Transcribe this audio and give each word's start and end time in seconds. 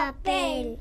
papel. 0.00 0.78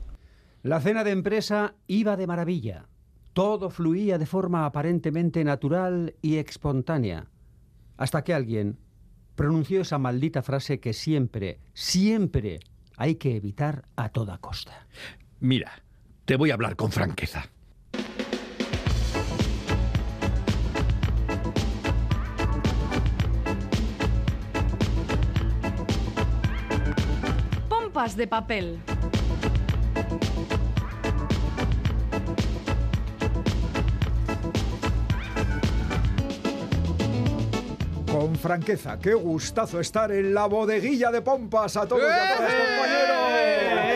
La 0.63 0.79
cena 0.79 1.03
de 1.03 1.11
empresa 1.11 1.75
iba 1.87 2.15
de 2.15 2.25
maravilla. 2.25 2.87
Todo 3.33 3.69
fluía 3.69 4.17
de 4.17 4.25
forma 4.25 4.65
aparentemente 4.65 5.43
natural 5.43 6.15
y 6.21 6.37
espontánea. 6.37 7.27
Hasta 7.97 8.23
que 8.23 8.33
alguien 8.33 8.79
pronunció 9.35 9.81
esa 9.81 9.97
maldita 9.97 10.41
frase 10.41 10.79
que 10.79 10.93
siempre, 10.93 11.59
siempre 11.73 12.59
hay 12.95 13.15
que 13.15 13.35
evitar 13.35 13.85
a 13.97 14.09
toda 14.09 14.37
costa. 14.37 14.87
Mira, 15.41 15.71
te 16.23 16.37
voy 16.37 16.51
a 16.51 16.53
hablar 16.53 16.77
con 16.77 16.91
franqueza. 16.91 17.49
Pompas 27.69 28.15
de 28.15 28.27
papel. 28.27 28.79
Con 38.19 38.35
franqueza, 38.35 38.99
qué 38.99 39.13
gustazo 39.13 39.79
estar 39.79 40.11
en 40.11 40.33
la 40.33 40.45
bodeguilla 40.45 41.09
de 41.09 41.21
pompas 41.21 41.77
a 41.77 41.87
todos 41.87 42.01
y 42.01 42.05
a 42.05 42.35
todas, 42.35 42.53
compañeros. 42.53 43.88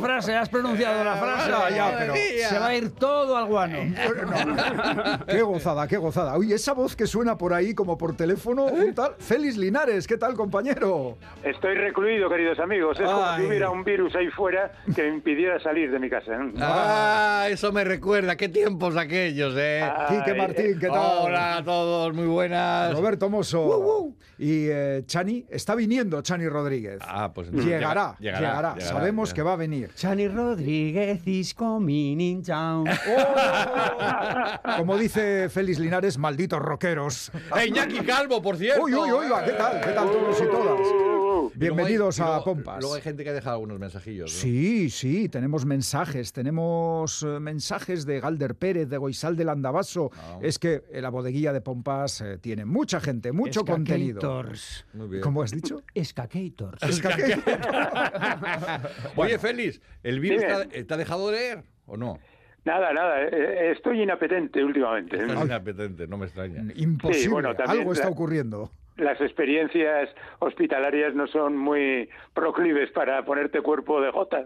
La 0.00 0.06
frase, 0.06 0.34
has 0.36 0.48
pronunciado 0.48 1.04
la 1.04 1.16
frase. 1.16 1.50
Ya, 1.74 1.94
pero- 1.98 2.14
Se 2.48 2.58
va 2.58 2.66
a 2.68 2.74
ir 2.74 2.90
todo 2.94 3.36
al 3.36 3.46
guano. 3.46 3.78
Qué 5.26 5.42
gozada, 5.42 5.86
qué 5.88 5.96
gozada. 5.96 6.36
Uy, 6.38 6.52
esa 6.52 6.72
voz 6.72 6.94
que 6.96 7.06
suena 7.06 7.36
por 7.36 7.52
ahí 7.52 7.74
como 7.74 7.96
por 7.98 8.16
teléfono, 8.16 8.64
un 8.66 8.94
tal 8.94 9.14
Félix 9.18 9.56
Linares, 9.56 10.06
¿qué 10.06 10.16
tal, 10.16 10.34
compañero? 10.34 11.18
Estoy 11.42 11.74
recluido, 11.74 12.28
queridos 12.28 12.58
amigos. 12.58 12.98
Es 13.00 13.06
como 13.06 13.36
si 13.36 13.42
hubiera 13.46 13.70
un 13.70 13.84
virus 13.84 14.14
ahí 14.16 14.28
fuera 14.28 14.72
que 14.94 15.02
me 15.02 15.08
impidiera 15.14 15.60
salir 15.60 15.90
de 15.90 15.98
mi 15.98 16.08
casa. 16.08 16.32
¿eh? 16.32 16.52
Ah, 16.60 17.46
eso 17.50 17.72
me 17.72 17.84
recuerda. 17.84 18.36
Qué 18.36 18.48
tiempos 18.48 18.96
aquellos, 18.96 19.54
¿eh? 19.56 19.82
Ah, 19.82 20.06
Quique 20.08 20.30
Ay, 20.32 20.38
Martín, 20.38 20.78
¿qué 20.78 20.88
tal? 20.88 21.18
Hola 21.22 21.56
a 21.58 21.64
todos, 21.64 22.14
muy 22.14 22.26
buenas. 22.26 22.92
Roberto 22.92 23.28
Mosso. 23.28 24.12
Y 24.38 24.68
eh, 24.70 25.02
Chani, 25.06 25.44
está 25.50 25.74
viniendo 25.74 26.20
Chani 26.22 26.48
Rodríguez. 26.48 26.98
Ah, 27.00 27.32
pues 27.34 27.48
entonces 27.48 27.72
llegará, 27.72 28.14
llega- 28.20 28.38
llegará, 28.38 28.40
llegará, 28.40 28.74
llegará, 28.74 28.86
Sabemos 28.86 29.30
llegará. 29.30 29.34
que 29.34 29.42
va 29.42 29.52
a 29.52 29.56
venir. 29.56 29.87
Chani 29.94 30.28
Rodríguez 30.28 31.20
is 31.26 31.54
coming 31.54 32.20
in 32.20 32.42
town. 32.42 32.86
Como 34.76 34.96
dice 34.96 35.48
Félix 35.48 35.78
Linares, 35.78 36.18
malditos 36.18 36.60
rockeros. 36.60 37.30
¡Eh, 37.56 37.66
Iñaki 37.68 38.00
Calvo, 38.00 38.40
por 38.42 38.56
cierto! 38.56 38.82
Uy, 38.82 38.94
uy, 38.94 39.10
uy, 39.12 39.28
va, 39.28 39.44
¿qué 39.44 39.52
tal? 39.52 39.80
¿Qué 39.80 39.90
tal 39.90 40.10
todos 40.10 40.40
y 40.40 40.44
todas? 40.46 41.27
Bienvenidos 41.54 42.18
luego 42.18 42.32
hay- 42.32 42.36
y 42.36 42.38
a 42.40 42.42
luego- 42.44 42.44
Pompas. 42.44 42.80
Luego 42.80 42.94
hay 42.94 43.02
gente 43.02 43.24
que 43.24 43.30
ha 43.30 43.32
dejado 43.32 43.54
algunos 43.56 43.78
mensajillos. 43.78 44.32
¿no? 44.32 44.40
Sí, 44.40 44.90
sí, 44.90 45.28
tenemos 45.28 45.64
mensajes. 45.66 46.32
Tenemos 46.32 47.22
eh, 47.22 47.40
mensajes 47.40 48.06
de 48.06 48.20
Galder 48.20 48.54
Pérez, 48.54 48.88
de 48.88 48.96
Goisal 48.96 49.36
del 49.36 49.48
Andabaso. 49.48 50.10
Ah. 50.16 50.38
Es 50.42 50.58
que 50.58 50.82
eh, 50.90 51.00
la 51.00 51.10
bodeguilla 51.10 51.52
de 51.52 51.60
Pompas 51.60 52.20
eh, 52.20 52.38
tiene 52.38 52.64
mucha 52.64 53.00
gente, 53.00 53.32
mucho 53.32 53.64
contenido. 53.64 54.44
Muy 54.94 55.08
bien. 55.08 55.22
¿Cómo 55.22 55.42
has 55.42 55.50
dicho? 55.50 55.82
Escaquators. 55.94 56.82
Es 56.82 57.00
que 57.00 57.08
aquí- 57.12 57.40
Oye, 59.16 59.38
Félix, 59.38 59.80
¿el 60.02 60.20
virus 60.20 60.40
Dime. 60.42 60.66
te 60.66 60.80
ha, 60.80 60.84
te 60.86 60.94
ha 60.94 60.96
dejado 60.96 61.30
de 61.30 61.36
leer 61.38 61.62
o 61.86 61.96
no? 61.96 62.18
Nada, 62.64 62.92
nada. 62.92 63.22
eh, 63.22 63.72
Estoy 63.72 64.02
inapetente 64.02 64.62
últimamente. 64.62 65.16
Estás 65.16 65.44
inapetente, 65.44 66.06
no 66.06 66.18
me 66.18 66.26
extraña. 66.26 66.62
Imposible. 66.76 67.22
Sí, 67.22 67.28
bueno, 67.28 67.54
también 67.54 67.80
Algo 67.80 67.92
está 67.92 68.08
ocurriendo. 68.08 68.70
Las 68.98 69.20
experiencias 69.20 70.10
hospitalarias 70.40 71.14
no 71.14 71.26
son 71.28 71.56
muy 71.56 72.08
proclives 72.34 72.90
para 72.90 73.24
ponerte 73.24 73.62
cuerpo 73.62 74.00
de 74.00 74.10
jota. 74.10 74.44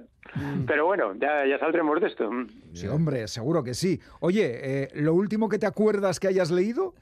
Pero 0.66 0.86
bueno, 0.86 1.14
ya, 1.14 1.44
ya 1.46 1.58
saldremos 1.58 2.00
de 2.00 2.06
esto. 2.06 2.30
Sí, 2.72 2.86
hombre, 2.86 3.26
seguro 3.28 3.64
que 3.64 3.74
sí. 3.74 4.00
Oye, 4.20 4.60
eh, 4.62 4.88
¿lo 4.94 5.14
último 5.14 5.48
que 5.48 5.58
te 5.58 5.66
acuerdas 5.66 6.20
que 6.20 6.28
hayas 6.28 6.50
leído? 6.50 6.94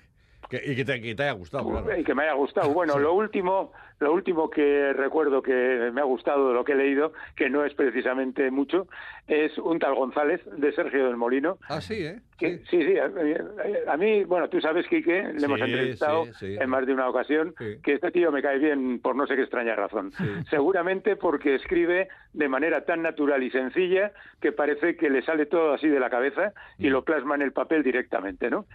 Que- 0.51 0.63
y 0.65 0.75
que 0.77 0.85
te, 0.85 1.01
que 1.01 1.15
te 1.15 1.23
haya 1.23 1.33
gustado, 1.33 1.71
claro. 1.71 1.97
Y 1.99 2.03
que 2.05 2.15
me 2.15 2.25
haya 2.25 2.35
gustado. 2.35 2.71
Bueno, 2.75 2.99
lo 2.99 3.15
último, 3.15 3.73
lo 4.01 4.13
último 4.13 4.51
que 4.51 4.93
recuerdo 4.93 5.41
que 5.43 5.91
me 5.93 6.01
ha 6.01 6.05
gustado 6.05 6.49
de 6.49 6.55
lo 6.55 6.65
que 6.65 6.73
he 6.73 6.77
leído, 6.77 7.13
que 7.37 7.49
no 7.49 7.65
es 7.65 7.73
precisamente 7.75 8.51
mucho, 8.51 8.89
es 9.29 9.57
un 9.59 9.79
tal 9.79 9.95
González 9.95 10.41
de 10.57 10.73
Sergio 10.73 11.07
del 11.07 11.17
Molino. 11.17 11.59
Ah, 11.69 11.81
sí, 11.81 11.95
¿eh? 12.05 12.21
Que- 12.37 12.59
sí, 12.71 12.83
sí. 12.83 12.99
A, 12.99 13.93
a 13.93 13.97
mí, 13.97 14.25
bueno, 14.25 14.49
tú 14.49 14.61
sabes, 14.61 14.87
Quique, 14.89 15.23
le 15.23 15.45
hemos 15.45 15.61
entrevistado 15.61 16.25
en 16.41 16.69
más 16.71 16.85
de 16.87 16.95
una 16.95 17.09
ocasión, 17.09 17.55
que 17.57 17.93
este 17.93 18.11
tío 18.11 18.33
me 18.33 18.43
cae 18.43 18.59
bien 18.59 18.99
por 19.01 19.15
no 19.15 19.27
sé 19.29 19.37
qué 19.37 19.43
extraña 19.43 19.77
razón. 19.77 20.11
Seguramente 20.51 21.15
porque 21.17 21.55
escribe 21.55 22.09
de 22.33 22.49
manera 22.49 22.85
tan 22.85 23.03
natural 23.03 23.43
y 23.43 23.51
sencilla 23.51 24.13
que 24.41 24.51
parece 24.53 24.97
que 24.97 25.11
le 25.11 25.23
sale 25.23 25.47
todo 25.47 25.75
así 25.75 25.89
de 25.89 26.01
la 26.01 26.11
cabeza 26.11 26.53
y 26.79 26.89
Mm. 26.89 26.93
lo 26.93 27.05
plasma 27.05 27.35
en 27.37 27.43
el 27.43 27.53
papel 27.53 27.83
directamente, 27.83 28.51
¿no? 28.51 28.67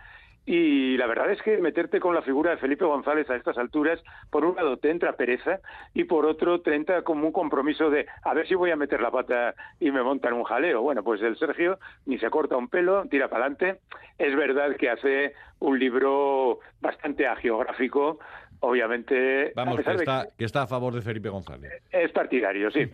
Y 0.46 0.96
la 0.98 1.08
verdad 1.08 1.32
es 1.32 1.42
que 1.42 1.58
meterte 1.58 2.00
con 2.00 2.14
la 2.14 2.22
figura 2.22 2.52
de 2.52 2.58
Felipe 2.58 2.86
González 2.86 3.28
a 3.30 3.36
estas 3.36 3.58
alturas, 3.58 4.00
por 4.30 4.46
un 4.46 4.56
lado 4.56 4.78
te 4.78 4.92
entra 4.92 5.14
pereza 5.14 5.60
y 5.94 6.04
por 6.04 6.26
otro 6.26 6.62
te 6.62 6.76
entra 6.76 7.02
como 7.02 7.26
un 7.26 7.34
compromiso 7.34 7.90
de 7.90 8.06
a 8.24 8.34
ver 8.36 8.48
si 8.48 8.54
voy 8.54 8.70
a 8.70 8.76
meter 8.76 9.02
la 9.02 9.10
pata 9.10 9.56
y 9.80 9.90
me 9.90 10.04
montan 10.04 10.34
un 10.34 10.44
jaleo. 10.44 10.82
Bueno, 10.84 11.04
pues 11.04 11.22
el 11.24 11.36
Sergio 11.38 11.80
ni 12.06 12.20
se 12.20 12.30
corta 12.30 12.58
un 12.58 12.68
pelo, 12.68 13.06
tira 13.10 13.28
para 13.28 13.46
adelante. 13.46 13.80
Es 14.20 14.36
verdad 14.36 14.76
que 14.76 14.90
hace 14.90 15.34
un 15.60 15.80
libro 15.80 16.60
bastante 16.80 17.26
agiográfico, 17.26 18.20
obviamente. 18.60 19.48
a 19.48 19.52
Vamos, 19.56 19.76
que 19.78 19.84
pesar 19.84 19.98
de 19.98 20.04
está, 20.04 20.28
que 20.38 20.46
está 20.46 20.62
a 20.64 20.68
favor 20.68 20.94
de 20.94 21.02
Felipe 21.02 21.30
González. 21.30 21.72
es 21.92 22.12
partidario, 22.12 22.70
sí. 22.72 22.90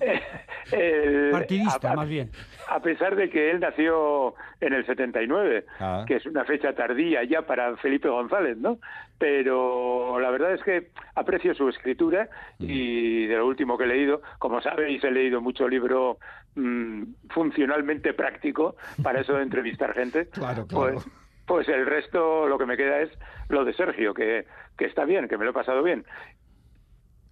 El- 0.72 1.30
Partidista, 1.32 1.92
a- 1.92 1.96
más 1.96 2.08
bien. 2.08 2.30
A 2.68 2.80
pesar 2.80 3.16
de 3.16 3.28
que 3.28 3.50
él 3.50 3.60
nació 3.60 4.34
en 4.60 4.72
el 4.72 4.86
79, 4.86 5.64
Ah. 5.80 6.04
que 6.06 6.16
es 6.16 6.26
una 6.26 6.44
fecha 6.44 6.72
tardía 6.74 7.24
ya 7.24 7.42
para 7.42 7.76
Felipe 7.78 8.08
González, 8.08 8.56
¿no? 8.56 8.78
Pero 9.18 10.18
la 10.20 10.30
verdad 10.30 10.54
es 10.54 10.62
que 10.62 10.88
aprecio 11.14 11.54
su 11.54 11.68
escritura 11.68 12.28
Mm. 12.58 12.64
y 12.68 13.26
de 13.26 13.36
lo 13.36 13.46
último 13.46 13.76
que 13.76 13.84
he 13.84 13.88
leído, 13.88 14.22
como 14.38 14.60
sabéis, 14.62 15.02
he 15.04 15.10
leído 15.10 15.40
mucho 15.40 15.68
libro 15.68 16.18
mm, 16.54 17.02
funcionalmente 17.30 18.12
práctico 18.14 18.76
para 19.02 19.20
eso 19.20 19.34
de 19.34 19.42
entrevistar 19.42 19.94
gente. 19.94 20.26
Claro, 20.28 20.66
claro. 20.68 20.94
Pues, 20.94 21.06
pues 21.46 21.68
el 21.68 21.86
resto, 21.86 22.46
lo 22.46 22.58
que 22.58 22.66
me 22.66 22.76
queda 22.76 23.00
es 23.02 23.10
lo 23.48 23.64
de 23.64 23.72
Sergio, 23.74 24.14
que, 24.14 24.46
que 24.78 24.84
está 24.86 25.04
bien, 25.04 25.28
que 25.28 25.36
me 25.38 25.44
lo 25.44 25.50
he 25.50 25.54
pasado 25.54 25.82
bien. 25.82 26.04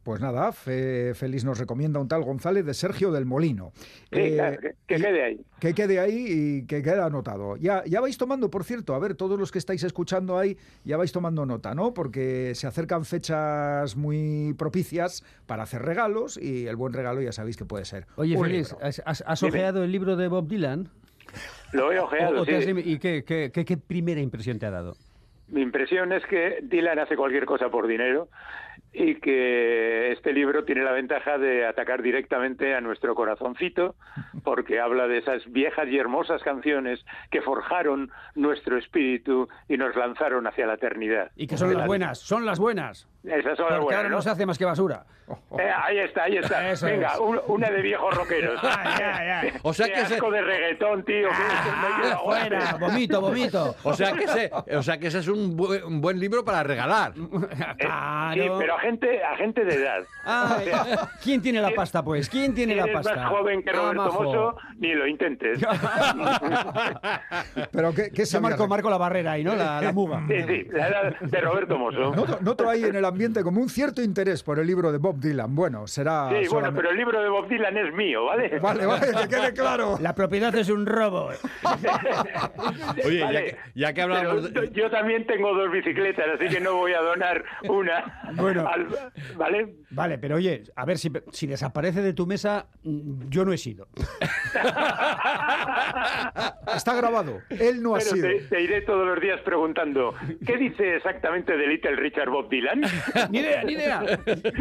Pues 0.02 0.18
nada, 0.22 0.50
Fe- 0.52 1.12
Félix 1.14 1.44
nos 1.44 1.58
recomienda 1.58 2.00
un 2.00 2.08
tal 2.08 2.22
González 2.22 2.64
de 2.64 2.72
Sergio 2.72 3.12
del 3.12 3.26
Molino. 3.26 3.72
Sí, 4.10 4.18
Eh, 4.18 4.32
claro, 4.34 4.58
que, 4.58 4.70
que 4.86 4.94
y- 4.96 5.02
quede 5.02 5.22
ahí. 5.24 5.40
Que 5.60 5.74
quede 5.74 6.00
ahí 6.00 6.24
y 6.26 6.66
que 6.66 6.82
quede 6.82 7.02
anotado. 7.02 7.56
Ya, 7.58 7.84
ya 7.84 8.00
vais 8.00 8.16
tomando, 8.16 8.50
por 8.50 8.64
cierto, 8.64 8.94
a 8.94 8.98
ver, 8.98 9.14
todos 9.14 9.38
los 9.38 9.52
que 9.52 9.58
estáis 9.58 9.84
escuchando 9.84 10.38
ahí, 10.38 10.56
ya 10.84 10.96
vais 10.96 11.12
tomando 11.12 11.44
nota, 11.44 11.74
¿no? 11.74 11.92
Porque 11.92 12.54
se 12.54 12.66
acercan 12.66 13.04
fechas 13.04 13.94
muy 13.94 14.54
propicias 14.54 15.22
para 15.46 15.64
hacer 15.64 15.82
regalos 15.82 16.38
y 16.38 16.66
el 16.66 16.76
buen 16.76 16.94
regalo 16.94 17.20
ya 17.20 17.32
sabéis 17.32 17.58
que 17.58 17.66
puede 17.66 17.84
ser. 17.84 18.06
Oye, 18.16 18.36
libro. 18.42 18.78
¿has, 18.82 19.02
has- 19.04 19.22
has 19.26 19.42
ojeado 19.42 19.84
el 19.84 19.92
libro 19.92 20.16
de 20.16 20.28
Bob 20.28 20.48
Dylan? 20.48 20.88
Lo 21.72 21.92
he 21.92 21.98
¿O- 21.98 22.04
ojeado, 22.04 22.42
has 22.42 22.64
sí. 22.64 22.72
¿Y 22.84 22.98
qué, 22.98 23.24
qué- 23.24 23.50
qué- 23.52 23.64
qué 23.64 23.76
primera 23.76 24.20
impresión 24.20 24.58
te 24.58 24.66
ha 24.66 24.70
dado? 24.70 24.96
Mi 25.48 25.62
impresión 25.62 26.12
es 26.12 26.24
que 26.26 26.58
Dylan 26.62 26.98
hace 27.00 27.16
cualquier 27.16 27.44
cosa 27.44 27.68
por 27.70 27.86
dinero 27.88 28.28
y 28.92 29.16
que 29.20 30.12
este 30.12 30.32
libro 30.32 30.64
tiene 30.64 30.82
la 30.82 30.92
ventaja 30.92 31.38
de 31.38 31.66
atacar 31.66 32.02
directamente 32.02 32.74
a 32.74 32.80
nuestro 32.80 33.14
corazoncito 33.14 33.94
porque 34.44 34.80
habla 34.80 35.06
de 35.06 35.18
esas 35.18 35.42
viejas 35.52 35.86
y 35.88 35.98
hermosas 35.98 36.42
canciones 36.42 37.04
que 37.30 37.40
forjaron 37.42 38.10
nuestro 38.34 38.76
espíritu 38.78 39.48
y 39.68 39.76
nos 39.76 39.94
lanzaron 39.96 40.46
hacia 40.46 40.66
la 40.66 40.74
eternidad. 40.74 41.30
Y 41.36 41.46
que 41.46 41.56
son 41.56 41.68
las 41.68 41.78
la- 41.82 41.86
buenas, 41.86 42.18
son 42.18 42.44
las 42.46 42.58
buenas. 42.58 43.06
Esas 43.22 43.56
son 43.58 43.68
las 43.70 43.80
buenas, 43.80 43.98
ahora 43.98 44.08
¿no? 44.08 44.16
no 44.16 44.22
se 44.22 44.30
hace 44.30 44.46
más 44.46 44.58
que 44.58 44.64
basura. 44.64 45.04
Eh, 45.60 45.70
ahí 45.84 45.98
está, 45.98 46.24
ahí 46.24 46.38
está. 46.38 46.72
Eso 46.72 46.86
Venga, 46.86 47.12
es. 47.14 47.18
un- 47.20 47.40
una 47.46 47.70
de 47.70 47.80
viejos 47.82 48.12
rockeros. 48.16 48.60
O 49.62 49.72
sea 49.72 49.86
Qué 49.86 49.92
que 49.94 50.06
se- 50.06 50.20
de 50.20 50.42
reggaetón, 50.42 51.04
tío. 51.04 51.28
Fuera, 52.24 52.58
hostia. 52.58 52.76
vomito, 52.80 53.20
vomito. 53.20 53.76
O 53.84 53.94
sea 53.94 54.12
que 54.12 54.24
ese, 54.24 54.50
o 54.76 54.82
sea 54.82 54.98
que 54.98 55.06
ese 55.06 55.18
es 55.20 55.28
un 55.28 55.56
buen, 55.56 55.84
un 55.84 56.00
buen 56.00 56.18
libro 56.18 56.44
para 56.44 56.64
regalar. 56.64 57.12
Claro. 57.78 58.34
Sí, 58.42 58.48
pero 58.58 58.69
a 58.74 58.78
gente, 58.80 59.22
a 59.24 59.36
gente 59.36 59.64
de 59.64 59.74
edad. 59.74 60.02
Ay, 60.24 60.68
¿Quién 61.22 61.42
tiene 61.42 61.60
la 61.60 61.70
pasta, 61.70 62.02
pues? 62.02 62.28
¿Quién 62.28 62.54
tiene 62.54 62.72
Si 62.74 62.78
la 62.78 62.84
eres 62.84 62.94
pasta? 62.96 63.16
más 63.16 63.28
joven 63.30 63.62
que 63.62 63.70
Ah, 63.70 63.74
Roberto. 63.74 64.12
Mosso, 64.22 64.56
ni 64.78 64.92
lo 64.94 65.06
intentes. 65.06 65.60
Pero 67.72 67.94
¿qué, 67.94 68.10
qué 68.10 68.26
Se 68.26 68.40
marcó, 68.40 68.66
marco 68.68 68.90
la 68.90 68.98
barrera 68.98 69.32
ahí, 69.32 69.44
¿no? 69.44 69.54
La, 69.56 69.80
la 69.80 69.92
muga. 69.92 70.22
Sí, 70.28 70.42
sí, 70.46 70.64
la 70.70 70.88
edad 70.88 71.20
de 71.20 71.40
Roberto 71.40 71.78
Mosso. 71.78 72.14
Noto, 72.14 72.38
noto 72.40 72.68
ahí 72.68 72.84
en 72.84 72.96
el 72.96 73.04
ambiente 73.04 73.42
como 73.42 73.60
un 73.60 73.68
cierto 73.68 74.02
interés 74.02 74.42
por 74.42 74.58
el 74.58 74.66
libro 74.66 74.92
de 74.92 74.98
Bob 74.98 75.18
Dylan. 75.20 75.54
Bueno, 75.54 75.86
será. 75.86 76.28
Sí, 76.30 76.48
bueno, 76.48 76.72
pero 76.74 76.90
el 76.90 76.96
libro 76.96 77.20
de 77.22 77.28
Bob 77.28 77.48
Dylan 77.48 77.76
es 77.76 77.92
mío, 77.94 78.24
¿vale? 78.26 78.58
Vale, 78.58 78.86
vale, 78.86 79.06
que 79.22 79.28
quede 79.28 79.52
claro. 79.54 79.96
La 80.00 80.14
propiedad 80.14 80.54
es 80.54 80.68
un 80.68 80.86
robo. 80.86 81.30
Oye, 83.04 83.18
ya 83.18 83.30
que, 83.30 83.56
ya 83.74 83.92
que 83.92 84.02
hablamos 84.02 84.48
Pero 84.52 84.60
de... 84.62 84.70
yo 84.72 84.90
también 84.90 85.26
tengo 85.26 85.54
dos 85.54 85.70
bicicletas, 85.70 86.26
así 86.34 86.48
que 86.48 86.60
no 86.60 86.74
voy 86.76 86.92
a 86.92 87.00
donar 87.00 87.44
una. 87.68 88.20
Bueno. 88.34 88.59
Al- 88.66 88.88
¿Vale? 89.36 89.74
Vale, 89.90 90.18
pero 90.18 90.36
oye, 90.36 90.62
a 90.76 90.84
ver 90.84 90.98
si, 90.98 91.10
si 91.32 91.46
desaparece 91.46 92.02
de 92.02 92.12
tu 92.12 92.26
mesa, 92.26 92.66
mm, 92.82 93.28
yo 93.28 93.44
no 93.44 93.52
he 93.52 93.58
sido. 93.58 93.88
Está 96.74 96.94
grabado. 96.94 97.40
Él 97.50 97.82
no 97.82 97.94
ha 97.94 97.98
Pero 97.98 98.10
sido. 98.10 98.28
te, 98.28 98.40
te 98.48 98.62
iré 98.62 98.82
todos 98.82 99.06
los 99.06 99.20
días 99.20 99.40
preguntando, 99.42 100.14
¿qué 100.46 100.56
dice 100.56 100.96
exactamente 100.96 101.56
de 101.56 101.66
Little 101.66 101.96
Richard 101.96 102.30
Bob 102.30 102.48
Dylan? 102.48 102.82
ni 103.30 103.38
idea, 103.40 103.62
ni 103.64 103.72
idea. 103.72 103.98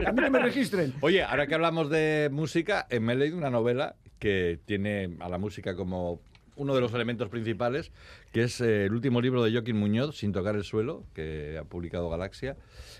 A 0.06 0.12
mí 0.12 0.24
que 0.24 0.30
me 0.30 0.40
registren. 0.40 0.94
Oye, 1.02 1.24
ahora 1.24 1.48
que 1.48 1.56
hablamos 1.56 1.90
de 1.90 2.30
música, 2.32 2.88
eh, 2.90 3.00
me 3.00 3.14
he 3.14 3.16
leído 3.16 3.38
una 3.38 3.50
novela 3.50 3.96
que 4.20 4.60
tiene 4.66 5.16
a 5.20 5.30
la 5.30 5.38
música 5.38 5.76
como 5.76 6.22
uno 6.60 6.76
de 6.76 6.82
los 6.82 6.94
elementos 6.94 7.30
principales, 7.30 7.92
que 8.32 8.44
es 8.44 8.62
eh, 8.62 8.86
el 8.86 8.94
último 8.94 9.22
libro 9.22 9.44
de 9.44 9.52
Joaquín 9.52 9.78
Muñoz, 9.78 10.18
Sin 10.18 10.32
tocar 10.32 10.56
el 10.56 10.64
suelo, 10.64 11.06
que 11.14 11.58
ha 11.60 11.64
publicado 11.64 12.10
Galaxia, 12.10 12.58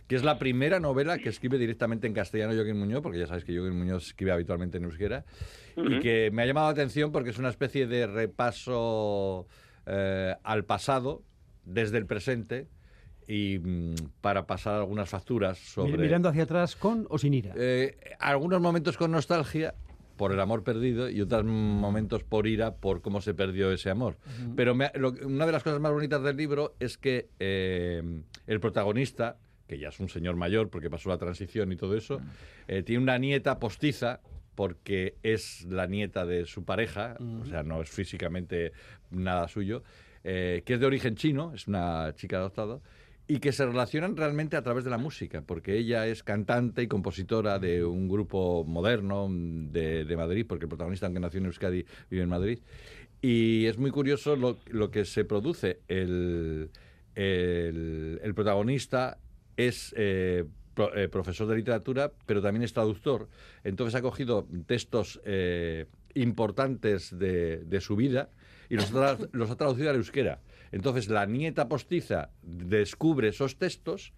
que 0.08 0.16
es 0.16 0.24
la 0.24 0.40
primera 0.40 0.80
novela 0.80 1.18
que 1.20 1.30
escribe 1.30 1.58
directamente 1.58 2.08
en 2.08 2.14
castellano 2.14 2.54
Joaquín 2.54 2.80
Muñoz, 2.80 3.02
porque 3.02 3.20
ya 3.20 3.28
sabéis 3.28 3.46
que 3.46 3.56
Joaquín 3.56 3.78
Muñoz 3.78 4.08
escribe 4.08 4.32
habitualmente 4.32 4.78
en 4.78 4.86
euskera, 4.86 5.26
y 5.76 6.00
que 6.00 6.32
me 6.32 6.42
ha 6.42 6.46
llamado 6.46 6.68
la 6.68 6.72
atención 6.72 7.12
porque 7.12 7.30
es 7.30 7.38
una 7.38 7.50
especie 7.50 7.86
de 7.86 8.08
repaso 8.08 9.48
eh, 9.86 10.36
al 10.44 10.66
pasado 10.66 11.24
desde 11.66 11.98
el 11.98 12.06
presente 12.06 12.68
y 13.28 13.60
mm, 13.60 13.96
para 14.22 14.48
pasar 14.48 14.76
algunas 14.76 15.10
facturas 15.10 15.58
sobre... 15.58 15.98
Mirando 15.98 16.30
hacia 16.30 16.44
atrás 16.44 16.76
con 16.76 17.06
o 17.10 17.18
sin 17.18 17.34
ira. 17.34 17.54
Eh, 17.56 17.98
algunos 18.20 18.60
momentos 18.60 18.98
con 18.98 19.12
nostalgia 19.12 19.76
por 20.20 20.34
el 20.34 20.40
amor 20.42 20.66
perdido 20.66 21.10
y 21.10 21.22
otros 21.22 21.46
momentos 21.46 22.26
por 22.26 22.46
ira 22.46 22.76
por 22.76 23.02
cómo 23.02 23.22
se 23.22 23.34
perdió 23.34 23.72
ese 23.72 23.90
amor. 23.90 24.18
Pero 24.58 24.76
me 24.76 24.86
ha- 24.86 24.92
lo- 24.96 25.14
una 25.26 25.46
de 25.46 25.54
las 25.54 25.64
cosas 25.64 25.80
más 25.80 25.94
bonitas 25.94 26.22
del 26.22 26.36
libro 26.36 26.76
es 26.82 26.98
que 26.98 27.30
eh, 27.40 28.04
el 28.46 28.60
protagonista, 28.60 29.38
que 29.66 29.80
ya 29.80 29.88
es 29.88 30.00
un 30.02 30.10
señor 30.10 30.36
mayor 30.36 30.70
porque 30.70 30.90
pasó 30.90 31.08
la 31.08 31.18
transición 31.18 31.72
y 31.72 31.78
todo 31.78 31.96
eso, 31.96 32.20
eh, 32.68 32.84
tiene 32.84 33.02
una 33.02 33.18
nieta 33.18 33.60
postiza 33.60 34.20
porque 34.56 35.16
es 35.24 35.64
la 35.70 35.88
nieta 35.88 36.26
de 36.26 36.46
su 36.46 36.66
pareja, 36.66 37.16
o 37.42 37.46
sea, 37.46 37.64
no 37.64 37.82
es 37.82 37.90
físicamente 37.90 38.74
nada 39.12 39.48
suyo, 39.48 39.84
eh, 40.26 40.64
que 40.66 40.74
es 40.74 40.82
de 40.82 40.86
origen 40.86 41.16
chino, 41.16 41.54
es 41.56 41.66
una 41.70 42.14
chica 42.14 42.40
adoptada, 42.40 42.82
y 43.30 43.40
que 43.40 43.52
se 43.52 43.64
relacionan 43.64 44.18
realmente 44.18 44.58
a 44.58 44.64
través 44.64 44.84
de 44.84 44.90
la 44.90 44.98
música, 44.98 45.44
porque 45.46 45.78
ella 45.78 46.08
es 46.08 46.24
cantante 46.24 46.82
y 46.82 46.88
compositora 46.88 47.60
de 47.60 47.86
un 47.86 48.10
grupo 48.10 48.66
moderno 48.66 49.28
de, 49.30 50.04
de 50.04 50.18
Madrid, 50.18 50.48
porque 50.50 50.66
el 50.66 50.70
protagonista, 50.70 51.06
aunque 51.06 51.20
nació 51.20 51.40
en 51.40 51.46
Euskadi, 51.46 51.86
vive 52.10 52.24
en 52.24 52.30
Madrid. 52.30 52.60
Y 53.22 53.68
es 53.68 53.78
muy 53.78 53.92
curioso 53.92 54.36
lo, 54.36 54.58
lo 54.72 54.90
que 54.90 55.06
se 55.06 55.26
produce. 55.26 55.82
El, 55.88 56.72
el- 57.14 58.20
el 58.24 58.34
protagonista 58.34 59.20
es 59.58 59.94
eh, 59.96 60.46
pro- 60.74 60.96
eh, 60.98 61.08
profesor 61.08 61.46
de 61.48 61.56
literatura, 61.58 62.12
pero 62.26 62.42
también 62.42 62.64
es 62.64 62.74
traductor. 62.74 63.30
Entonces 63.64 63.94
ha 63.94 64.02
cogido 64.02 64.48
textos 64.66 65.22
eh, 65.24 65.86
importantes 66.16 67.16
de, 67.16 67.58
de 67.58 67.80
su 67.80 67.96
vida 67.96 68.32
y 68.70 68.76
los, 68.76 68.92
los 69.34 69.52
ha 69.52 69.56
traducido 69.56 69.92
al 69.92 69.98
euskera. 69.98 70.40
Entonces 70.72 71.08
la 71.10 71.26
nieta 71.26 71.68
postiza 71.68 72.30
descubre 72.44 73.30
esos 73.30 73.58
textos 73.58 74.14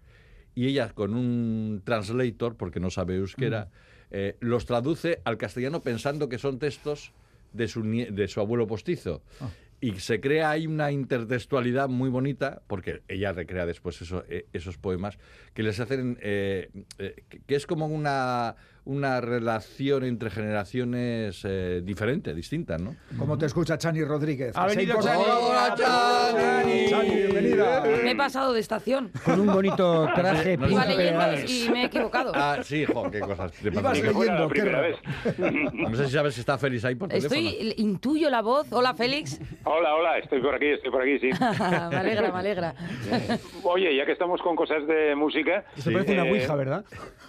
y 0.54 0.66
ella 0.66 0.90
con 0.90 1.14
un 1.14 1.80
translator, 1.84 2.56
porque 2.56 2.80
no 2.80 2.90
sabe 2.90 3.16
euskera, 3.16 3.68
eh, 4.10 4.36
los 4.40 4.66
traduce 4.66 5.20
al 5.24 5.38
castellano 5.38 5.80
pensando 5.80 6.28
que 6.28 6.38
son 6.38 6.58
textos 6.58 7.12
de 7.52 7.68
su, 7.68 7.82
de 7.82 8.28
su 8.28 8.40
abuelo 8.40 8.66
postizo. 8.66 9.22
Y 9.80 9.98
se 9.98 10.20
crea 10.20 10.50
ahí 10.50 10.66
una 10.68 10.92
intertextualidad 10.92 11.88
muy 11.88 12.08
bonita, 12.08 12.62
porque 12.68 13.02
ella 13.08 13.32
recrea 13.32 13.66
después 13.66 14.00
eso- 14.00 14.22
eh, 14.28 14.46
esos 14.52 14.78
poemas, 14.78 15.18
que 15.54 15.62
les 15.64 15.80
hacen, 15.80 16.18
eh, 16.22 16.70
que 17.46 17.54
es 17.56 17.66
como 17.66 17.86
una, 17.86 18.54
una 18.84 19.20
relación 19.20 20.04
entre 20.04 20.30
generaciones 20.30 21.42
eh, 21.44 21.80
diferente, 21.84 22.34
distinta, 22.34 22.78
¿no? 22.78 22.96
Como 23.16 23.38
te 23.38 23.46
escucha 23.46 23.78
Chani 23.78 24.02
Rodríguez. 24.04 24.56
Ha 24.56 24.66
venido. 24.66 25.00
Chani. 25.00 25.22
¡Hola, 25.24 25.74
Chani! 25.76 26.90
Chani, 26.90 27.10
bienvenida. 27.10 27.82
Me 28.02 28.10
he 28.10 28.16
pasado 28.16 28.52
de 28.52 28.60
estación. 28.60 29.10
Con 29.24 29.40
un 29.40 29.46
bonito 29.46 30.08
traje 30.14 30.56
No 30.56 30.66
leyendo 30.66 30.96
príncipe. 30.96 31.52
y, 31.52 31.70
me 31.70 31.82
he 31.82 31.84
equivocado. 31.86 32.32
Ah, 32.34 32.58
sí, 32.62 32.84
jo, 32.84 33.10
qué 33.10 33.20
cosas. 33.20 33.52
te 33.52 33.68
Ibas 33.68 34.00
leyendo. 34.00 34.48
Qué 34.48 34.62
vez. 34.62 34.96
No 35.74 35.94
sé 35.94 36.06
si 36.06 36.12
sabes 36.12 36.34
si 36.34 36.40
está 36.40 36.58
Félix 36.58 36.84
ahí 36.84 36.94
por 36.96 37.08
teléfono. 37.08 37.40
Estoy, 37.40 37.74
intuyo 37.76 38.30
la 38.30 38.42
voz. 38.42 38.66
Hola, 38.72 38.94
Félix. 38.94 39.40
Hola, 39.64 39.94
hola, 39.94 40.18
estoy 40.18 40.40
por 40.40 40.54
aquí, 40.54 40.66
estoy 40.66 40.90
por 40.90 41.02
aquí, 41.02 41.18
sí. 41.20 41.30
me 41.90 41.96
alegra, 41.96 42.32
me 42.32 42.38
alegra. 42.38 42.74
Oye, 43.62 43.96
ya 43.96 44.04
que 44.04 44.12
estamos 44.12 44.40
con 44.42 44.56
cosas 44.56 44.86
de 44.86 45.14
música... 45.14 45.64
Esto 45.76 45.92
parece 45.92 46.12
una 46.14 46.26
eh, 46.26 46.30
ouija, 46.30 46.54
¿verdad? 46.56 46.84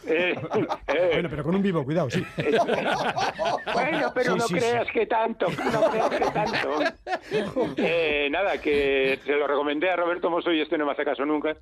eh, 0.08 0.36
eh, 0.88 1.10
Bueno, 1.14 1.30
pero 1.30 1.43
con 1.44 1.56
un 1.56 1.62
vivo, 1.62 1.84
cuidado, 1.84 2.10
sí. 2.10 2.24
Bueno, 3.74 4.12
pero 4.14 4.34
Sí, 4.34 4.40
no 4.40 4.48
sí, 4.48 4.54
creas 4.56 4.92
que 4.92 5.06
tanto, 5.06 5.48
no 5.50 5.90
creas 5.90 6.10
que 6.10 6.32
tanto. 6.32 6.80
Eh, 7.78 8.28
nada, 8.32 8.60
que 8.62 9.20
se 9.24 9.36
lo 9.36 9.48
recomendé 9.48 9.90
a 9.90 9.96
Roberto 9.96 10.30
Mosso 10.30 10.52
y 10.52 10.62
este 10.62 10.78
no 10.78 10.86
me 10.86 10.92
hace 10.92 11.06
caso 11.06 11.26
nunca. 11.26 11.56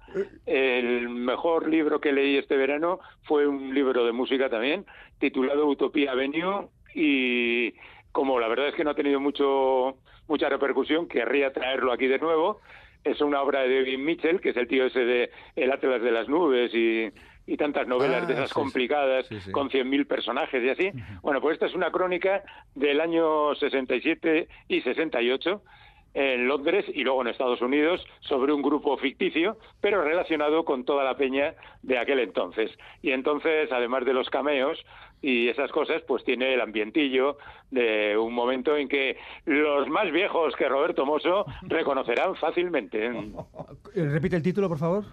El 0.46 1.10
mejor 1.10 1.68
libro 1.70 2.00
que 2.00 2.12
leí 2.12 2.38
este 2.38 2.56
verano 2.56 3.00
fue 3.24 3.48
un 3.48 3.74
libro 3.74 4.06
de 4.06 4.12
música 4.12 4.50
también, 4.50 4.86
titulado 5.20 5.68
Utopía 5.68 6.12
Avenue 6.12 6.70
y 6.94 7.74
como 8.12 8.40
la 8.40 8.48
verdad 8.48 8.70
es 8.70 8.76
que 8.76 8.84
no 8.84 8.92
ha 8.92 8.96
tenido 8.96 9.20
mucho 9.20 9.98
mucha 10.28 10.50
repercusión, 10.50 11.08
querría 11.08 11.52
traerlo 11.52 11.92
aquí 11.92 12.08
de 12.08 12.20
nuevo. 12.20 12.62
Es 13.04 13.20
una 13.22 13.42
obra 13.42 13.62
de 13.62 13.76
David 13.76 13.98
Mitchell, 13.98 14.40
que 14.40 14.50
es 14.50 14.58
el 14.58 14.68
tío 14.68 14.86
ese 14.86 15.00
de 15.00 15.32
El 15.56 15.72
Atlas 15.72 16.02
de 16.02 16.12
las 16.12 16.30
Nubes 16.30 16.74
y, 16.74 17.12
y 17.52 17.58
tantas 17.58 17.88
novelas 17.88 18.24
Ah, 18.24 18.26
de 18.28 18.34
esas 18.34 18.50
sí, 18.50 18.54
sí. 18.54 18.60
complicadas 18.62 19.28
Sí, 19.28 19.40
sí. 19.42 19.52
con 19.52 19.70
100.000 19.70 20.08
personajes 20.08 20.64
y 20.64 20.70
así. 20.70 20.92
Bueno, 21.22 21.42
pues 21.42 21.56
esta 21.56 21.66
es 21.66 21.76
una 21.76 21.92
crónica 21.92 22.44
del 22.76 23.02
año 23.02 23.54
67 23.56 24.48
y 24.70 24.82
68 24.82 25.62
en 26.14 26.48
Londres 26.48 26.86
y 26.94 27.04
luego 27.04 27.22
en 27.22 27.28
Estados 27.30 27.62
Unidos 27.62 28.06
sobre 28.22 28.52
un 28.54 28.62
grupo 28.62 28.98
ficticio, 28.98 29.58
pero 29.82 30.04
relacionado 30.04 30.66
con 30.66 30.84
toda 30.86 31.04
la 31.04 31.16
peña 31.16 31.54
de 31.84 31.98
aquel 31.98 32.20
entonces. 32.20 32.72
Y 33.02 33.12
entonces, 33.12 33.72
además 33.72 34.06
de 34.06 34.14
los 34.14 34.30
cameos 34.30 34.78
y 35.22 35.48
esas 35.50 35.72
cosas, 35.72 36.02
pues 36.08 36.24
tiene 36.24 36.54
el 36.54 36.62
ambientillo 36.62 37.38
de 37.70 38.18
un 38.18 38.34
momento 38.34 38.76
en 38.76 38.88
que 38.90 39.18
los 39.46 39.88
más 39.90 40.12
viejos 40.12 40.56
que 40.56 40.68
Roberto 40.68 41.06
Mosso 41.06 41.46
reconocerán 41.64 42.36
fácilmente. 42.36 43.12
Eh, 43.96 44.06
Repite 44.10 44.38
el 44.38 44.44
título, 44.44 44.70
por 44.70 44.78
favor. 44.80 45.04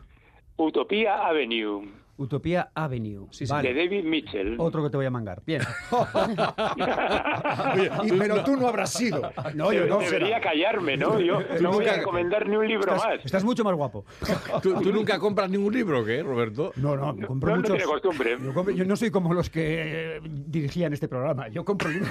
Utopía 0.57 1.27
Avenue, 1.27 1.89
Utopía 2.19 2.71
Avenue. 2.75 3.27
Sí, 3.31 3.47
sí. 3.47 3.53
Vale. 3.53 3.73
de 3.73 3.85
David 3.85 4.05
Mitchell. 4.05 4.57
Otro 4.59 4.83
que 4.83 4.91
te 4.91 4.97
voy 4.97 5.07
a 5.07 5.11
mangar. 5.11 5.41
Bien. 5.47 5.63
Y- 8.05 8.13
pero 8.19 8.43
tú 8.45 8.57
no 8.57 8.69
habrás 8.69 8.93
sido. 8.93 9.31
No, 9.55 9.73
yo 9.73 9.87
no. 9.87 9.99
Debería 10.01 10.41
callarme, 10.41 10.97
¿no? 10.97 11.21
Yo 11.21 11.41
no 11.61 11.73
voy 11.73 11.87
a 11.87 11.95
recomendar 11.95 12.49
ni 12.49 12.57
un 12.57 12.67
libro 12.67 12.95
Estás, 12.95 13.09
más. 13.17 13.25
estás 13.25 13.45
mucho 13.45 13.65
más 13.65 13.75
guapo. 13.75 14.05
¿Tú, 14.63 14.75
tú 14.81 14.93
nunca 14.93 15.19
compras 15.19 15.51
ningún 15.51 15.73
libro, 15.73 16.05
¿qué, 16.05 16.23
Roberto? 16.23 16.73
No, 16.77 16.97
no, 16.97 17.17
compro 17.27 17.51
no, 17.51 17.57
no 17.57 17.63
muchos. 17.63 17.77
tiene 17.77 17.91
costumbre. 17.91 18.37
Yo, 18.43 18.53
compro- 18.53 18.75
yo 18.75 18.85
no 18.85 18.97
soy 18.97 19.11
como 19.11 19.33
los 19.35 19.51
que 19.51 20.17
eh, 20.17 20.21
dirigían 20.23 20.93
este 20.93 21.09
programa. 21.09 21.49
Yo 21.49 21.65
compro 21.65 21.89
libros. 21.89 22.09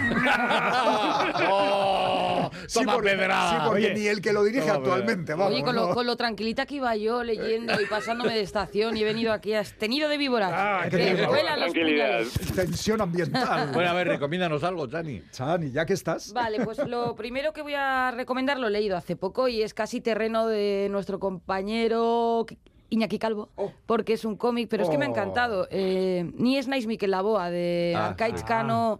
¡Oh! 1.50 2.50
Sí, 2.68 2.80
¡Toma 2.80 2.94
porque, 2.94 3.10
sí, 3.12 3.56
porque 3.66 3.86
Oye. 3.88 3.94
ni 3.94 4.08
el 4.08 4.22
que 4.22 4.34
lo 4.34 4.44
dirige 4.44 4.62
Toma, 4.68 4.76
actualmente, 4.76 5.34
vamos. 5.34 5.54
Oye, 5.54 5.64
con 5.64 5.76
lo, 5.76 5.88
¿no? 5.90 5.94
con 5.94 6.06
lo 6.06 6.16
tranquilita 6.16 6.66
que 6.66 6.76
iba 6.76 6.96
yo 6.96 7.24
leyendo 7.24 7.80
y 7.82 7.86
pasándome 7.86 8.34
de 8.34 8.42
estación 8.42 8.96
y 8.98 9.02
he 9.02 9.06
venido 9.06 9.34
aquí 9.34 9.54
has 9.54 9.74
de 10.08 10.18
víboras. 10.18 10.52
Ah, 10.54 10.82
qué 10.84 10.98
que 10.98 11.14
bien. 11.16 11.28
vuelan 11.28 11.60
los 11.60 11.74
Tranquilidad. 11.74 12.08
puñales. 12.20 12.34
Tensión 12.56 13.02
ambiental. 13.02 13.72
Bueno, 13.74 13.90
a 13.90 13.94
ver, 13.94 14.08
recomiéndanos 14.08 14.64
algo, 14.64 14.86
Chani. 14.88 15.22
Chani, 15.32 15.72
ya 15.72 15.86
que 15.86 15.94
estás. 15.94 16.32
Vale, 16.34 16.64
pues 16.64 16.78
lo 16.88 17.16
primero 17.16 17.52
que 17.54 17.62
voy 17.64 17.74
a 17.74 18.12
recomendar 18.12 18.60
lo 18.60 18.68
he 18.68 18.72
leído 18.72 18.96
hace 18.96 19.16
poco 19.16 19.48
y 19.48 19.62
es 19.64 19.74
casi 19.74 20.00
terreno 20.02 20.48
de 20.48 20.88
nuestro 20.92 21.20
compañero 21.20 22.46
Iñaki 22.90 23.20
Calvo, 23.20 23.50
porque 23.86 24.14
es 24.14 24.24
un 24.24 24.38
cómic, 24.38 24.70
pero 24.70 24.84
es 24.84 24.90
que 24.90 24.98
me 24.98 25.04
ha 25.04 25.10
Oh. 25.10 25.12
encantado. 25.12 25.68
Eh, 25.72 26.32
Ni 26.38 26.58
es 26.58 26.70
Nice 26.70 26.88
Miquel 26.88 27.12
Laboa, 27.12 27.50
de 27.50 27.94
Ah, 27.98 28.08
Arcaiz 28.10 28.36
sí. 28.40 28.46
Cano, 28.46 28.98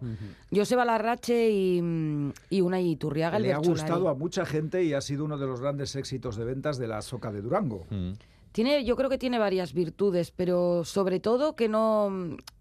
Joseba 0.54 0.84
Larrache 0.84 1.48
y, 1.48 1.80
mm, 1.80 2.32
y 2.50 2.60
una 2.60 2.80
Iturriaga, 2.82 3.38
el 3.38 3.44
Le 3.44 3.52
ha 3.54 3.56
Bertsolari. 3.56 3.80
gustado 3.80 4.08
a 4.10 4.14
mucha 4.14 4.44
gente 4.44 4.84
y 4.84 4.92
ha 4.92 5.00
sido 5.00 5.24
uno 5.24 5.38
de 5.38 5.46
los 5.46 5.62
grandes 5.62 5.96
éxitos 5.96 6.36
de 6.36 6.44
ventas 6.44 6.76
de 6.76 6.86
la 6.86 7.00
Soca 7.00 7.32
de 7.32 7.40
Durango. 7.40 7.86
Tiene, 8.58 8.82
yo 8.84 8.96
creo 8.96 9.08
que 9.08 9.18
tiene 9.18 9.38
varias 9.38 9.72
virtudes, 9.72 10.32
pero 10.32 10.82
sobre 10.84 11.20
todo 11.20 11.54
que 11.54 11.68
no, 11.68 12.10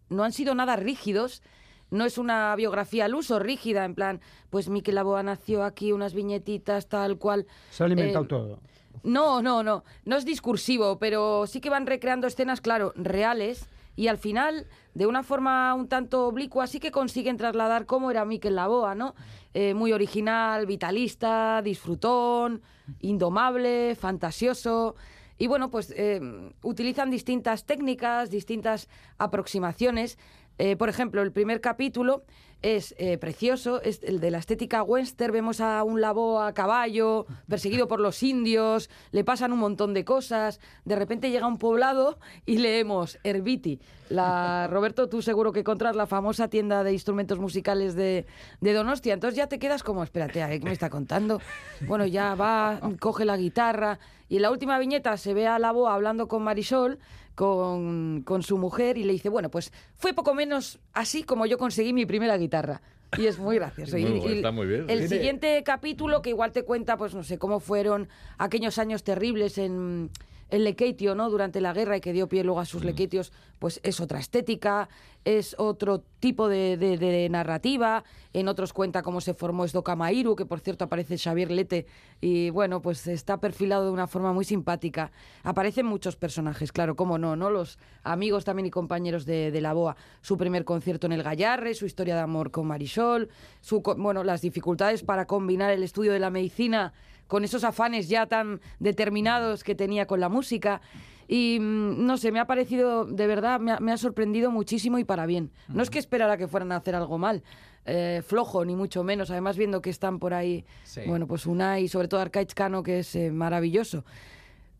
no 0.10 0.24
han 0.24 0.32
sido 0.32 0.54
nada 0.54 0.75
rígidos. 0.75 1.42
No 1.89 2.06
es 2.06 2.20
una 2.20 2.56
biografía 2.56 3.06
al 3.06 3.16
uso 3.16 3.39
rígida, 3.39 3.84
en 3.84 3.96
plan, 3.96 4.22
pues 4.51 4.70
Miquel 4.70 4.94
Laboa 4.94 5.24
nació 5.24 5.63
aquí, 5.63 5.92
unas 5.94 6.13
viñetitas, 6.13 6.88
tal 6.88 7.18
cual. 7.18 7.48
Se 7.72 7.82
ha 7.82 7.88
alimentado 7.88 8.25
Eh, 8.25 8.27
todo. 8.27 8.60
No, 9.01 9.42
no, 9.42 9.63
no. 9.63 9.84
No 10.06 10.18
es 10.18 10.24
discursivo, 10.24 11.00
pero 11.00 11.48
sí 11.48 11.62
que 11.62 11.72
van 11.72 11.88
recreando 11.88 12.27
escenas, 12.27 12.62
claro, 12.62 12.94
reales. 12.96 13.68
Y 13.96 14.08
al 14.08 14.20
final, 14.20 14.68
de 14.94 15.08
una 15.08 15.24
forma 15.24 15.74
un 15.74 15.88
tanto 15.88 16.27
oblicua, 16.27 16.68
sí 16.68 16.80
que 16.80 16.92
consiguen 16.92 17.38
trasladar 17.38 17.88
cómo 17.88 18.12
era 18.12 18.24
Miquel 18.24 18.54
Laboa, 18.56 18.94
¿no? 18.94 19.16
Eh, 19.56 19.74
muy 19.74 19.94
original, 19.94 20.68
vitalista, 20.68 21.63
disfrutón, 21.63 22.62
indomable, 23.00 23.96
fantasioso. 23.96 24.94
Y 25.38 25.48
bueno, 25.48 25.70
pues 25.70 25.94
eh, 25.96 26.20
utilizan 26.63 27.10
distintas 27.12 27.65
técnicas, 27.65 28.29
distintas 28.29 28.89
aproximaciones. 29.17 30.17
Eh, 30.58 30.75
por 30.75 30.89
ejemplo, 30.89 31.22
el 31.22 31.32
primer 31.32 31.62
capítulo 31.62 32.24
es 32.63 32.96
eh, 32.98 33.20
precioso, 33.20 33.82
es 33.84 34.01
el 34.01 34.20
de 34.20 34.32
la 34.32 34.39
estética 34.39 34.82
western. 34.82 35.32
Vemos 35.32 35.62
a 35.62 35.84
un 35.84 36.01
labo 36.01 36.41
a 36.41 36.53
caballo, 36.53 37.27
perseguido 37.48 37.88
por 37.88 38.00
los 38.00 38.24
indios, 38.24 38.89
le 39.12 39.24
pasan 39.24 39.53
un 39.53 39.60
montón 39.60 39.94
de 39.94 40.03
cosas. 40.03 40.60
De 40.84 40.96
repente 40.96 41.29
llega 41.29 41.46
a 41.46 41.50
un 41.50 41.60
poblado 41.60 42.17
y 42.46 42.58
leemos 42.58 43.20
Herbiti. 43.24 43.79
La, 44.10 44.67
Roberto, 44.72 45.08
tú 45.08 45.22
seguro 45.22 45.51
que 45.51 45.60
encontrar 45.60 45.96
la 45.96 46.08
famosa 46.08 46.48
tienda 46.48 46.84
de 46.84 46.94
instrumentos 46.94 47.38
musicales 47.38 47.94
de, 47.94 48.25
de 48.60 48.74
Donostia. 48.74 49.13
Entonces 49.13 49.38
ya 49.38 49.48
te 49.48 49.60
quedas 49.60 49.84
como, 49.84 50.03
espérate, 50.03 50.39
¿qué 50.60 50.65
me 50.65 50.72
está 50.72 50.89
contando? 50.89 51.39
Bueno, 51.82 52.08
ya 52.08 52.34
va, 52.34 52.79
coge 53.00 53.25
la 53.25 53.38
guitarra. 53.38 54.00
Y 54.29 54.38
en 54.38 54.41
la 54.41 54.51
última 54.51 54.77
viñeta 54.79 55.15
se 55.17 55.34
ve 55.34 55.48
a 55.48 55.60
Labo 55.60 55.88
hablando 55.88 56.27
con 56.27 56.43
Marisol 56.43 57.00
con, 57.36 58.24
con, 58.24 58.41
su 58.41 58.57
mujer 58.57 58.98
y 58.98 59.03
le 59.03 59.13
dice, 59.13 59.29
bueno, 59.29 59.50
pues 59.50 59.72
fue 59.96 60.13
poco 60.13 60.34
menos 60.34 60.79
así 60.93 61.24
como 61.24 61.46
yo 61.46 61.57
conseguí 61.57 61.93
mi 61.93 62.05
primera 62.05 62.36
guitarra. 62.38 62.81
Y 63.17 63.27
es 63.27 63.39
muy 63.39 63.55
gracioso. 63.57 63.98
Muy 63.98 64.19
y, 64.19 64.38
está 64.38 64.51
muy 64.51 64.67
bien. 64.67 64.86
El 64.89 65.07
siguiente 65.07 65.62
capítulo, 65.63 66.22
que 66.22 66.29
igual 66.29 66.51
te 66.51 66.63
cuenta, 66.63 66.98
pues 66.98 67.13
no 67.15 67.24
sé, 67.24 67.38
cómo 67.38 67.60
fueron 67.60 68.10
aquellos 68.38 68.77
años 68.79 69.03
terribles 69.03 69.57
en, 69.57 70.10
en 70.50 70.63
Lequeitio, 70.63 71.16
¿no? 71.16 71.30
Durante 71.30 71.62
la 71.62 71.74
guerra 71.74 71.98
y 71.98 72.01
que 72.01 72.13
dio 72.13 72.27
pie 72.27 72.44
luego 72.44 72.60
a 72.60 72.66
sus 72.66 72.84
Lequeitios, 72.84 73.34
pues 73.60 73.80
es 73.84 74.00
otra 74.00 74.20
estética, 74.20 74.88
es 75.25 75.56
otro 75.58 76.04
tipo 76.20 76.48
de, 76.48 76.77
de- 76.77 76.98
de 76.98 77.27
narrativa. 77.30 78.04
En 78.34 78.48
otros 78.48 78.72
cuenta 78.72 79.01
cómo 79.01 79.20
se 79.20 79.34
formó 79.34 79.66
Esdocamairu, 79.66 80.36
que 80.36 80.46
por 80.46 80.60
cierto 80.60 80.86
aparece 80.86 81.18
Xavier 81.18 81.51
Lete 81.51 81.86
y 82.22 82.50
bueno, 82.51 82.82
pues 82.82 83.08
está 83.08 83.39
perfilado 83.39 83.86
de 83.86 83.92
una 83.92 84.08
forma 84.08 84.32
muy 84.32 84.46
simpática. 84.46 85.12
Aparecen 85.44 85.86
muchos 85.86 86.16
personajes, 86.16 86.72
claro, 86.72 86.96
cómo 86.96 87.18
no, 87.18 87.36
¿no? 87.36 87.50
Los 87.50 87.77
amigos 88.04 88.46
también 88.46 88.68
y 88.68 88.72
compañeros 88.72 89.25
de, 89.25 89.51
de 89.51 89.62
la 89.62 89.74
BOA. 89.74 89.98
Su 90.22 90.38
primer 90.38 90.63
concierto 90.66 91.08
en 91.08 91.13
el 91.13 91.24
Gallarre, 91.24 91.74
su 91.74 91.86
historia 91.86 92.16
de 92.16 92.22
amor 92.22 92.51
con 92.51 92.68
Marisol, 92.68 93.30
su, 93.60 93.82
bueno, 93.82 94.24
las 94.24 94.42
dificultades 94.42 95.04
para 95.04 95.25
combinar 95.25 95.72
el 95.72 95.84
estudio 95.84 96.13
de 96.13 96.20
la 96.20 96.30
medicina 96.30 96.94
con 97.27 97.43
esos 97.43 97.63
afanes 97.63 98.10
ya 98.10 98.25
tan 98.25 98.60
determinados 98.79 99.63
que 99.63 99.75
tenía 99.75 100.05
con 100.07 100.19
la 100.19 100.29
música. 100.29 100.81
Y 101.27 101.60
mm, 101.60 102.05
no 102.05 102.17
sé, 102.17 102.31
me 102.31 102.39
ha 102.39 102.48
parecido, 102.48 103.05
de 103.05 103.27
verdad, 103.27 103.60
me 103.60 103.74
ha, 103.74 103.79
me 103.79 103.91
ha 103.91 103.98
sorprendido 103.98 104.50
muchísimo 104.51 104.98
y 105.00 105.03
para 105.03 105.25
bien. 105.25 105.51
No 105.67 105.84
es 105.84 105.89
que 105.89 106.00
esperara 106.00 106.38
que 106.38 106.48
fueran 106.48 106.72
a 106.72 106.77
hacer 106.77 106.96
algo 106.96 107.17
mal, 107.17 107.43
eh, 107.86 108.22
flojo, 108.25 108.63
ni 108.63 108.75
mucho 108.75 109.03
menos. 109.03 109.29
Además, 109.29 109.57
viendo 109.57 109.81
que 109.81 109.89
están 109.89 110.19
por 110.19 110.34
ahí, 110.34 110.65
Sí. 110.84 111.01
bueno, 111.05 111.27
pues 111.27 111.46
Unai, 111.46 111.88
sobre 111.89 112.07
todo 112.07 112.22
Arcaiz 112.22 112.53
Cano, 112.53 112.81
que 112.81 113.00
es 113.00 113.13
eh, 113.15 113.29
maravilloso. 113.31 114.05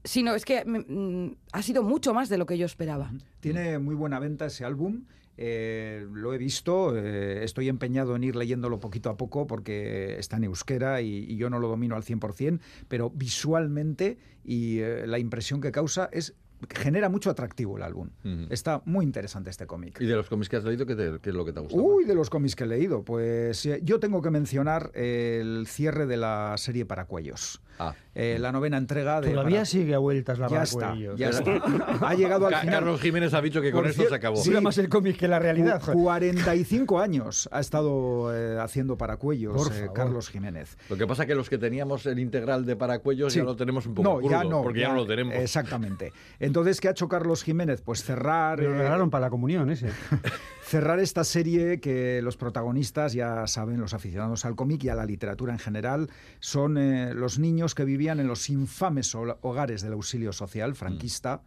Sino 0.06 0.36
es 0.36 0.46
que 0.46 0.64
mm, 0.64 1.26
mm, 1.26 1.36
ha 1.52 1.62
sido 1.62 1.84
mucho 1.84 2.14
más 2.14 2.30
de 2.30 2.38
lo 2.38 2.46
que 2.46 2.58
yo 2.58 2.66
esperaba. 2.66 3.12
Tiene 3.42 3.78
muy 3.80 3.96
buena 3.96 4.20
venta 4.20 4.46
ese 4.46 4.64
álbum. 4.64 5.04
Eh, 5.38 6.06
lo 6.12 6.34
he 6.34 6.38
visto, 6.40 6.98
eh, 6.98 7.44
estoy 7.44 7.70
empeñado 7.70 8.16
en 8.16 8.24
ir 8.24 8.36
leyéndolo 8.36 8.80
poquito 8.80 9.12
a 9.12 9.18
poco 9.18 9.46
porque 9.46 10.18
está 10.18 10.38
en 10.38 10.46
euskera 10.46 11.02
y, 11.02 11.38
yo 11.38 11.52
no 11.52 11.60
lo 11.60 11.68
domino 11.68 11.96
al 11.96 12.04
100%, 12.04 12.60
pero 12.88 13.12
visualmente 13.12 14.18
y 14.44 14.80
eh, 14.80 15.06
la 15.06 15.20
impresión 15.20 15.62
que 15.62 15.72
causa 15.72 16.10
es 16.12 16.36
genera 16.74 17.10
mucho 17.10 17.30
atractivo 17.30 17.78
el 17.78 17.84
álbum. 17.84 18.10
Está 18.50 18.82
muy 18.86 19.06
interesante 19.06 19.50
este 19.50 19.66
cómic. 19.68 20.00
¿Y 20.02 20.06
de 20.06 20.16
los 20.16 20.28
cómics 20.30 20.50
que 20.50 20.56
has 20.58 20.64
leído, 20.64 20.86
qué, 20.86 20.96
te- 20.96 21.20
qué 21.22 21.30
es 21.30 21.36
lo 21.36 21.46
que 21.46 21.54
te 21.54 21.60
ha 21.60 21.62
gustado? 21.62 21.82
Uy, 21.84 22.06
de 22.06 22.16
los 22.16 22.30
cómics 22.30 22.56
que 22.56 22.64
he 22.64 22.68
leído, 22.68 23.04
pues 23.04 23.66
eh, 23.66 23.80
yo 23.84 24.00
tengo 24.00 24.22
que 24.22 24.30
mencionar 24.32 24.92
el 24.96 25.66
cierre 25.68 26.06
de 26.06 26.18
la 26.18 26.56
serie 26.58 26.86
Paracuellos. 26.86 27.62
Ah. 27.80 27.94
Eh, 28.16 28.38
la 28.40 28.52
novena 28.52 28.78
entrega 28.78 29.22
de... 29.22 29.30
Todavía 29.30 29.58
Para- 29.58 29.66
sigue 29.66 29.94
a 29.94 30.00
vueltas 30.00 30.40
la 30.40 30.48
Ya 30.48 30.64
está, 30.64 30.96
ya 31.16 31.30
está. 31.30 31.62
Ha 32.02 32.16
llegado 32.16 32.48
al 32.48 32.56
final. 32.56 32.74
Carlos 32.76 33.00
Jiménez 33.02 33.34
ha 33.36 33.42
dicho 33.42 33.62
que 33.62 33.72
con 33.72 33.86
esto 33.86 34.04
se 34.10 34.16
acabó. 34.16 34.38
sí. 34.38 34.50
Más 34.50 34.80
el 34.80 34.90
cómic 34.90 35.16
que 35.18 35.28
la 35.28 35.38
realidad. 35.38 35.80
Cu- 35.84 35.94
45 35.94 37.00
años 37.00 37.48
ha 37.52 37.60
estado 37.60 38.36
eh, 38.36 38.58
haciendo 38.60 38.98
Paracuellos 38.98 39.70
eh. 39.72 39.90
Carlos 39.94 40.30
Jiménez. 40.30 40.76
Lo 40.90 40.98
que 40.98 41.06
pasa 41.06 41.24
es 41.24 41.28
que 41.28 41.36
los 41.36 41.50
que 41.50 41.60
teníamos 41.60 42.08
el 42.08 42.18
integral 42.18 42.66
de 42.66 42.76
Paracuellos 42.76 43.32
Sí. 43.34 43.40
ya 43.40 43.46
lo 43.46 43.56
tenemos 43.56 43.86
un 43.86 43.94
poco 43.94 44.10
No, 44.10 44.18
crudo, 44.20 44.32
ya 44.32 44.44
no. 44.44 44.64
porque 44.64 44.80
ya, 44.80 44.90
no 44.90 44.96
lo 44.96 45.06
tenemos. 45.06 45.36
Exactamente. 45.36 46.12
Entonces, 46.48 46.82
¿qué 46.82 46.88
ha 46.88 46.92
hecho 46.92 47.08
Carlos 47.08 47.44
Jiménez? 47.44 47.82
Pues 47.82 48.04
cerrar, 48.04 48.58
Pero 48.58 48.70
lo 48.72 48.76
eh, 48.76 48.80
regalaron 48.80 49.10
para 49.10 49.26
la 49.28 49.30
comunión 49.30 49.70
ese. 49.70 49.90
cerrar 50.64 51.00
esta 51.00 51.24
serie 51.24 51.80
que 51.80 52.22
los 52.22 52.36
protagonistas, 52.38 53.14
ya 53.14 53.48
saben, 53.48 53.80
los 53.80 53.94
aficionados 53.94 54.44
al 54.46 54.56
cómic 54.56 54.84
y 54.84 54.90
a 54.90 54.96
la 54.96 55.06
literatura 55.06 55.54
en 55.54 55.60
general, 55.60 56.10
son 56.40 56.78
eh, 56.78 57.14
los 57.14 57.40
niños 57.40 57.76
que 57.76 57.86
vivían 57.86 58.20
en 58.20 58.28
los 58.28 58.50
infames 58.50 59.14
ho- 59.16 59.38
hogares 59.42 59.82
del 59.82 59.94
auxilio 59.94 60.34
social 60.34 60.76
franquista, 60.76 61.42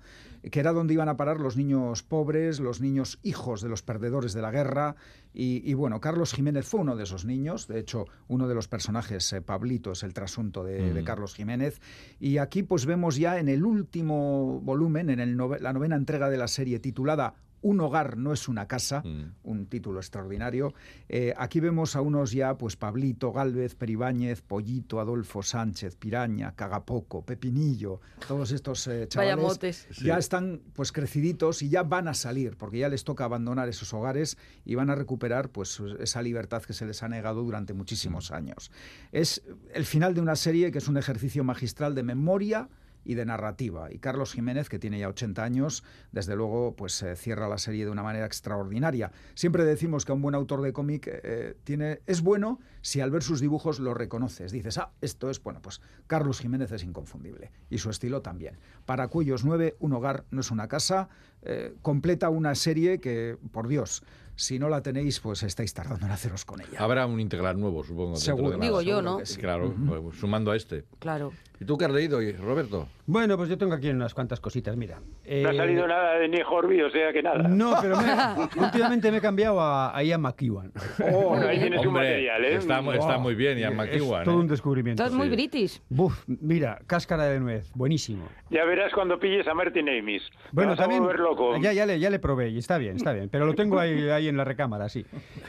que 0.50 0.60
era 0.60 0.72
donde 0.72 0.94
iban 0.94 1.08
a 1.08 1.16
parar 1.16 1.40
los 1.40 1.56
niños 1.56 2.02
pobres, 2.02 2.60
los 2.60 2.80
niños 2.80 3.18
hijos 3.22 3.60
de 3.62 3.68
los 3.68 3.82
perdedores 3.82 4.32
de 4.32 4.42
la 4.42 4.50
guerra. 4.50 4.96
Y, 5.34 5.62
y 5.64 5.74
bueno, 5.74 6.00
Carlos 6.00 6.32
Jiménez 6.32 6.66
fue 6.66 6.80
uno 6.80 6.96
de 6.96 7.04
esos 7.04 7.24
niños. 7.24 7.68
De 7.68 7.78
hecho, 7.78 8.06
uno 8.28 8.48
de 8.48 8.54
los 8.54 8.68
personajes, 8.68 9.32
eh, 9.32 9.42
Pablito, 9.42 9.92
es 9.92 10.02
el 10.02 10.14
trasunto 10.14 10.64
de, 10.64 10.92
de 10.92 11.02
Mm. 11.02 11.04
Carlos 11.04 11.34
Jiménez. 11.34 11.80
Y 12.18 12.38
aquí 12.38 12.62
pues 12.62 12.86
vemos 12.86 13.16
ya 13.16 13.38
en 13.38 13.48
el 13.48 13.64
último 13.64 14.60
volumen, 14.62 15.10
en 15.10 15.20
el 15.20 15.36
nove- 15.36 15.60
la 15.60 15.72
novena 15.72 15.96
entrega 15.96 16.30
de 16.30 16.36
la 16.38 16.48
serie 16.48 16.78
titulada 16.80 17.34
Un 17.62 17.80
hogar 17.80 18.16
no 18.16 18.32
es 18.32 18.48
una 18.48 18.66
casa, 18.66 19.02
Mm. 19.04 19.34
un 19.44 19.66
título 19.66 20.00
extraordinario. 20.00 20.72
Eh, 21.08 21.34
aquí 21.36 21.60
vemos 21.60 21.94
a 21.96 22.00
unos 22.00 22.32
ya, 22.32 22.56
pues 22.56 22.76
Pablito, 22.76 23.32
Gálvez, 23.32 23.74
Peribáñez, 23.74 24.40
Pollito, 24.42 24.98
Adolfo 25.00 25.42
Sánchez, 25.42 25.96
Piraña, 25.96 26.54
Cagapoco, 26.56 27.22
Pepinillo, 27.24 28.00
todos 28.26 28.50
estos 28.52 28.86
eh, 28.86 28.90
Vaya 29.00 29.08
chavales 29.08 29.44
motes. 29.44 29.88
ya 30.02 30.16
están 30.18 30.62
pues 30.72 30.92
creciditos 30.92 31.62
y 31.62 31.68
ya 31.68 31.82
van 31.82 32.08
a 32.08 32.14
salir, 32.14 32.56
porque 32.56 32.78
ya 32.78 32.88
les 32.88 33.04
toca 33.04 33.24
abandonar 33.24 33.68
esos 33.68 33.92
hogares 33.92 34.38
y 34.64 34.74
van 34.74 34.88
a 34.90 34.94
recuperar 34.94 35.50
pues 35.50 35.80
esa 35.98 36.22
libertad 36.22 36.62
que 36.62 36.72
se 36.72 36.86
les 36.86 37.02
ha 37.02 37.08
negado 37.08 37.42
durante 37.42 37.74
muchísimos 37.74 38.30
años. 38.30 38.70
Es 39.12 39.42
el 39.74 39.84
final 39.84 40.14
de 40.14 40.20
una 40.20 40.36
serie 40.36 40.70
que 40.72 40.78
es 40.78 40.88
un 40.88 40.96
ejercicio 40.96 41.44
magistral 41.44 41.94
de 41.94 42.02
memoria 42.02 42.68
y 43.04 43.14
de 43.14 43.24
narrativa. 43.24 43.92
Y 43.92 43.98
Carlos 43.98 44.32
Jiménez, 44.32 44.68
que 44.68 44.78
tiene 44.78 44.98
ya 44.98 45.08
80 45.08 45.42
años, 45.42 45.84
desde 46.12 46.36
luego, 46.36 46.74
pues 46.76 47.02
eh, 47.02 47.16
cierra 47.16 47.48
la 47.48 47.58
serie 47.58 47.84
de 47.84 47.90
una 47.90 48.02
manera 48.02 48.26
extraordinaria. 48.26 49.12
Siempre 49.34 49.64
decimos 49.64 50.04
que 50.04 50.12
un 50.12 50.22
buen 50.22 50.34
autor 50.34 50.62
de 50.62 50.72
cómic 50.72 51.08
eh, 51.08 51.56
tiene, 51.64 52.00
es 52.06 52.22
bueno 52.22 52.60
si 52.82 53.00
al 53.00 53.10
ver 53.10 53.22
sus 53.22 53.40
dibujos 53.40 53.78
lo 53.78 53.94
reconoces. 53.94 54.52
Dices, 54.52 54.78
ah, 54.78 54.92
esto 55.00 55.30
es, 55.30 55.42
bueno, 55.42 55.60
pues 55.62 55.80
Carlos 56.06 56.40
Jiménez 56.40 56.72
es 56.72 56.84
inconfundible. 56.84 57.50
Y 57.68 57.78
su 57.78 57.90
estilo 57.90 58.22
también. 58.22 58.58
Para 58.86 59.08
Cuellos 59.08 59.44
9, 59.44 59.76
un 59.80 59.92
hogar 59.92 60.24
no 60.30 60.40
es 60.40 60.50
una 60.50 60.68
casa, 60.68 61.08
eh, 61.42 61.74
completa 61.82 62.28
una 62.28 62.54
serie 62.54 63.00
que, 63.00 63.38
por 63.52 63.68
Dios, 63.68 64.02
si 64.36 64.58
no 64.58 64.68
la 64.68 64.82
tenéis, 64.82 65.20
pues 65.20 65.42
estáis 65.42 65.74
tardando 65.74 66.06
en 66.06 66.12
haceros 66.12 66.44
con 66.44 66.60
ella. 66.60 66.78
Habrá 66.78 67.06
un 67.06 67.20
integral 67.20 67.60
nuevo, 67.60 67.84
supongo. 67.84 68.16
Seguro. 68.16 68.52
de. 68.52 68.58
Digo 68.58 68.80
yo, 68.80 69.02
¿no? 69.02 69.24
sí. 69.24 69.38
Claro, 69.38 69.74
pues, 69.86 70.16
sumando 70.16 70.50
a 70.50 70.56
este. 70.56 70.84
Claro. 70.98 71.32
¿Y 71.60 71.66
tú 71.66 71.76
qué 71.76 71.84
has 71.84 71.90
leído, 71.92 72.22
y- 72.22 72.32
Roberto? 72.32 72.88
Bueno, 73.04 73.36
pues 73.36 73.50
yo 73.50 73.58
tengo 73.58 73.74
aquí 73.74 73.90
unas 73.90 74.14
cuantas 74.14 74.40
cositas, 74.40 74.74
mira. 74.78 74.96
No 74.98 75.04
ha 75.48 75.52
Eh, 75.52 75.56
salido 75.56 75.86
nada 75.86 76.14
de 76.14 76.26
Nick 76.26 76.46
Horby, 76.50 76.80
o 76.80 76.90
sea 76.90 77.12
que 77.12 77.22
nada. 77.22 77.46
No, 77.48 77.74
pero 77.82 77.98
me- 77.98 78.06
últimamente 78.64 79.10
me 79.10 79.18
he 79.18 79.20
cambiado 79.20 79.60
a, 79.60 79.94
a 79.94 80.02
Ian 80.02 80.22
McEwan. 80.22 80.72
Oh, 81.12 81.28
bueno, 81.30 81.46
ahí 81.48 81.58
tienes 81.60 81.80
un 81.82 81.88
Hombre, 81.88 82.08
material, 82.08 82.44
¿eh? 82.46 82.54
está, 82.56 82.80
mu- 82.80 82.92
está 82.92 83.18
muy 83.18 83.34
bien, 83.34 83.58
Ian 83.58 83.72
Es 83.72 83.76
McEwan. 83.78 84.24
todo 84.24 84.36
¿eh? 84.36 84.40
un 84.40 84.48
descubrimiento. 84.48 85.02
Estás 85.02 85.14
muy 85.14 85.26
sí. 85.28 85.34
british. 85.34 85.82
Buf, 85.90 86.24
mira, 86.26 86.78
cáscara 86.86 87.24
de 87.24 87.40
nuez, 87.40 87.70
buenísimo. 87.74 88.26
Ya 88.48 88.64
verás 88.64 88.90
cuando 88.94 89.18
pilles 89.20 89.46
a 89.46 89.52
Martin 89.52 89.86
Amis. 89.90 90.22
Bueno, 90.52 90.74
también. 90.76 91.02
loco. 91.18 91.58
Ya, 91.58 91.74
ya, 91.74 91.84
le, 91.84 91.98
ya 92.00 92.08
le 92.08 92.18
probé 92.20 92.48
y 92.48 92.58
está 92.58 92.78
bien, 92.78 92.96
está 92.96 93.12
bien. 93.12 93.28
Pero 93.28 93.44
lo 93.44 93.54
tengo 93.54 93.78
ahí, 93.78 94.08
ahí 94.08 94.28
en 94.28 94.36
la 94.38 94.44
recámara, 94.44 94.88
sí. 94.88 95.04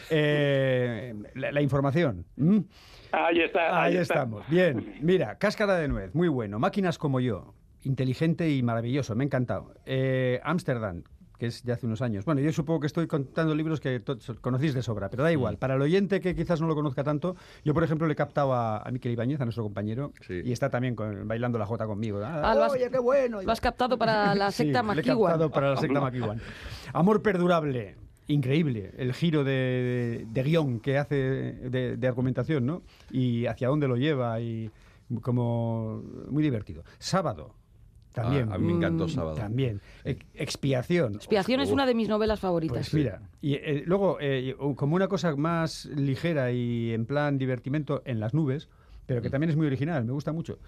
Eh, 0.10 1.14
la, 1.36 1.52
la 1.52 1.62
información. 1.62 2.26
Ahí 3.14 3.42
está. 3.42 3.84
Ahí 3.84 3.98
está. 3.98 4.14
estamos. 4.16 4.48
Bien, 4.50 4.96
mira, 5.02 5.38
cáscara 5.38 5.76
de 5.76 5.88
nuez, 5.90 6.01
muy 6.14 6.28
bueno. 6.28 6.60
Máquinas 6.60 6.98
como 6.98 7.20
yo, 7.20 7.54
inteligente 7.84 8.50
y 8.50 8.64
maravilloso, 8.64 9.16
me 9.16 9.24
ha 9.24 9.26
encantado. 9.26 9.74
Eh, 9.86 10.40
Ámsterdam, 10.44 11.04
que 11.38 11.48
es 11.48 11.64
de 11.66 11.74
hace 11.74 11.88
unos 11.88 12.04
años. 12.04 12.24
Bueno, 12.24 12.40
yo 12.42 12.52
supongo 12.54 12.82
que 12.82 12.88
estoy 12.88 13.08
contando 13.08 13.56
libros 13.56 13.80
que 13.80 14.04
conocéis 14.42 14.76
de 14.76 14.84
sobra, 14.84 15.10
pero 15.10 15.24
da 15.24 15.32
igual. 15.32 15.58
Para 15.58 15.74
el 15.74 15.82
oyente 15.82 16.22
que 16.22 16.36
quizás 16.36 16.62
no 16.62 16.68
lo 16.68 16.76
conozca 16.76 17.04
tanto, 17.04 17.36
yo, 17.66 17.74
por 17.74 17.84
ejemplo, 17.84 18.06
le 18.06 18.14
he 18.14 18.16
captado 18.16 18.54
a, 18.54 18.78
a 18.78 18.92
Miquel 18.92 19.14
Ibáñez, 19.14 19.42
a 19.42 19.46
nuestro 19.46 19.64
compañero, 19.64 20.12
Sí. 20.22 20.40
y 20.46 20.52
está 20.52 20.70
también 20.70 20.96
con- 20.96 21.28
bailando 21.28 21.58
la 21.58 21.66
jota 21.66 21.88
conmigo. 21.88 22.20
Ah, 22.24 22.52
Ah, 22.52 22.54
lo 22.56 22.66
has- 22.66 22.74
Oye, 22.74 22.92
qué 22.92 23.00
bueno. 23.00 23.42
Lo 23.42 23.52
has 23.52 23.60
captado 23.60 23.98
para 23.98 24.36
la 24.36 24.52
Sí, 24.52 24.66
secta 24.66 24.84
le 24.84 24.92
he 24.92 24.96
McEwan. 24.96 25.32
captado 25.32 25.50
para 25.50 25.70
la 25.72 25.78
secta 25.78 26.00
McEwan. 26.00 26.40
Amor 26.94 27.24
perdurable. 27.24 27.96
Increíble 28.28 28.94
el 28.98 29.14
giro 29.14 29.44
de, 29.44 30.26
de 30.32 30.44
guion 30.44 30.80
que 30.80 30.98
hace 31.00 31.16
de, 31.16 31.98
de 31.98 32.08
argumentación, 32.08 32.66
¿no? 32.66 32.84
Y 33.10 33.48
hacia 33.48 33.68
dónde 33.68 33.88
lo 33.90 33.98
lleva 33.98 34.40
y 34.40 34.70
como 35.22 36.04
muy 36.30 36.42
divertido. 36.44 36.84
Sábado, 37.00 37.56
también. 38.14 38.50
Ah, 38.52 38.56
a 38.56 38.58
mí 38.58 38.68
me 38.68 38.74
encantó 38.74 39.06
Mm, 39.06 39.10
sábado. 39.10 39.36
También. 39.36 39.82
Expiación. 40.34 41.16
Expiación 41.16 41.60
es 41.62 41.72
una 41.72 41.86
de 41.86 41.96
mis 41.96 42.10
novelas 42.10 42.40
favoritas. 42.40 42.78
Pues 42.78 42.94
mira, 42.94 43.22
y 43.42 43.54
eh, 43.56 43.84
luego, 43.86 44.18
eh, 44.20 44.56
como 44.76 44.96
una 44.96 45.08
cosa 45.08 45.36
más 45.36 45.86
ligera 45.86 46.52
y 46.52 46.92
en 46.94 47.06
plan 47.06 47.38
divertimento 47.38 48.02
en 48.06 48.20
las 48.20 48.34
nubes, 48.34 48.70
pero 49.06 49.22
que 49.22 49.30
Mm. 49.30 49.32
también 49.32 49.50
es 49.52 49.56
muy 49.56 49.68
original, 49.68 50.04
me 50.06 50.12
gusta 50.14 50.32
mucho. 50.32 50.60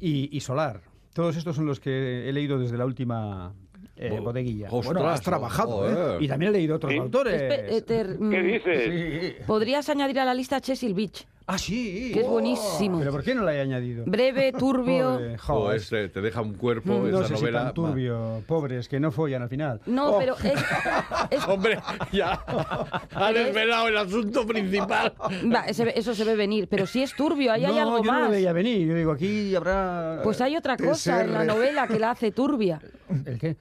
Y, 0.00 0.34
y 0.36 0.40
Solar. 0.40 0.80
Todos 1.14 1.36
estos 1.36 1.56
son 1.56 1.66
los 1.66 1.78
que 1.78 2.28
he 2.28 2.32
leído 2.32 2.58
desde 2.58 2.78
la 2.78 2.86
última 2.86 3.52
eh, 3.96 4.10
Bo- 4.10 4.22
bodeguilla. 4.24 4.68
Ostras, 4.70 4.94
Bueno, 4.94 5.08
has 5.08 5.20
trabajado, 5.20 5.88
¿eh? 5.88 5.94
joder. 5.94 6.22
Y 6.22 6.28
también 6.28 6.50
he 6.54 6.58
leído 6.58 6.76
otros 6.76 6.92
Sí. 6.92 6.98
autores. 6.98 7.40
Espe- 7.42 7.64
eh, 7.76 7.82
ter- 7.82 8.18
mm, 8.18 8.30
¿Qué 8.30 8.42
dices? 8.42 9.34
Sí. 9.38 9.44
Podrías 9.46 9.88
añadir 9.88 10.18
a 10.20 10.24
la 10.24 10.34
lista 10.34 10.60
Cecil 10.60 10.94
Beach, 10.94 11.26
Ah, 11.46 11.58
sí. 11.58 12.10
que 12.14 12.20
es 12.20 12.26
buenísimo. 12.26 12.98
¿Pero 13.00 13.10
por 13.12 13.22
qué 13.22 13.34
no 13.34 13.42
la 13.42 13.54
he 13.54 13.60
añadido? 13.60 14.04
Breve, 14.06 14.52
turbio. 14.52 15.12
Pobre, 15.18 15.38
Jo, 15.38 15.54
joder. 15.54 15.76
este, 15.76 16.08
te 16.08 16.20
deja 16.22 16.40
un 16.40 16.54
cuerpo 16.54 16.92
no 16.94 17.06
esa 17.08 17.28
sé 17.28 17.36
si 17.36 17.40
novela. 17.42 17.64
tan 17.64 17.74
turbio. 17.74 18.42
Pobres, 18.46 18.88
que 18.88 18.98
no 18.98 19.10
follan 19.12 19.42
al 19.42 19.48
final. 19.50 19.80
No, 19.86 20.12
Oh. 20.12 20.18
pero 20.18 20.36
es, 20.36 20.42
es- 21.30 21.48
Hombre, 21.48 21.78
ya 22.12 22.42
han 23.14 23.34
desvelado 23.34 23.88
el 23.88 23.96
asunto 23.98 24.46
principal. 24.46 25.12
va, 25.54 25.72
se 25.72 25.84
ve- 25.84 25.92
eso 25.96 26.14
se 26.14 26.24
ve 26.24 26.34
venir, 26.34 26.66
pero 26.68 26.86
si 26.86 27.02
es 27.02 27.14
turbio, 27.14 27.52
ahí 27.52 27.64
hay 27.66 27.74
no, 27.74 27.80
algo 27.82 27.98
yo 27.98 28.04
no 28.04 28.12
más. 28.12 28.22
lo 28.22 28.30
veía 28.30 28.52
venir. 28.54 28.88
Yo 28.88 28.94
digo, 28.94 29.12
aquí 29.12 29.54
habrá... 29.54 30.20
Pues 30.24 30.40
hay 30.40 30.56
otra 30.56 30.76
cosa 30.78 31.22
en 31.24 31.32
la 31.34 31.44
novela 31.44 31.86
que 31.86 31.98
la 31.98 32.12
hace 32.12 32.32
turbia. 32.32 32.80
¿El 33.26 33.38
qué? 33.38 33.56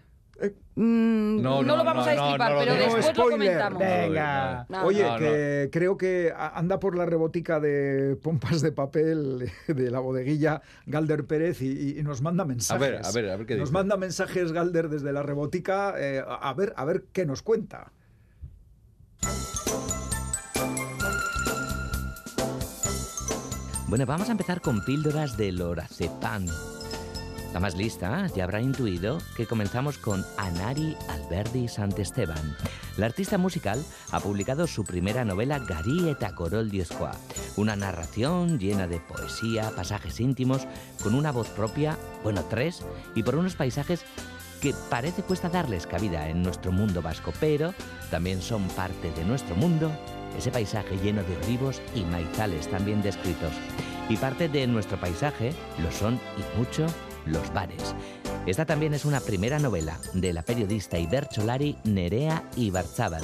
Mm, 0.76 1.42
No, 1.42 1.62
no, 1.62 1.64
no, 1.64 1.78
lo 1.78 1.84
vamos 1.84 2.06
no, 2.06 2.12
a 2.12 2.14
destripar, 2.16 2.56
pero 2.58 2.74
después 2.76 3.18
lo 3.18 3.30
comentamos. 3.30 3.80
Venga. 3.80 4.66
No, 4.70 4.84
Oye, 4.86 5.04
no, 5.04 5.18
que 5.18 5.70
creo 5.72 5.98
que 5.98 6.34
a- 6.36 6.58
anda 6.58 6.80
por 6.80 6.96
la 6.98 7.06
rebotica 7.06 7.60
de 7.60 8.18
pompas 8.22 8.62
de 8.62 8.72
papel 8.72 9.52
de 9.68 9.92
la 9.92 10.00
bodeguilla 10.00 10.62
Galder 10.86 11.26
Pérez 11.26 11.62
y, 11.62 12.00
y 12.00 12.04
nos 12.04 12.22
manda 12.22 12.46
mensajes. 12.46 12.82
ver, 12.82 13.02
a 13.06 13.12
ver, 13.12 13.30
a 13.30 13.36
ver 13.38 13.46
qué 13.46 13.56
Nos 13.58 13.70
dice. 13.70 13.74
manda 13.74 13.98
mensajes 13.98 14.52
Galder 14.52 14.90
desde 14.90 15.12
la 15.14 15.24
rebotica 15.24 15.94
eh, 15.98 16.24
a 16.26 16.50
a 16.50 16.54
ver, 16.54 16.74
a 16.78 16.86
ver 16.86 17.04
qué 17.12 17.26
nos 17.26 17.42
cuenta. 17.44 17.92
Bueno, 23.88 24.06
vamos 24.06 24.30
a 24.30 24.32
empezar 24.32 24.62
con 24.62 24.84
píldoras 24.86 25.36
de 25.38 25.52
lorazepam. 25.52 26.46
La 27.54 27.60
más 27.60 27.76
lista 27.76 28.28
ya 28.28 28.46
habrá 28.46 28.62
intuido 28.62 29.18
que 29.36 29.46
comenzamos 29.46 29.98
con 29.98 30.26
Anari 30.38 30.96
Alberdi 31.10 31.68
Santesteban. 31.68 32.56
La 32.96 33.08
artista 33.08 33.38
musical 33.38 33.84
ha 34.12 34.22
publicado 34.22 34.68
su 34.68 34.86
primera 34.86 35.26
novela 35.26 35.60
Gari 35.60 36.10
eta 36.10 36.34
Corol 36.34 36.70
Diezkoa, 36.70 37.12
una 37.58 37.76
narración 37.76 38.58
llena 38.58 38.88
de 38.88 39.02
poesía, 39.02 39.72
pasajes 39.76 40.22
íntimos, 40.22 40.66
con 41.04 41.14
una 41.14 41.34
voz 41.34 41.50
propia, 41.50 41.98
bueno, 42.24 42.46
tres, 42.50 42.86
y 43.16 43.24
por 43.24 43.36
unos 43.36 43.56
paisajes 43.56 44.06
que 44.62 44.74
parece 44.90 45.24
cuesta 45.24 45.50
darles 45.50 45.88
cabida 45.88 46.30
en 46.30 46.44
nuestro 46.44 46.72
mundo 46.72 47.02
vasco, 47.02 47.34
pero 47.40 47.74
también 48.12 48.42
son 48.42 48.68
parte 48.70 49.12
de 49.12 49.26
nuestro 49.26 49.56
mundo, 49.56 49.92
ese 50.38 50.52
paisaje 50.52 50.98
lleno 50.98 51.24
de 51.24 51.36
olivos 51.36 51.82
y 51.96 52.04
maizales 52.04 52.70
también 52.70 53.02
descritos. 53.02 53.52
Y 54.08 54.16
parte 54.18 54.48
de 54.48 54.68
nuestro 54.68 54.98
paisaje 55.00 55.54
lo 55.82 55.92
son 55.92 56.16
y 56.38 56.58
mucho 56.58 56.86
los 57.26 57.54
bares. 57.54 57.96
Esta 58.46 58.66
también 58.66 58.94
es 58.94 59.06
una 59.06 59.20
primera 59.20 59.60
novela 59.60 60.00
de 60.14 60.34
la 60.34 60.42
periodista 60.42 60.98
Ibercholari 60.98 61.78
Nerea 61.84 62.44
Ibarzábal. 62.56 63.24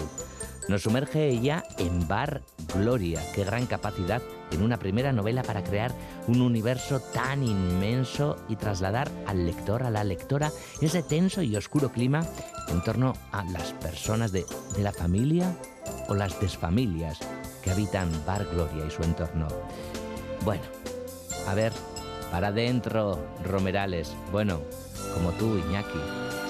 Nos 0.67 0.83
sumerge 0.83 1.29
ella 1.29 1.63
en 1.77 2.07
Bar 2.07 2.41
Gloria. 2.75 3.21
Qué 3.33 3.45
gran 3.45 3.65
capacidad 3.67 4.21
en 4.51 4.61
una 4.61 4.77
primera 4.77 5.13
novela 5.13 5.41
para 5.43 5.63
crear 5.63 5.93
un 6.27 6.41
universo 6.41 6.99
tan 6.99 7.41
inmenso 7.41 8.35
y 8.49 8.57
trasladar 8.57 9.09
al 9.25 9.45
lector, 9.45 9.83
a 9.83 9.89
la 9.89 10.03
lectora, 10.03 10.51
ese 10.81 11.03
tenso 11.03 11.41
y 11.41 11.55
oscuro 11.55 11.91
clima 11.91 12.25
en 12.67 12.83
torno 12.83 13.13
a 13.31 13.43
las 13.45 13.73
personas 13.73 14.31
de, 14.31 14.45
de 14.75 14.83
la 14.83 14.91
familia 14.91 15.55
o 16.09 16.15
las 16.15 16.39
desfamilias 16.39 17.19
que 17.63 17.71
habitan 17.71 18.09
Bar 18.25 18.45
Gloria 18.45 18.85
y 18.85 18.91
su 18.91 19.03
entorno. 19.03 19.47
Bueno, 20.43 20.63
a 21.47 21.53
ver, 21.53 21.71
para 22.31 22.47
adentro, 22.49 23.19
Romerales. 23.43 24.13
Bueno, 24.31 24.61
como 25.13 25.31
tú, 25.33 25.57
Iñaki, 25.57 25.99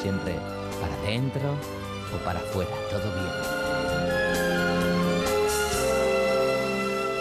siempre 0.02 0.36
para 0.82 0.94
adentro 1.04 1.56
o 2.13 2.26
para 2.26 2.40
afuera, 2.40 2.72
todo 2.90 3.02
bien. 3.13 4.38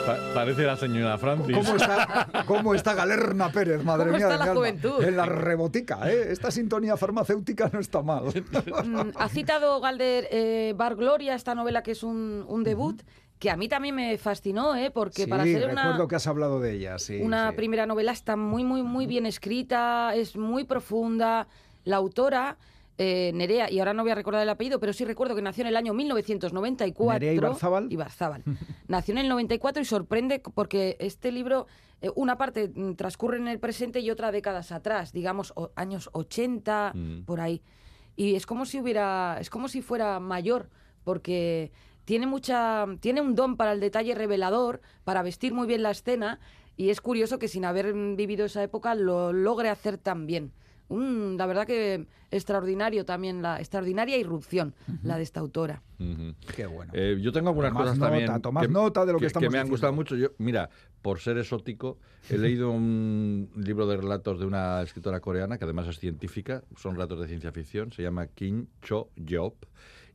Pa- 0.06 0.18
parece 0.34 0.62
la 0.62 0.76
señora 0.76 1.18
Francis. 1.18 1.56
¿Cómo 1.56 1.74
está, 1.76 2.28
cómo 2.46 2.74
está 2.74 2.94
Galerna 2.94 3.50
Pérez, 3.50 3.82
madre 3.82 4.06
¿Cómo 4.06 4.16
mía? 4.18 4.26
está 4.28 4.32
de 4.34 4.38
la 4.38 4.44
mi 4.44 4.50
alma? 4.50 4.60
juventud? 4.60 5.02
En 5.04 5.16
la 5.16 5.26
rebotica, 5.26 6.08
¿eh? 6.10 6.28
Esta 6.30 6.52
sintonía 6.52 6.96
farmacéutica 6.96 7.68
no 7.72 7.80
está 7.80 8.02
mal. 8.02 8.22
Mm, 8.26 9.10
ha 9.16 9.28
citado 9.28 9.80
Galder 9.80 10.28
eh, 10.30 10.74
Bar 10.76 10.94
Gloria, 10.94 11.34
esta 11.34 11.56
novela 11.56 11.82
que 11.82 11.90
es 11.90 12.04
un, 12.04 12.44
un 12.46 12.62
debut, 12.62 13.02
que 13.38 13.50
a 13.50 13.56
mí 13.56 13.68
también 13.68 13.94
me 13.94 14.16
fascinó, 14.18 14.74
¿eh? 14.76 14.90
porque 14.90 15.24
sí, 15.24 15.30
para 15.30 15.44
ser 15.44 15.66
recuerdo 15.66 15.94
una, 15.96 16.08
que 16.08 16.16
has 16.16 16.26
hablado 16.26 16.58
de 16.60 16.72
ella, 16.72 16.98
sí. 16.98 17.20
una 17.20 17.50
sí. 17.50 17.56
primera 17.56 17.84
novela 17.86 18.12
está 18.12 18.34
muy, 18.36 18.64
muy, 18.64 18.82
muy 18.82 19.06
bien 19.06 19.26
escrita, 19.26 20.14
es 20.14 20.36
muy 20.36 20.64
profunda. 20.64 21.46
La 21.84 21.96
autora, 21.96 22.56
eh, 22.98 23.30
Nerea, 23.34 23.70
y 23.70 23.78
ahora 23.78 23.92
no 23.92 24.02
voy 24.02 24.10
a 24.10 24.14
recordar 24.14 24.42
el 24.42 24.48
apellido, 24.48 24.80
pero 24.80 24.92
sí 24.94 25.04
recuerdo 25.04 25.34
que 25.36 25.42
nació 25.42 25.62
en 25.62 25.68
el 25.68 25.76
año 25.76 25.92
1994. 25.94 27.20
Nerea 27.20 27.32
Ibarzábal. 27.34 27.92
Ibarzábal. 27.92 28.42
Nació 28.88 29.12
en 29.12 29.18
el 29.18 29.28
94 29.28 29.82
y 29.82 29.84
sorprende 29.84 30.40
porque 30.54 30.96
este 30.98 31.30
libro, 31.30 31.66
eh, 32.00 32.10
una 32.14 32.36
parte 32.38 32.70
mm, 32.74 32.94
transcurre 32.94 33.36
en 33.36 33.48
el 33.48 33.58
presente 33.60 34.00
y 34.00 34.10
otra 34.10 34.32
décadas 34.32 34.72
atrás, 34.72 35.12
digamos 35.12 35.52
o- 35.56 35.70
años 35.76 36.08
80, 36.12 36.92
Mm. 36.94 37.24
por 37.24 37.40
ahí. 37.40 37.60
Y 38.16 38.34
es 38.34 38.46
como 38.46 38.64
si 38.64 38.80
hubiera, 38.80 39.36
es 39.40 39.50
como 39.50 39.68
si 39.68 39.82
fuera 39.82 40.18
mayor, 40.20 40.70
porque 41.04 41.70
tiene 42.06 42.26
mucha, 42.26 42.86
tiene 43.00 43.20
un 43.20 43.34
don 43.34 43.58
para 43.58 43.72
el 43.72 43.80
detalle 43.80 44.14
revelador, 44.14 44.80
para 45.04 45.22
vestir 45.22 45.52
muy 45.52 45.66
bien 45.66 45.82
la 45.82 45.90
escena, 45.90 46.40
y 46.78 46.88
es 46.88 47.02
curioso 47.02 47.38
que 47.38 47.48
sin 47.48 47.64
haber 47.66 47.92
vivido 47.92 48.46
esa 48.46 48.62
época 48.62 48.94
lo 48.94 49.32
logre 49.34 49.68
hacer 49.68 49.98
tan 49.98 50.26
bien. 50.26 50.52
Un- 50.88 51.34
la 51.36 51.46
verdad 51.46 51.66
que 51.66 52.06
extraordinario 52.30 53.04
también, 53.04 53.42
la 53.42 53.58
extraordinaria 53.58 54.16
irrupción, 54.18 54.72
la 55.02 55.16
de 55.16 55.24
esta 55.24 55.40
autora. 55.40 55.82
Qué 56.54 56.66
bueno. 56.66 56.92
Eh, 56.94 57.18
yo 57.20 57.32
tengo 57.32 57.48
algunas 57.48 57.72
cosas 57.72 57.98
nota, 57.98 58.10
también 58.12 58.40
tomad 58.40 58.68
nota 58.68 59.04
de 59.04 59.12
lo 59.12 59.18
que 59.18 59.26
estamos 59.26 59.50
me 59.50 59.58
han 59.58 59.68
gustado 59.68 59.92
mucho. 59.92 60.14
Yo, 60.14 60.28
mira, 60.38 60.70
por 61.02 61.18
ser 61.18 61.38
exótico, 61.38 61.98
he 62.30 62.38
leído 62.38 62.70
un 62.70 63.50
libro 63.56 63.88
de 63.88 63.96
relatos 63.96 64.38
de 64.38 64.46
una 64.46 64.80
escritora 64.82 65.18
coreana 65.18 65.58
que 65.58 65.64
además 65.64 65.88
es 65.88 65.98
científica, 65.98 66.62
son 66.76 66.94
relatos 66.94 67.18
de 67.20 67.26
ciencia 67.26 67.50
ficción, 67.50 67.90
se 67.92 68.02
llama 68.02 68.28
Kim 68.28 68.68
Cho 68.82 69.08
Yeop 69.16 69.54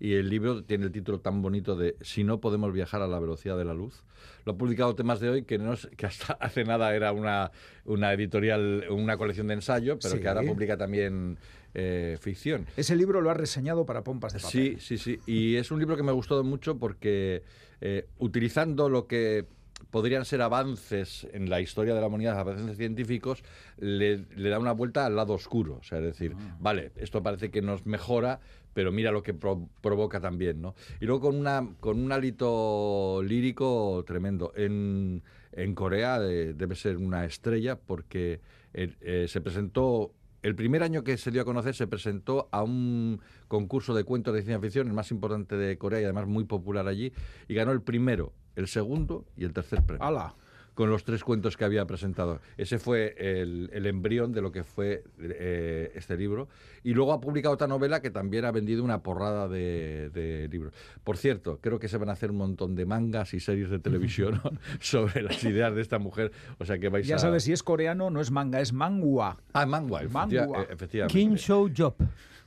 y 0.04 0.16
el 0.16 0.30
libro 0.30 0.64
tiene 0.64 0.86
el 0.86 0.92
título 0.92 1.20
tan 1.20 1.44
bonito 1.44 1.76
de 1.76 1.96
Si 2.02 2.24
no 2.24 2.40
podemos 2.42 2.74
viajar 2.74 3.04
a 3.04 3.08
la 3.08 3.20
velocidad 3.20 3.56
de 3.56 3.66
la 3.66 3.76
luz. 3.76 4.04
Lo 4.46 4.54
ha 4.54 4.58
publicado 4.58 4.96
Temas 4.96 5.20
de 5.20 5.30
hoy, 5.30 5.44
que, 5.44 5.60
no 5.60 5.74
es- 5.74 5.88
que 5.96 6.08
hasta 6.08 6.34
hace 6.42 6.64
nada 6.64 6.96
era 6.96 7.12
una, 7.12 7.52
una 7.86 8.12
editorial, 8.12 8.86
una 8.90 9.16
colección 9.16 9.46
de 9.48 9.54
ensayo, 9.54 10.00
pero 10.02 10.16
Sí. 10.16 10.20
que 10.22 10.28
ahora 10.28 10.42
publica 10.42 10.76
también 10.76 11.38
eh, 11.76 12.18
ficción. 12.20 12.66
Ese 12.76 12.96
libro 12.96 13.22
lo 13.22 13.30
has 13.30 13.38
reseñado 13.38 13.86
para 13.86 14.04
pompas 14.04 14.34
de 14.34 14.40
papel. 14.40 14.78
Sí, 14.80 14.98
sí, 14.98 14.98
sí. 14.98 15.20
Y 15.32 15.56
es 15.58 15.70
un 15.72 15.80
libro 15.80 15.96
que 15.96 16.04
me 16.04 16.12
gustó 16.12 16.44
mucho 16.44 16.78
porque 16.80 17.44
eh, 17.80 18.08
utilizando 18.18 18.90
lo 18.90 19.06
que 19.08 19.46
podrían 19.90 20.26
ser 20.26 20.42
avances 20.42 21.28
en 21.34 21.50
la 21.50 21.60
historia 21.62 21.94
de 21.94 22.02
la 22.02 22.08
humanidad, 22.08 22.38
avances 22.38 22.78
científicos, 22.78 23.44
le, 23.78 24.26
le 24.36 24.50
da 24.50 24.60
una 24.60 24.72
vuelta 24.74 25.06
al 25.06 25.16
lado 25.16 25.34
oscuro. 25.34 25.78
O 25.82 25.84
sea, 25.84 25.98
es 26.00 26.04
decir, 26.04 26.36
vale, 26.60 26.92
esto 26.96 27.24
parece 27.24 27.50
que 27.52 27.62
nos 27.62 27.86
mejora, 27.86 28.40
pero 28.74 28.92
mira 28.92 29.12
lo 29.12 29.24
que 29.24 29.34
pro- 29.34 29.68
provoca 29.82 30.20
también, 30.22 30.62
¿no? 30.62 30.76
Y 31.00 31.06
luego 31.06 31.22
con, 31.22 31.36
una, 31.36 31.68
con 31.80 32.00
un 32.00 32.12
hálito 32.12 33.22
lírico 33.24 34.04
tremendo. 34.06 34.54
En, 34.56 35.24
en 35.52 35.76
Corea 35.76 36.20
eh, 36.22 36.54
debe 36.56 36.76
ser 36.76 36.98
una 36.98 37.26
estrella 37.26 37.78
porque 37.78 38.40
eh, 38.74 38.96
eh, 39.02 39.26
se 39.28 39.42
presentó 39.42 40.14
el 40.44 40.56
primer 40.56 40.82
año 40.82 41.04
que 41.04 41.18
se 41.18 41.30
dio 41.30 41.44
a 41.44 41.46
conocer 41.46 41.76
se 41.76 41.86
presentó 41.86 42.50
a 42.52 42.64
un 42.64 43.22
concurso 43.48 43.94
de 43.94 44.04
cuentos 44.06 44.34
de 44.34 44.42
ciencia 44.42 44.60
ficción, 44.60 44.88
el 44.88 44.94
más 44.94 45.12
importante 45.12 45.56
de 45.56 45.78
Corea 45.78 46.02
y 46.02 46.04
además 46.06 46.26
muy 46.26 46.46
popular 46.46 46.88
allí, 46.88 47.14
y 47.48 47.54
ganó 47.54 47.72
el 47.74 47.82
primero, 47.84 48.34
el 48.56 48.68
segundo 48.68 49.26
y 49.38 49.44
el 49.46 49.54
tercer 49.54 49.82
premio. 49.84 50.04
¡Hala! 50.04 50.36
Con 50.74 50.90
los 50.90 51.04
tres 51.04 51.22
cuentos 51.26 51.58
que 51.58 51.66
había 51.66 51.86
presentado. 51.86 52.40
Ese 52.58 52.80
fue 52.80 53.14
el, 53.18 53.70
el 53.74 53.86
embrión 53.86 54.32
de 54.32 54.42
lo 54.42 54.54
que 54.54 54.64
fue 54.64 55.04
eh, 55.20 55.92
este 55.96 56.16
libro. 56.16 56.48
Y 56.82 56.94
luego 56.94 57.12
ha 57.12 57.20
publicado 57.20 57.54
otra 57.54 57.68
novela 57.68 58.02
que 58.02 58.10
también 58.10 58.46
ha 58.46 58.52
vendido 58.52 58.82
una 58.82 59.04
porrada 59.04 59.50
de, 59.50 60.10
de 60.12 60.48
libros. 60.48 60.74
Por 61.04 61.18
cierto, 61.18 61.60
creo 61.62 61.78
que 61.78 61.90
se 61.90 61.98
van 61.98 62.08
a 62.08 62.14
hacer 62.14 62.32
un 62.32 62.38
montón 62.38 62.74
de 62.76 62.86
mangas 62.86 63.34
y 63.34 63.42
series 63.42 63.70
de 63.70 63.80
televisión 63.80 64.42
sobre 64.80 65.22
las 65.24 65.44
ideas 65.44 65.76
de 65.76 65.82
esta 65.82 66.00
mujer. 66.00 66.32
O 66.58 66.64
sea 66.66 66.80
que 66.80 66.88
vais 66.88 67.06
Ya 67.06 67.18
a... 67.18 67.20
sabes, 67.20 67.44
si 67.44 67.52
es 67.52 67.64
coreano, 67.64 68.10
no 68.10 68.22
es 68.22 68.32
manga, 68.32 68.62
es 68.62 68.72
mangua. 68.72 69.38
Ah, 69.52 69.66
mangua, 69.66 70.02
Mangua. 70.10 70.62
eh, 70.64 70.68
efectivamente. 70.70 71.14
King 71.20 71.36
Show 71.36 71.70
Job. 71.78 71.96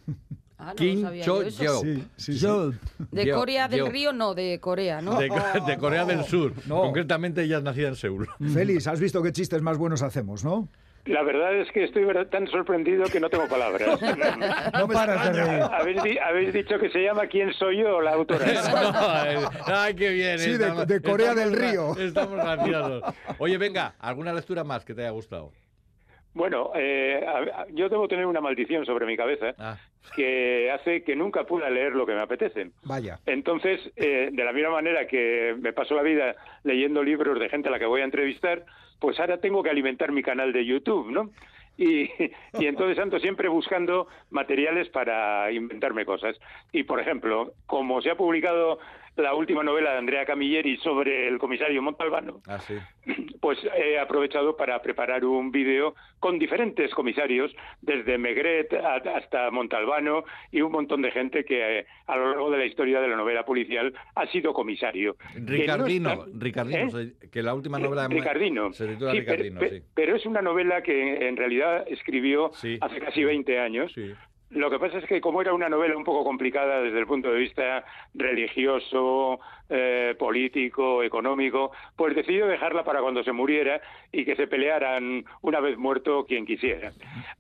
Ah, 0.65 0.71
no 0.71 0.75
Kim 0.77 1.07
Cho. 1.23 1.43
Sí, 1.83 2.05
sí, 2.17 2.39
sí. 2.39 2.47
De 3.11 3.31
Corea 3.33 3.69
del 3.69 3.87
Río, 3.87 4.13
no, 4.13 4.35
de 4.35 4.59
Corea, 4.61 5.03
¿no? 5.03 5.19
De, 5.19 5.29
de 5.67 5.77
Corea 5.79 6.05
del 6.05 6.25
Sur. 6.25 6.53
no. 6.67 6.81
Concretamente, 6.81 7.43
ella 7.43 7.59
es 7.59 7.63
nacida 7.63 7.89
en 7.89 7.97
Seúl. 7.97 8.29
Félix, 8.53 8.87
has 8.87 9.01
visto 9.01 9.23
qué 9.23 9.33
chistes 9.33 9.61
más 9.63 9.77
buenos 9.79 10.03
hacemos, 10.03 10.45
¿no? 10.45 10.69
La 11.07 11.23
verdad 11.23 11.55
es 11.61 11.71
que 11.71 11.85
estoy 11.85 12.07
tan 12.31 12.47
sorprendido 12.47 13.05
que 13.05 13.21
no 13.21 13.29
tengo 13.29 13.47
palabras. 13.47 14.01
No 14.79 14.89
paras 14.89 15.27
de 15.35 15.45
reír. 15.45 15.63
habéis, 15.71 16.03
di- 16.03 16.17
habéis 16.19 16.53
dicho 16.55 16.79
que 16.79 16.89
se 16.89 17.01
llama 17.03 17.27
¿Quién 17.27 17.53
soy 17.53 17.83
yo? 17.83 18.01
La 18.01 18.13
autora. 18.15 18.47
No, 19.35 19.43
eh, 19.45 19.49
ay, 19.67 19.95
qué 19.95 20.09
bien. 20.11 20.39
Sí, 20.39 20.47
de- 20.53 20.55
estamos- 20.55 20.87
de 20.87 21.03
Corea 21.03 21.35
del 21.35 21.53
Río. 21.53 21.95
Estamos 21.99 22.37
graciosos. 22.37 23.03
Oye, 23.39 23.59
venga, 23.59 23.95
¿alguna 23.99 24.33
lectura 24.33 24.65
más 24.65 24.83
que 24.87 24.95
te 24.95 25.03
haya 25.03 25.11
gustado? 25.11 25.53
Bueno, 26.35 26.73
eh, 26.75 27.25
a- 27.27 27.67
yo 27.73 27.89
debo 27.89 28.09
tener 28.09 28.27
una 28.27 28.41
maldición 28.41 28.85
sobre 28.85 29.07
mi 29.07 29.17
cabeza 29.17 29.55
Ah, 29.59 29.77
que 30.17 30.71
hace 30.71 31.03
que 31.05 31.15
nunca 31.17 31.45
pueda 31.45 31.71
leer 31.71 31.93
lo 31.95 32.05
que 32.07 32.13
me 32.15 32.21
apetece. 32.21 32.71
Vaya. 32.83 33.19
Entonces, 33.25 33.81
eh, 33.97 34.31
de 34.33 34.45
la 34.45 34.53
misma 34.53 34.71
manera 34.71 35.07
que 35.07 35.55
me 35.61 35.73
paso 35.73 35.95
la 35.95 36.03
vida 36.03 36.35
leyendo 36.65 37.03
libros 37.03 37.39
de 37.39 37.49
gente 37.49 37.69
a 37.69 37.73
la 37.73 37.79
que 37.79 37.87
voy 37.87 38.01
a 38.01 38.05
entrevistar, 38.05 38.65
pues 39.01 39.19
ahora 39.21 39.39
tengo 39.39 39.63
que 39.63 39.71
alimentar 39.71 40.11
mi 40.13 40.23
canal 40.23 40.53
de 40.53 40.65
YouTube, 40.67 41.11
¿no? 41.11 41.31
Y, 41.77 42.03
y 42.59 42.67
entonces 42.67 42.99
ando 42.99 43.19
siempre 43.21 43.49
buscando 43.49 44.09
materiales 44.31 44.89
para 44.89 45.51
inventarme 45.53 46.05
cosas. 46.05 46.37
Y, 46.73 46.83
por 46.85 47.01
ejemplo, 47.01 47.53
como 47.67 48.01
se 48.03 48.11
ha 48.11 48.17
publicado 48.17 48.79
la 49.17 49.35
última 49.35 49.63
novela 49.63 49.93
de 49.93 49.99
Andrea 49.99 50.25
Camilleri 50.27 50.77
sobre 50.79 51.29
el 51.29 51.39
comisario 51.39 51.81
Montalbano, 51.83 52.41
ah, 52.49 52.59
sí. 52.59 52.75
pues 53.41 53.59
he 53.77 53.99
aprovechado 53.99 54.57
para 54.57 54.81
preparar 54.83 55.25
un 55.25 55.51
vídeo 55.51 55.95
con 56.19 56.39
diferentes 56.39 56.93
comisarios, 56.95 57.55
desde 57.81 58.19
Megret 58.19 58.73
hasta 58.73 59.51
Montalbano 59.51 60.25
y 60.51 60.63
un 60.63 60.73
montón 60.73 61.03
de 61.03 61.11
gente 61.13 61.45
que 61.45 61.81
eh, 61.81 61.87
a 62.07 62.17
lo 62.17 62.31
largo 62.31 62.51
de 62.51 62.59
la 62.59 62.65
historia 62.67 63.01
de 63.01 63.09
la 63.09 63.17
novela 63.17 63.45
policial 63.45 63.95
ha 64.15 64.27
sido 64.29 64.53
comisario. 64.53 65.17
Que 65.33 65.41
no 65.41 65.47
Ricardino, 65.53 66.11
está- 66.13 66.25
Ricardino, 66.39 67.01
¿Eh? 67.01 67.13
que 67.31 67.43
la 67.43 67.55
última 67.55 67.79
novela 67.79 68.09
de 68.09 68.15
Ricardino. 68.15 68.73
se 68.73 68.87
titula 68.89 69.13
Sí, 69.13 69.21
Ricardino, 69.21 69.61
pero, 69.61 69.77
sí. 69.77 69.83
pero 69.95 70.17
es 70.17 70.27
una 70.27 70.43
novela 70.43 70.83
que 70.83 71.29
en 71.29 71.37
realidad 71.37 71.85
escribió 71.89 72.51
Sí. 72.55 72.79
hace 72.81 72.99
casi 73.01 73.23
20 73.23 73.59
años. 73.61 73.95
Lo 74.51 74.71
que 74.71 74.79
pasa 74.79 74.99
es 74.99 75.07
que 75.07 75.21
como 75.21 75.41
era 75.41 75.53
una 75.53 75.69
novela 75.69 75.97
un 75.97 76.05
poco 76.05 76.23
complicada 76.23 76.81
desde 76.81 76.99
el 77.01 77.07
punto 77.07 77.31
de 77.33 77.39
vista 77.41 77.85
religioso, 78.15 79.41
eh, 79.69 80.15
político, 80.19 81.03
económico, 81.03 81.73
pues 81.97 82.15
decidió 82.15 82.47
dejarla 82.47 82.85
para 82.85 83.01
cuando 83.01 83.23
se 83.25 83.33
muriera 83.33 83.81
y 84.13 84.25
que 84.25 84.37
se 84.37 84.47
pelearan 84.47 85.25
una 85.43 85.61
vez 85.61 85.77
muerto 85.79 86.25
quien 86.27 86.47
quisiera. 86.47 86.93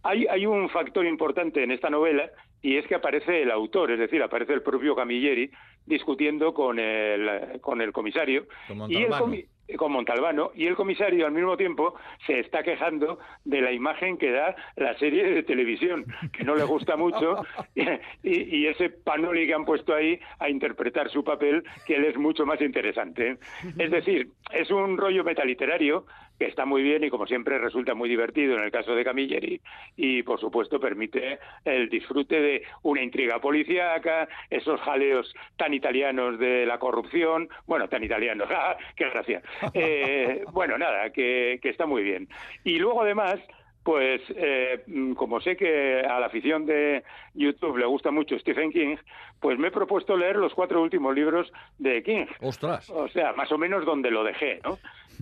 Hay, 0.03 0.27
hay 0.27 0.47
un 0.47 0.69
factor 0.71 1.07
importante 1.07 1.63
en 1.63 1.71
esta 1.71 1.91
novela 1.91 2.31
y 2.63 2.77
es 2.79 2.87
que 2.87 2.95
aparece 2.95 3.43
el 3.43 3.51
autor, 3.51 3.91
es 3.93 3.99
decir, 3.99 4.23
aparece 4.23 4.55
el 4.55 4.63
propio 4.63 4.97
Camilleri 4.97 5.51
discutiendo 5.87 6.55
con 6.55 6.79
el, 6.79 7.61
con 7.61 7.81
el 7.83 7.93
comisario. 7.93 8.47
Con 8.67 8.91
y 8.91 8.97
el 8.97 9.09
Montalbano. 9.11 9.27
comi- 9.27 9.47
con 9.77 9.93
Montalbano 9.93 10.51
y 10.55 10.67
el 10.67 10.77
comisario 10.77 11.27
al 11.27 11.33
mismo 11.33 11.57
tiempo 11.57 11.95
se 12.27 12.41
está 12.41 12.63
quejando 12.63 13.19
de 13.45 13.61
la 13.61 13.73
imagen 13.73 14.17
que 14.19 14.31
da 14.31 14.55
la 14.77 14.97
serie 14.99 15.25
de 15.25 15.43
televisión 15.43 16.05
que 16.33 16.45
no 16.45 16.55
le 16.55 16.65
gusta 16.65 16.97
mucho 16.97 17.45
y, 17.75 18.57
y 18.57 18.67
ese 18.67 18.91
panoli 18.91 19.47
que 19.47 19.55
han 19.55 19.65
puesto 19.65 19.95
ahí 19.95 20.19
a 20.39 20.49
interpretar 20.49 21.11
su 21.11 21.25
papel 21.25 21.65
que 21.87 21.97
él 21.97 22.05
es 22.05 22.17
mucho 22.17 22.47
más 22.47 22.61
interesante. 22.61 23.39
Es 23.79 23.91
decir 23.91 24.31
es 24.53 24.71
un 24.71 24.97
rollo 24.97 25.25
metaliterario 25.25 26.07
que 26.39 26.47
está 26.47 26.65
muy 26.65 26.83
bien 26.83 27.05
y 27.05 27.11
como 27.11 27.27
siempre 27.27 27.59
resulta 27.59 27.95
muy 27.95 28.09
divertido 28.09 28.57
en 28.57 28.65
el 28.65 28.71
caso 28.71 28.95
de 28.95 29.05
Camilleri 29.05 29.61
y 29.97 30.23
por 30.23 30.41
supuesto 30.41 30.81
permite 30.81 31.39
el 31.65 31.89
disfrute 31.89 32.41
de 32.41 32.63
una 32.83 33.03
intriga 33.03 33.41
policíaca, 33.41 34.29
esos 34.51 34.81
jaleos 34.81 35.35
tan 35.57 35.75
italianos 35.75 36.39
de 36.39 36.67
la 36.67 36.79
corrupción, 36.79 37.49
bueno, 37.67 37.89
tan 37.89 38.03
italianos, 38.03 38.49
¡ah, 38.53 38.77
qué 38.97 39.11
gracia. 39.11 39.43
Eh, 39.73 40.45
bueno, 40.53 40.79
nada, 40.79 41.11
que, 41.11 41.59
que 41.63 41.69
está 41.69 41.87
muy 41.87 42.03
bien. 42.03 42.29
Y 42.65 42.79
luego 42.79 43.03
además 43.03 43.41
pues 43.85 44.23
eh, 44.35 44.83
mm, 44.87 45.13
como 45.13 45.41
sé 45.41 45.57
que 45.57 46.01
a 46.01 46.19
la 46.19 46.27
afición 46.27 46.67
de 46.67 47.05
YouTube 47.35 47.77
le 47.77 47.87
gusta 47.87 48.11
mucho 48.11 48.39
Stephen 48.39 48.73
King, 48.73 48.97
pues 49.41 49.59
me 49.59 49.69
he 49.69 49.71
propuesto 49.71 50.17
leer 50.17 50.37
los 50.37 50.55
cuatro 50.55 50.83
últimos 50.83 51.15
libros 51.15 51.53
de 51.79 52.03
King. 52.03 52.25
Ostras. 52.41 52.89
O 52.91 53.09
sea, 53.09 53.35
más 53.35 53.53
o 53.53 53.59
menos 53.59 53.85
donde 53.85 54.11
lo 54.11 54.25
dejé, 54.25 54.61
¿no? 54.65 54.79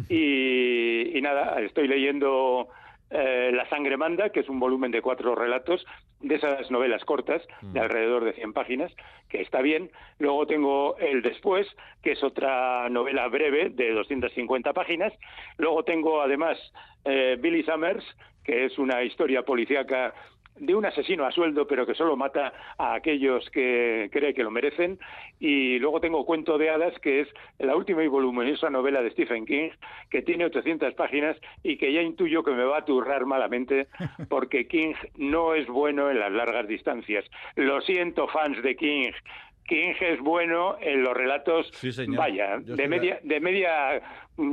Y, 0.09 1.19
y 1.19 1.21
nada, 1.21 1.61
estoy 1.61 1.89
leyendo 1.89 2.69
eh, 3.15 3.51
La 3.53 3.69
sangre 3.69 3.99
manda, 3.99 4.31
que 4.31 4.41
es 4.41 4.49
un 4.49 4.59
volumen 4.59 4.91
de 4.91 5.03
cuatro 5.03 5.35
relatos 5.35 5.85
de 6.21 6.37
esas 6.37 6.71
novelas 6.71 7.05
cortas, 7.05 7.43
de 7.61 7.81
alrededor 7.81 8.25
de 8.25 8.33
100 8.33 8.53
páginas, 8.55 8.93
que 9.29 9.43
está 9.43 9.61
bien. 9.61 9.91
Luego 10.19 10.47
tengo 10.47 10.97
El 10.99 11.21
después, 11.21 11.67
que 12.03 12.13
es 12.13 12.23
otra 12.23 12.89
novela 12.89 13.29
breve 13.29 13.69
de 13.69 13.93
250 13.93 14.73
páginas. 14.73 15.13
Luego 15.59 15.83
tengo 15.83 16.23
además 16.23 16.57
eh, 17.05 17.37
Billy 17.39 17.65
Summers, 17.65 18.05
que 18.45 18.65
es 18.67 18.79
una 18.79 19.03
historia 19.03 19.43
policíaca 19.43 20.15
de 20.57 20.75
un 20.75 20.85
asesino 20.85 21.25
a 21.25 21.33
sueldo, 21.33 21.67
pero 21.67 21.87
que 21.87 21.95
solo 21.95 22.17
mata 22.17 22.53
a 22.79 22.95
aquellos 22.95 23.49
que 23.51 24.09
cree 24.13 24.35
que 24.35 24.43
lo 24.43 24.51
merecen. 24.51 24.99
Y 25.41 25.79
luego 25.79 26.01
tengo 26.01 26.25
Cuento 26.25 26.59
de 26.59 26.71
Hadas, 26.71 26.99
que 27.01 27.21
es 27.21 27.29
la 27.59 27.75
última 27.75 28.05
y 28.05 28.09
voluminosa 28.09 28.71
novela 28.71 29.03
de 29.03 29.11
Stephen 29.11 29.47
King, 29.47 29.71
que 30.11 30.23
tiene 30.23 30.45
800 30.45 30.95
páginas 30.95 31.37
y 31.63 31.77
que 31.79 31.93
ya 31.93 32.03
intuyo 32.03 32.43
que 32.43 32.53
me 32.53 32.65
va 32.65 32.79
a 32.79 32.85
turrar 32.85 33.25
malamente, 33.27 33.89
porque 34.29 34.67
King 34.67 34.95
no 35.17 35.55
es 35.55 35.67
bueno 35.67 36.11
en 36.11 36.21
las 36.21 36.33
largas 36.33 36.69
distancias. 36.69 37.25
Lo 37.57 37.81
siento, 37.81 38.29
fans 38.29 38.63
de 38.63 38.77
King. 38.77 39.11
King 39.65 39.95
es 40.01 40.21
bueno 40.21 40.77
en 40.81 41.03
los 41.03 41.17
relatos, 41.17 41.71
Sí, 41.73 41.91
vaya, 42.09 42.61
Yo 42.65 42.75
de 42.75 42.89
media, 42.89 43.21
de 43.23 43.41
media 43.41 44.03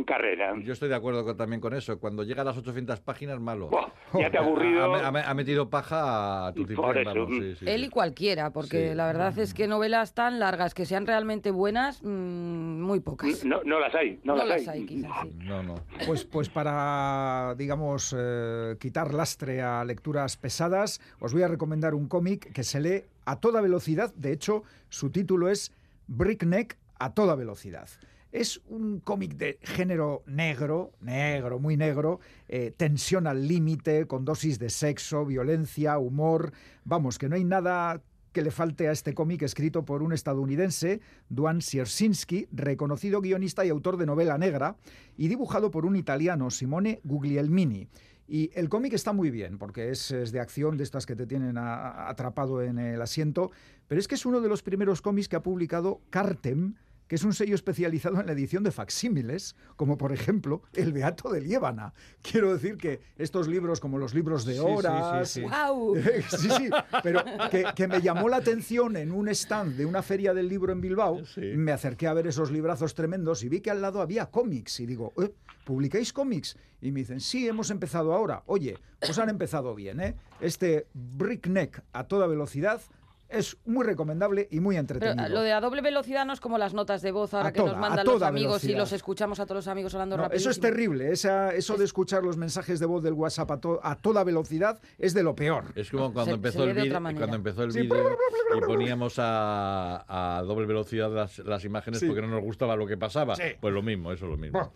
carrera. 0.06 0.54
Yo 0.64 0.74
estoy 0.74 0.90
de 0.90 0.96
acuerdo 0.96 1.24
con- 1.24 1.38
también 1.38 1.62
con 1.62 1.74
eso. 1.74 2.00
Cuando 2.00 2.24
llega 2.24 2.42
a 2.42 2.46
las 2.46 2.58
800 2.58 3.00
páginas, 3.00 3.40
malo. 3.40 3.68
Buah, 3.70 3.88
ya 4.20 4.30
te 4.30 4.38
ha 4.38 4.42
aburrido. 4.46 4.94
Ha, 4.96 5.08
ha- 5.08 5.30
ha 5.30 5.34
metido 5.34 5.70
paja 5.70 6.48
a 6.48 6.54
tu 6.54 6.64
eso. 6.64 6.82
vamos, 6.82 7.30
sí, 7.30 7.56
sí, 7.56 7.66
Él 7.68 7.82
sí. 7.82 7.86
y 7.88 7.90
cualquiera, 7.90 8.52
porque 8.52 8.90
Sí. 8.90 8.96
la 8.96 9.08
verdad 9.08 9.38
es 9.40 9.54
que 9.54 9.68
novelas 9.68 10.14
tan 10.14 10.40
largas 10.40 10.74
que 10.74 10.86
sean 10.86 11.08
realmente 11.08 11.52
buenas, 11.52 12.02
mm, 12.04 12.82
muy 12.82 13.00
pocas. 13.00 13.44
No, 13.46 13.64
no 13.64 13.80
las 13.80 13.94
hay, 13.96 14.20
no, 14.24 14.36
No 14.36 14.46
las, 14.46 14.60
las 14.60 14.68
hay, 14.68 14.86
quizás, 14.86 15.12
sí. 15.24 15.34
No, 15.46 15.64
no. 15.64 15.76
Pues, 16.06 16.26
pues 16.26 16.50
para, 16.50 17.56
digamos, 17.58 18.16
eh, 18.18 18.76
quitar 18.80 19.14
lastre 19.14 19.62
a 19.62 19.84
lecturas 19.86 20.38
pesadas, 20.38 21.00
os 21.20 21.34
voy 21.34 21.44
a 21.44 21.48
recomendar 21.48 21.94
un 21.96 22.08
cómic 22.08 22.52
que 22.54 22.64
se 22.64 22.80
lee 22.80 23.04
a 23.26 23.38
toda 23.40 23.62
velocidad. 23.62 24.14
De 24.16 24.32
hecho, 24.34 24.64
su 24.90 25.10
título 25.10 25.50
es 25.50 25.72
Brickneck 26.08 26.78
a 27.00 27.14
toda 27.14 27.36
velocidad. 27.36 27.88
Es 28.32 28.62
un 28.68 29.00
cómic 29.00 29.38
de 29.38 29.58
género 29.64 30.22
negro, 30.28 30.94
negro, 31.02 31.58
muy 31.58 31.78
negro, 31.78 32.20
eh, 32.48 32.72
tensión 32.78 33.26
al 33.26 33.48
límite, 33.48 34.06
con 34.06 34.24
dosis 34.24 34.60
de 34.60 34.70
sexo, 34.70 35.26
violencia, 35.26 35.98
humor. 35.98 36.54
Vamos, 36.86 37.18
que 37.18 37.28
no 37.28 37.36
hay 37.36 37.44
nada 37.44 38.04
que 38.32 38.44
le 38.44 38.52
falte 38.52 38.88
a 38.88 38.92
este 38.92 39.16
cómic 39.16 39.42
escrito 39.42 39.84
por 39.84 40.04
un 40.04 40.14
estadounidense, 40.14 41.02
Duan 41.30 41.64
Siersinski, 41.64 42.48
reconocido 42.52 43.20
guionista 43.20 43.66
y 43.66 43.70
autor 43.70 43.98
de 43.98 44.06
novela 44.06 44.38
negra, 44.38 44.76
y 45.18 45.28
dibujado 45.28 45.72
por 45.72 45.88
un 45.88 45.96
italiano, 45.96 46.52
Simone 46.52 47.02
Guglielmini. 47.04 47.88
Y 48.28 48.52
el 48.54 48.70
cómic 48.70 48.94
está 48.94 49.12
muy 49.12 49.32
bien, 49.32 49.58
porque 49.58 49.90
es, 49.90 50.10
de 50.10 50.40
acción, 50.40 50.78
de 50.78 50.84
estas 50.84 51.08
que 51.08 51.16
te 51.16 51.26
tienen 51.26 51.58
atrapado 51.58 52.62
en 52.62 52.78
el 52.78 53.02
asiento, 53.02 53.50
pero 53.88 54.00
es 54.00 54.08
que 54.08 54.14
es 54.14 54.26
uno 54.28 54.40
de 54.40 54.50
los 54.50 54.62
primeros 54.62 55.02
cómics 55.02 55.28
que 55.28 55.36
ha 55.36 55.42
publicado 55.42 56.00
Cartem, 56.12 56.76
que 57.10 57.16
es 57.16 57.24
un 57.24 57.34
sello 57.34 57.56
especializado 57.56 58.20
en 58.22 58.28
la 58.28 58.32
edición 58.34 58.64
de 58.64 58.72
facsímiles, 58.72 59.56
como 59.76 59.98
por 59.98 60.14
ejemplo 60.14 60.62
El 60.74 60.94
Beato 60.94 61.30
de 61.32 61.42
Liébana. 61.42 61.94
Quiero 62.22 62.54
decir 62.54 62.78
que 62.78 63.02
estos 63.18 63.48
libros, 63.48 63.80
como 63.80 63.98
los 63.98 64.14
libros 64.14 64.46
de 64.46 64.54
Sí, 64.54 64.60
sí, 64.60 64.66
sí, 64.66 64.72
horas, 64.78 65.30
sí. 65.30 65.42
¡Guau! 65.42 65.96
sí, 66.30 66.50
sí, 66.56 66.70
pero 67.02 67.24
que, 67.50 67.66
que 67.76 67.88
me 67.88 68.00
llamó 68.02 68.30
la 68.30 68.38
atención 68.38 68.96
en 68.96 69.12
un 69.12 69.28
stand 69.30 69.76
de 69.76 69.88
una 69.88 70.04
feria 70.04 70.36
del 70.36 70.48
libro 70.48 70.72
en 70.72 70.82
Bilbao. 70.82 71.26
Sí. 71.26 71.42
Me 71.56 71.72
acerqué 71.72 72.06
a 72.08 72.14
ver 72.14 72.28
esos 72.28 72.52
librazos 72.52 72.94
tremendos 72.94 73.44
y 73.44 73.50
vi 73.50 73.60
que 73.60 73.72
al 73.72 73.82
lado 73.82 74.02
había 74.02 74.28
cómics. 74.28 74.80
Y 74.80 74.86
digo, 74.86 75.12
"Eh, 75.18 75.34
¿publicáis 75.66 76.14
cómics? 76.14 76.58
Y 76.82 76.92
me 76.92 77.00
dicen, 77.02 77.20
sí, 77.20 77.48
hemos 77.48 77.72
empezado 77.72 78.14
ahora. 78.14 78.44
Oye, 78.46 78.78
pues 79.00 79.18
han 79.18 79.30
empezado 79.30 79.74
bien, 79.76 80.00
¿eh? 80.00 80.16
Este 80.40 80.88
Brickneck 80.94 81.84
a 81.92 82.08
toda 82.08 82.28
velocidad 82.28 82.82
es 83.30 83.58
muy 83.66 83.86
recomendable 83.86 84.48
y 84.52 84.60
muy 84.60 84.76
entretenido. 84.78 85.30
lo 85.30 85.42
de 85.42 85.54
a 85.54 85.62
doble 85.62 85.82
velocidad 85.82 86.26
no 86.26 86.34
es 86.34 86.40
como 86.40 86.58
las 86.58 86.74
notas 86.74 87.02
de 87.02 87.12
voz 87.12 87.34
ahora 87.34 87.50
A 87.50 87.52
que 87.52 87.60
toda, 87.60 87.72
nos 87.74 87.80
mandan 87.80 88.06
los 88.06 88.22
amigos 88.24 88.64
y 88.64 88.74
los 88.74 88.92
escuchamos 88.92 89.40
a 89.40 89.46
todos 89.46 89.58
los 89.58 89.68
amigos 89.68 89.94
hablando 89.94 90.18
No, 90.18 90.24
rápido. 90.24 90.38
eso 90.38 90.50
es 90.50 90.60
terrible. 90.60 91.12
Esa- 91.12 91.54
eso 91.54 91.78
de 91.78 91.86
escuchar 91.86 92.24
los 92.24 92.38
mensajes 92.38 92.80
de 92.80 92.86
voz 92.88 93.04
del 93.04 93.14
WhatsApp 93.14 93.52
a, 93.52 93.58
to- 93.60 93.80
a 93.84 93.96
toda 93.96 94.24
velocidad 94.24 94.80
es 94.98 95.14
de 95.14 95.24
lo 95.24 95.36
peor. 95.36 95.66
Es 95.76 95.92
como 95.92 96.12
cuando 96.12 96.32
Se- 96.32 96.36
empezó 96.36 96.64
se 96.66 96.72
el 96.72 96.92
cuando 96.92 97.36
empezó 97.36 97.64
el 97.64 97.72
Sí. 97.72 97.82
vídeo 97.82 98.18
y 98.58 98.62
poníamos 98.62 99.16
a, 99.20 100.38
a 100.38 100.42
doble 100.44 100.66
velocidad 100.66 101.12
las, 101.12 101.38
las 101.40 101.64
imágenes 101.66 102.00
Sí. 102.00 102.08
porque 102.08 102.22
no 102.22 102.28
nos 102.30 102.42
gustaba 102.42 102.76
lo 102.76 102.88
que 102.88 102.98
pasaba. 102.98 103.36
Sí. 103.36 103.44
Pues 103.60 103.74
lo 103.74 103.82
mismo, 103.84 104.12
eso 104.12 104.26
es 104.26 104.32
lo 104.32 104.38
mismo. 104.38 104.74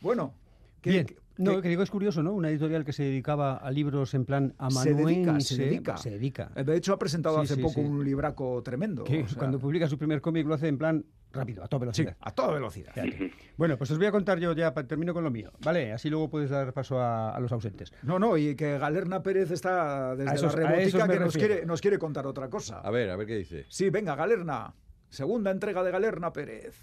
Bueno, 0.00 0.34
Bien. 0.82 1.06
No, 1.36 1.62
que 1.62 1.68
digo 1.68 1.82
es 1.82 1.90
curioso, 1.90 2.22
¿no? 2.22 2.32
Una 2.32 2.50
editorial 2.50 2.84
que 2.84 2.92
se 2.92 3.04
dedicaba 3.04 3.56
a 3.56 3.70
libros 3.70 4.14
en 4.14 4.24
plan 4.24 4.54
amanuense. 4.58 5.54
Se 5.54 5.64
dedica, 5.64 5.96
se 5.96 6.10
dedica. 6.10 6.50
De 6.54 6.76
hecho, 6.76 6.92
ha 6.92 6.98
presentado 6.98 7.38
hace 7.38 7.56
poco 7.56 7.80
un 7.80 8.04
libraco 8.04 8.62
tremendo. 8.62 9.04
Cuando 9.36 9.58
publica 9.58 9.88
su 9.88 9.98
primer 9.98 10.20
cómic 10.20 10.46
lo 10.46 10.54
hace 10.54 10.68
en 10.68 10.78
plan 10.78 11.04
rápido, 11.32 11.62
a 11.62 11.68
toda 11.68 11.80
velocidad. 11.80 12.16
a 12.20 12.32
toda 12.32 12.52
velocidad. 12.52 12.92
bueno, 13.56 13.78
pues 13.78 13.90
os 13.90 13.98
voy 13.98 14.06
a 14.06 14.10
contar 14.10 14.38
yo 14.38 14.52
ya, 14.52 14.72
termino 14.72 15.14
con 15.14 15.24
lo 15.24 15.30
mío, 15.30 15.52
¿vale? 15.62 15.92
Así 15.92 16.10
luego 16.10 16.28
puedes 16.28 16.50
dar 16.50 16.72
paso 16.72 17.00
a, 17.00 17.38
los 17.40 17.52
ausentes. 17.52 17.92
No, 18.02 18.18
no, 18.18 18.36
y 18.36 18.54
que 18.54 18.78
Galerna 18.78 19.22
Pérez 19.22 19.50
está 19.50 20.16
desde 20.16 20.42
la 20.42 20.48
rebotica 20.50 21.08
que 21.08 21.20
nos 21.20 21.36
quiere, 21.36 21.66
nos 21.66 21.80
quiere 21.80 21.98
contar 21.98 22.26
otra 22.26 22.48
cosa. 22.48 22.80
A 22.80 22.90
ver, 22.90 23.10
a 23.10 23.16
ver 23.16 23.26
qué 23.26 23.36
dice. 23.36 23.66
Sí, 23.68 23.90
venga, 23.90 24.14
Galerna. 24.14 24.74
Segunda 25.08 25.50
entrega 25.50 25.82
de 25.82 25.90
Galerna 25.90 26.32
Pérez. 26.32 26.80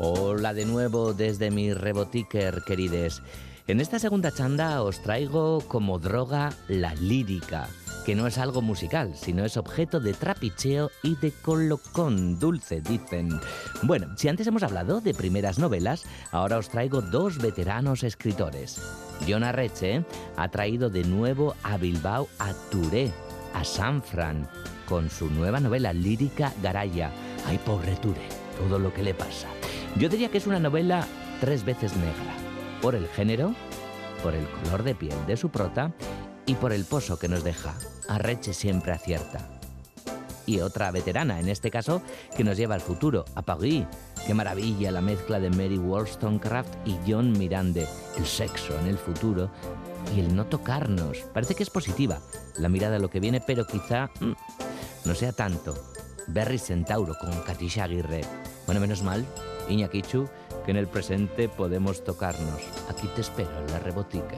Hola 0.00 0.54
de 0.54 0.64
nuevo 0.64 1.12
desde 1.12 1.50
mi 1.50 1.74
rebotiker, 1.74 2.62
querides. 2.62 3.20
En 3.66 3.80
esta 3.80 3.98
segunda 3.98 4.30
chanda 4.30 4.80
os 4.84 5.02
traigo 5.02 5.60
como 5.66 5.98
droga 5.98 6.52
la 6.68 6.94
lírica, 6.94 7.68
que 8.06 8.14
no 8.14 8.28
es 8.28 8.38
algo 8.38 8.62
musical, 8.62 9.16
sino 9.16 9.44
es 9.44 9.56
objeto 9.56 9.98
de 9.98 10.14
trapicheo 10.14 10.92
y 11.02 11.16
de 11.16 11.32
colocón 11.32 12.38
dulce, 12.38 12.80
dicen. 12.80 13.40
Bueno, 13.82 14.06
si 14.16 14.28
antes 14.28 14.46
hemos 14.46 14.62
hablado 14.62 15.00
de 15.00 15.14
primeras 15.14 15.58
novelas, 15.58 16.04
ahora 16.30 16.58
os 16.58 16.68
traigo 16.68 17.02
dos 17.02 17.38
veteranos 17.38 18.04
escritores. 18.04 18.80
John 19.28 19.42
Arreche 19.42 20.04
ha 20.36 20.48
traído 20.48 20.90
de 20.90 21.02
nuevo 21.02 21.56
a 21.64 21.76
Bilbao 21.76 22.28
a 22.38 22.52
Touré, 22.70 23.10
a 23.52 23.64
San 23.64 24.00
Fran, 24.00 24.48
con 24.88 25.10
su 25.10 25.28
nueva 25.28 25.58
novela 25.58 25.92
lírica 25.92 26.52
Garaya. 26.62 27.10
Ay, 27.46 27.58
pobre 27.58 27.96
Touré, 27.96 28.28
todo 28.60 28.78
lo 28.78 28.94
que 28.94 29.02
le 29.02 29.12
pasa. 29.12 29.48
Yo 29.96 30.08
diría 30.08 30.30
que 30.30 30.38
es 30.38 30.46
una 30.46 30.60
novela 30.60 31.06
tres 31.40 31.64
veces 31.64 31.96
negra, 31.96 32.34
por 32.80 32.94
el 32.94 33.08
género, 33.08 33.54
por 34.22 34.34
el 34.34 34.46
color 34.48 34.82
de 34.82 34.94
piel 34.94 35.26
de 35.26 35.36
su 35.36 35.50
prota 35.50 35.92
y 36.46 36.54
por 36.54 36.72
el 36.72 36.84
pozo 36.84 37.18
que 37.18 37.28
nos 37.28 37.44
deja. 37.44 37.74
Arreche 38.08 38.52
siempre 38.52 38.92
acierta. 38.92 39.48
Y 40.46 40.60
otra 40.60 40.90
veterana, 40.90 41.40
en 41.40 41.48
este 41.48 41.70
caso, 41.70 42.00
que 42.36 42.44
nos 42.44 42.56
lleva 42.56 42.74
al 42.74 42.80
futuro, 42.80 43.26
a 43.34 43.42
Paris. 43.42 43.84
Qué 44.26 44.32
maravilla 44.34 44.90
la 44.90 45.02
mezcla 45.02 45.40
de 45.40 45.50
Mary 45.50 45.76
Wollstonecraft 45.76 46.74
y 46.86 46.96
John 47.06 47.32
Mirande. 47.32 47.86
El 48.16 48.24
sexo 48.24 48.78
en 48.78 48.86
el 48.86 48.96
futuro 48.96 49.50
y 50.16 50.20
el 50.20 50.34
no 50.34 50.46
tocarnos. 50.46 51.18
Parece 51.34 51.54
que 51.54 51.62
es 51.62 51.70
positiva 51.70 52.20
la 52.56 52.70
mirada 52.70 52.96
a 52.96 52.98
lo 52.98 53.10
que 53.10 53.20
viene, 53.20 53.42
pero 53.42 53.66
quizá 53.66 54.10
mm, 54.20 54.32
no 55.04 55.14
sea 55.14 55.32
tanto. 55.32 55.74
Berry 56.28 56.58
Centauro 56.58 57.14
con 57.18 57.32
Katisha 57.42 57.84
Aguirre. 57.84 58.22
Bueno, 58.64 58.80
menos 58.80 59.02
mal 59.02 59.26
Iñakichu, 59.68 60.28
que 60.64 60.70
en 60.70 60.76
el 60.76 60.88
presente 60.88 61.48
podemos 61.48 62.04
tocarnos. 62.04 62.60
Aquí 62.88 63.08
te 63.14 63.20
espero 63.20 63.50
en 63.60 63.72
la 63.72 63.78
rebotica. 63.78 64.36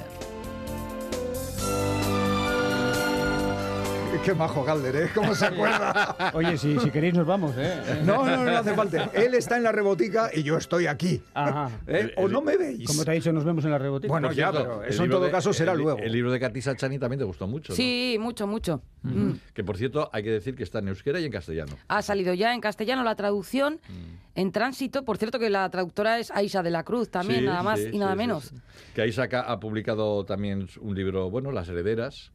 Qué 4.19 4.35
majo 4.35 4.63
Galder, 4.65 4.97
¿eh? 4.97 5.11
¿Cómo 5.15 5.35
se 5.35 5.47
acuerda? 5.47 6.31
Oye, 6.35 6.59
si, 6.59 6.79
si 6.79 6.91
queréis 6.91 7.15
nos 7.15 7.27
vamos, 7.27 7.55
¿eh? 7.57 8.03
No, 8.05 8.27
no, 8.27 8.45
no 8.45 8.59
hace 8.59 8.75
falta. 8.75 9.11
Él 9.15 9.35
está 9.35 9.57
en 9.57 9.63
la 9.63 9.73
rebotica 9.73 10.31
y 10.35 10.43
yo 10.43 10.59
estoy 10.59 10.87
aquí. 10.87 11.23
Ajá. 11.33 11.71
¿Eh? 11.87 12.13
¿O 12.17 12.29
no 12.29 12.43
me 12.43 12.57
veis? 12.57 12.87
Como 12.87 13.03
te 13.05 13.13
ha 13.13 13.15
dicho, 13.15 13.33
nos 13.33 13.45
vemos 13.45 13.65
en 13.65 13.71
la 13.71 13.79
rebotica. 13.79 14.13
Bueno, 14.13 14.31
ya, 14.33 14.53
pero 14.53 14.85
eso 14.85 15.05
en 15.05 15.11
todo 15.11 15.31
caso 15.31 15.53
será 15.55 15.75
luego. 15.75 15.99
El 15.99 16.13
libro 16.13 16.31
de 16.31 16.39
Katy 16.39 16.61
Chani 16.61 16.99
también 16.99 17.19
te 17.19 17.25
gustó 17.25 17.47
mucho, 17.47 17.73
¿no? 17.73 17.77
Sí, 17.77 18.19
mucho, 18.21 18.47
mucho. 18.47 18.83
Mm. 19.03 19.33
Que, 19.55 19.65
por 19.65 19.79
cierto, 19.79 20.11
hay 20.13 20.23
que 20.23 20.31
decir 20.31 20.55
que 20.55 20.65
está 20.65 20.81
en 20.81 20.89
euskera 20.89 21.19
y 21.19 21.25
en 21.25 21.33
castellano. 21.33 21.73
Ha 21.89 22.03
salido 22.03 22.35
ya 22.35 22.53
en 22.53 22.61
castellano 22.61 23.03
la 23.05 23.15
traducción, 23.15 23.81
mm. 23.89 24.39
en 24.39 24.53
tránsito. 24.53 25.05
Por 25.05 25.17
cierto, 25.17 25.39
que 25.39 25.49
la 25.49 25.71
traductora 25.71 26.19
es 26.19 26.31
Aisa 26.31 26.63
de 26.63 26.71
la 26.71 26.85
Cruz 26.85 27.11
también, 27.11 27.47
nada 27.47 27.63
más 27.63 27.81
y 27.81 27.97
nada 27.97 28.15
menos. 28.15 28.53
Que 28.95 29.03
Aisa 29.03 29.29
ha 29.33 29.61
publicado 29.61 30.25
también 30.25 30.69
un 30.81 30.95
libro, 30.95 31.31
bueno, 31.31 31.53
Las 31.53 31.69
Herederas, 31.69 32.33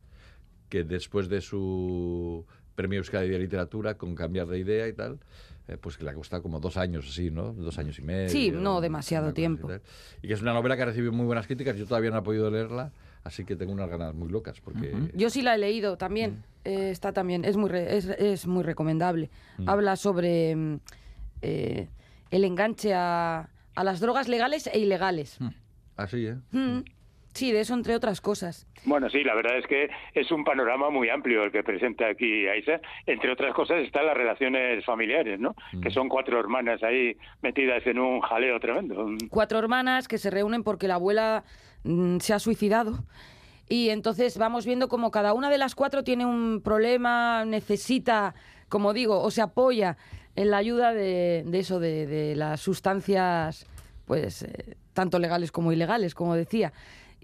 que 0.76 0.84
después 0.84 1.30
de 1.30 1.40
su 1.40 2.46
premio 2.76 2.98
Euskadi 2.98 3.30
de 3.30 3.40
Literatura, 3.40 3.94
con 3.94 4.14
cambiar 4.14 4.48
de 4.48 4.60
idea 4.60 4.86
y 4.90 4.92
tal, 4.92 5.20
eh, 5.70 5.78
pues 5.80 5.96
que 5.96 6.04
le 6.04 6.10
ha 6.10 6.14
costado 6.14 6.44
como 6.44 6.60
dos 6.60 6.76
años 6.76 7.08
así, 7.08 7.32
¿no? 7.32 7.54
Dos 7.54 7.80
años 7.80 7.98
y 7.98 8.02
medio. 8.02 8.28
Sí, 8.28 8.52
no 8.52 8.82
demasiado 8.82 9.34
tiempo. 9.34 9.70
Y, 10.22 10.28
que 10.28 10.34
es 10.34 10.42
una 10.42 10.52
novela 10.52 10.76
que 10.76 10.82
ha 10.82 10.86
recibido 10.88 11.14
muy 11.14 11.26
buenas 11.26 11.48
críticas, 11.48 11.78
yo 11.78 11.86
todavía 11.86 12.12
no 12.12 12.18
he 12.18 12.22
podido 12.24 12.52
leerla, 12.52 12.92
así 13.24 13.46
que 13.46 13.56
tengo 13.56 13.72
unas 13.72 13.90
ganas 13.90 14.14
muy 14.14 14.28
locas. 14.28 14.60
porque 14.60 14.94
Yo 15.14 15.30
sí 15.30 15.42
la 15.42 15.56
he 15.56 15.58
leído 15.58 15.96
también, 15.96 16.44
eh, 16.66 16.90
está 16.90 17.14
también, 17.14 17.46
es 17.46 17.56
muy, 17.56 17.70
es, 17.74 18.46
muy 18.46 18.64
recomendable. 18.64 19.30
Habla 19.66 19.96
sobre 19.96 20.58
mm, 20.58 20.80
eh, 21.42 21.88
el 22.32 22.44
enganche 22.44 22.94
a, 22.94 23.50
a, 23.76 23.84
las 23.86 24.02
drogas 24.02 24.28
legales 24.28 24.68
e 24.68 24.78
ilegales. 24.78 25.38
Así, 25.96 26.28
¿eh? 26.28 26.36
Sí, 27.36 27.52
de 27.52 27.60
eso 27.60 27.74
entre 27.74 27.96
otras 27.96 28.22
cosas. 28.22 28.66
Bueno, 28.86 29.10
sí, 29.10 29.22
la 29.22 29.36
verdad 29.36 29.58
es 29.58 29.68
que 29.68 29.90
es 30.14 30.32
un 30.32 30.46
panorama 30.46 30.90
muy 30.90 31.10
amplio 31.10 31.44
el 31.44 31.52
que 31.52 31.64
presenta 31.64 32.08
aquí 32.08 32.48
Aisa. 32.48 32.80
Entre 33.06 33.30
otras 33.30 33.54
cosas 33.54 33.80
están 33.84 34.06
las 34.06 34.16
relaciones 34.16 34.86
familiares, 34.86 35.38
¿no? 35.38 35.54
Mm. 35.74 35.82
Que 35.82 35.92
son 35.92 36.08
cuatro 36.08 36.40
hermanas 36.40 36.82
ahí 36.82 37.18
metidas 37.42 37.86
en 37.88 38.00
un 38.00 38.22
jaleo 38.22 38.58
tremendo. 38.62 39.06
Cuatro 39.30 39.60
hermanas 39.60 40.08
que 40.08 40.18
se 40.18 40.30
reúnen 40.30 40.64
porque 40.64 40.88
la 40.88 40.96
abuela 40.96 41.44
mm, 41.84 42.20
se 42.20 42.34
ha 42.34 42.40
suicidado. 42.40 43.04
Y 43.68 43.90
entonces 43.90 44.38
vamos 44.38 44.66
viendo 44.66 44.88
como 44.88 45.12
cada 45.12 45.34
una 45.34 45.50
de 45.50 45.58
las 45.58 45.76
cuatro 45.76 46.06
tiene 46.06 46.26
un 46.26 46.62
problema, 46.64 47.44
necesita, 47.44 48.34
como 48.70 48.94
digo, 48.94 49.22
o 49.22 49.30
se 49.30 49.42
apoya 49.42 49.98
en 50.38 50.52
la 50.52 50.58
ayuda 50.58 50.94
de, 50.94 51.44
eso, 51.52 51.82
de, 51.82 52.34
las 52.38 52.62
sustancias, 52.62 53.66
pues, 54.06 54.44
eh, 54.44 54.78
tanto 54.94 55.20
legales 55.20 55.52
como 55.52 55.74
ilegales, 55.74 56.16
como 56.16 56.36
decía. 56.36 56.72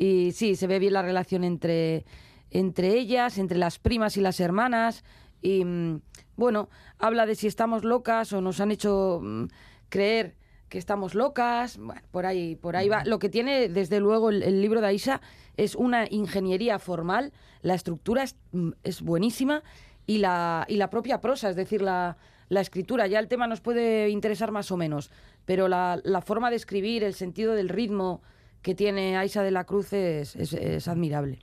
Y 0.01 0.31
sí, 0.31 0.55
se 0.55 0.65
ve 0.65 0.79
bien 0.79 0.93
la 0.93 1.03
relación 1.03 1.43
entre, 1.43 2.05
entre 2.49 2.97
ellas, 2.97 3.37
entre 3.37 3.59
las 3.59 3.77
primas 3.77 4.17
y 4.17 4.21
las 4.21 4.39
hermanas. 4.39 5.03
Y 5.43 5.63
mm, 5.63 6.01
bueno, 6.35 6.69
habla 6.97 7.27
de 7.27 7.35
si 7.35 7.45
estamos 7.45 7.83
locas 7.83 8.33
o 8.33 8.41
nos 8.41 8.59
han 8.61 8.71
hecho 8.71 9.19
mm, 9.21 9.43
creer 9.89 10.37
que 10.69 10.79
estamos 10.79 11.13
locas. 11.13 11.77
Bueno, 11.77 12.01
por 12.09 12.25
ahí, 12.25 12.55
por 12.55 12.75
ahí 12.75 12.89
va. 12.89 13.05
Lo 13.05 13.19
que 13.19 13.29
tiene, 13.29 13.69
desde 13.69 13.99
luego, 13.99 14.31
el, 14.31 14.59
libro 14.59 14.81
de 14.81 14.87
Aisha 14.87 15.21
es 15.55 15.75
una 15.75 16.07
ingeniería 16.09 16.79
formal. 16.79 17.31
La 17.61 17.75
estructura 17.75 18.23
es, 18.23 18.35
mm, 18.53 18.71
es 18.81 19.03
buenísima 19.03 19.61
y 20.07 20.17
la, 20.17 20.65
y 20.67 20.77
la 20.77 20.89
propia 20.89 21.21
prosa, 21.21 21.51
es 21.51 21.55
decir, 21.55 21.83
la, 21.83 22.17
la 22.49 22.61
escritura. 22.61 23.05
Ya 23.05 23.19
el 23.19 23.27
tema 23.27 23.45
nos 23.45 23.61
puede 23.61 24.09
interesar 24.09 24.51
más 24.51 24.71
o 24.71 24.77
menos, 24.77 25.11
pero 25.45 25.67
la, 25.67 26.01
la 26.03 26.21
forma 26.21 26.49
de 26.49 26.55
escribir, 26.55 27.03
el 27.03 27.13
sentido 27.13 27.53
del 27.53 27.69
ritmo, 27.69 28.23
que 28.61 28.75
tiene 28.75 29.17
Aisa 29.17 29.43
de 29.43 29.51
la 29.51 29.63
Cruz 29.63 29.93
es, 29.93 30.35
es, 30.35 30.87
admirable. 30.87 31.39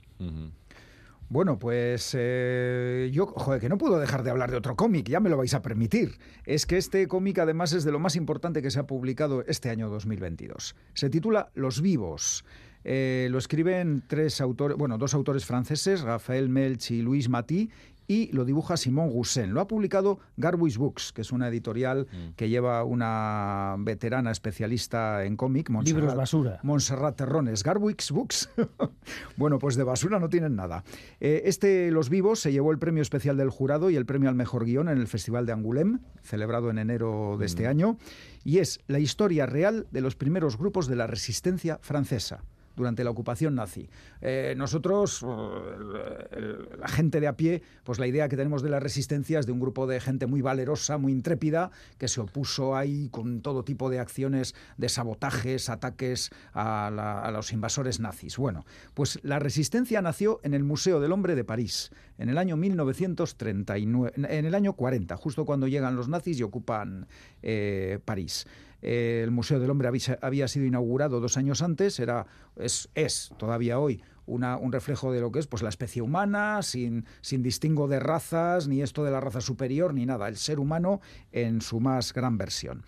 Bueno, 1.29 1.59
pues 1.59 2.15
eh, 2.17 3.11
yo, 3.13 3.27
joder, 3.27 3.61
que 3.61 3.69
no 3.69 3.77
puedo 3.77 3.99
dejar 3.99 4.23
de 4.23 4.31
hablar 4.31 4.49
de 4.49 4.57
otro 4.57 4.75
cómic, 4.75 5.07
ya 5.07 5.19
me 5.19 5.29
lo 5.29 5.37
vais 5.37 5.53
a 5.53 5.61
permitir. 5.61 6.17
Es 6.45 6.65
que 6.65 6.77
este 6.77 7.07
cómic 7.07 7.37
además 7.37 7.71
es 7.73 7.83
de 7.83 7.91
lo 7.91 7.99
más 7.99 8.15
importante 8.15 8.63
que 8.63 8.71
se 8.71 8.79
ha 8.79 8.87
publicado 8.87 9.43
este 9.45 9.69
año 9.69 9.89
2022. 9.89 10.75
Se 10.95 11.09
titula 11.11 11.51
Los 11.53 11.81
vivos. 11.81 12.45
Eh, 12.83 13.27
lo 13.29 13.37
escriben 13.37 14.03
tres 14.07 14.41
autores, 14.41 14.75
bueno, 14.77 14.97
dos 14.97 15.13
autores 15.13 15.45
franceses, 15.45 16.01
Rafael 16.01 16.49
Melch 16.49 16.91
y 16.91 17.01
Luis 17.01 17.29
Matí, 17.29 17.69
y 18.09 18.31
lo 18.33 18.43
dibuja 18.43 18.75
Simón 18.75 19.11
Gusen. 19.11 19.53
Lo 19.53 19.61
ha 19.61 19.67
publicado 19.67 20.19
Garbuis 20.35 20.79
Books, 20.79 21.13
que 21.13 21.21
es 21.21 21.31
una 21.31 21.47
editorial 21.47 22.07
mm. 22.11 22.33
que 22.35 22.49
lleva 22.49 22.83
una 22.83 23.75
veterana 23.77 24.31
especialista 24.31 25.23
en 25.25 25.37
cómic. 25.37 25.69
Libros 25.69 26.15
basura. 26.15 26.59
Montserrat 26.63 27.15
Terrones. 27.15 27.63
Garbuix 27.63 28.11
Books. 28.11 28.49
bueno, 29.37 29.59
pues 29.59 29.75
de 29.75 29.83
basura 29.83 30.19
no 30.19 30.27
tienen 30.27 30.55
nada. 30.55 30.83
Eh, 31.19 31.43
este 31.45 31.91
Los 31.91 32.09
Vivos 32.09 32.39
se 32.39 32.51
llevó 32.51 32.71
el 32.71 32.79
premio 32.79 33.03
especial 33.03 33.37
del 33.37 33.51
jurado 33.51 33.91
y 33.91 33.95
el 33.95 34.07
premio 34.07 34.27
al 34.27 34.35
mejor 34.35 34.65
guion 34.65 34.89
en 34.89 34.97
el 34.97 35.07
Festival 35.07 35.45
de 35.45 35.53
Angoulême, 35.53 35.99
celebrado 36.23 36.71
en 36.71 36.79
enero 36.79 37.37
de 37.37 37.45
este 37.45 37.65
mm. 37.65 37.69
año, 37.69 37.97
y 38.43 38.57
es 38.57 38.79
la 38.87 38.97
historia 38.97 39.45
real 39.45 39.85
de 39.91 40.01
los 40.01 40.15
primeros 40.15 40.57
grupos 40.57 40.87
de 40.87 40.95
la 40.95 41.05
resistencia 41.05 41.77
francesa 41.83 42.43
durante 42.79 43.03
la 43.03 43.09
ocupación 43.09 43.55
nazi. 43.55 43.89
Eh, 44.21 44.53
nosotros, 44.55 45.23
eh, 45.23 46.57
la 46.79 46.87
gente 46.87 47.19
de 47.19 47.27
a 47.27 47.35
pie, 47.35 47.61
pues 47.83 47.99
la 47.99 48.07
idea 48.07 48.29
que 48.29 48.37
tenemos 48.37 48.63
de 48.63 48.69
la 48.69 48.79
resistencia 48.79 49.37
es 49.37 49.45
de 49.45 49.51
un 49.51 49.59
grupo 49.59 49.85
de 49.85 49.99
gente 49.99 50.27
muy 50.27 50.41
valerosa, 50.41 50.97
muy 50.97 51.11
intrépida, 51.11 51.71
que 51.97 52.07
se 52.07 52.21
opuso 52.21 52.77
ahí 52.77 53.09
con 53.09 53.41
todo 53.41 53.63
tipo 53.63 53.89
de 53.89 53.99
acciones 53.99 54.55
de 54.77 54.87
sabotajes, 54.87 55.69
ataques 55.69 56.31
a, 56.53 57.29
los 57.33 57.51
invasores 57.51 57.99
nazis. 57.99 58.37
Bueno, 58.37 58.65
pues 58.93 59.19
la 59.23 59.39
resistencia 59.39 60.01
nació 60.01 60.39
en 60.43 60.53
el 60.53 60.63
Museo 60.63 61.01
del 61.01 61.11
Hombre 61.11 61.35
de 61.35 61.43
París, 61.43 61.91
en 62.17 62.29
el 62.29 62.37
año 62.37 62.55
1939, 62.55 64.13
en 64.15 64.45
el 64.45 64.55
año 64.55 64.73
40, 64.73 65.17
justo 65.17 65.45
cuando 65.45 65.67
llegan 65.67 65.97
los 65.97 66.07
nazis 66.07 66.39
y 66.39 66.43
ocupan 66.43 67.07
eh, 67.43 67.99
París. 68.05 68.47
El 68.81 69.31
Museo 69.31 69.59
del 69.59 69.69
Hombre 69.69 69.89
había, 70.21 70.47
sido 70.47 70.65
inaugurado 70.65 71.19
dos 71.19 71.37
años 71.37 71.61
antes, 71.61 71.99
era, 71.99 72.27
es, 72.55 72.89
es 72.95 73.31
todavía 73.37 73.79
hoy 73.79 74.01
un 74.29 74.71
reflejo 74.71 75.11
de 75.11 75.21
lo 75.21 75.31
que 75.31 75.39
es 75.39 75.47
pues, 75.47 75.63
la 75.63 75.69
especie 75.69 76.01
humana, 76.01 76.61
sin, 76.61 77.05
sin 77.21 77.41
distingo 77.41 77.87
de 77.87 77.99
razas, 77.99 78.67
ni 78.67 78.81
esto 78.81 79.03
de 79.03 79.11
la 79.11 79.19
raza 79.19 79.41
superior, 79.41 79.93
ni 79.93 80.05
nada, 80.05 80.27
el 80.27 80.37
ser 80.37 80.59
humano 80.59 81.01
en 81.31 81.61
su 81.61 81.79
más 81.79 82.13
gran 82.13 82.37
versión. 82.37 82.83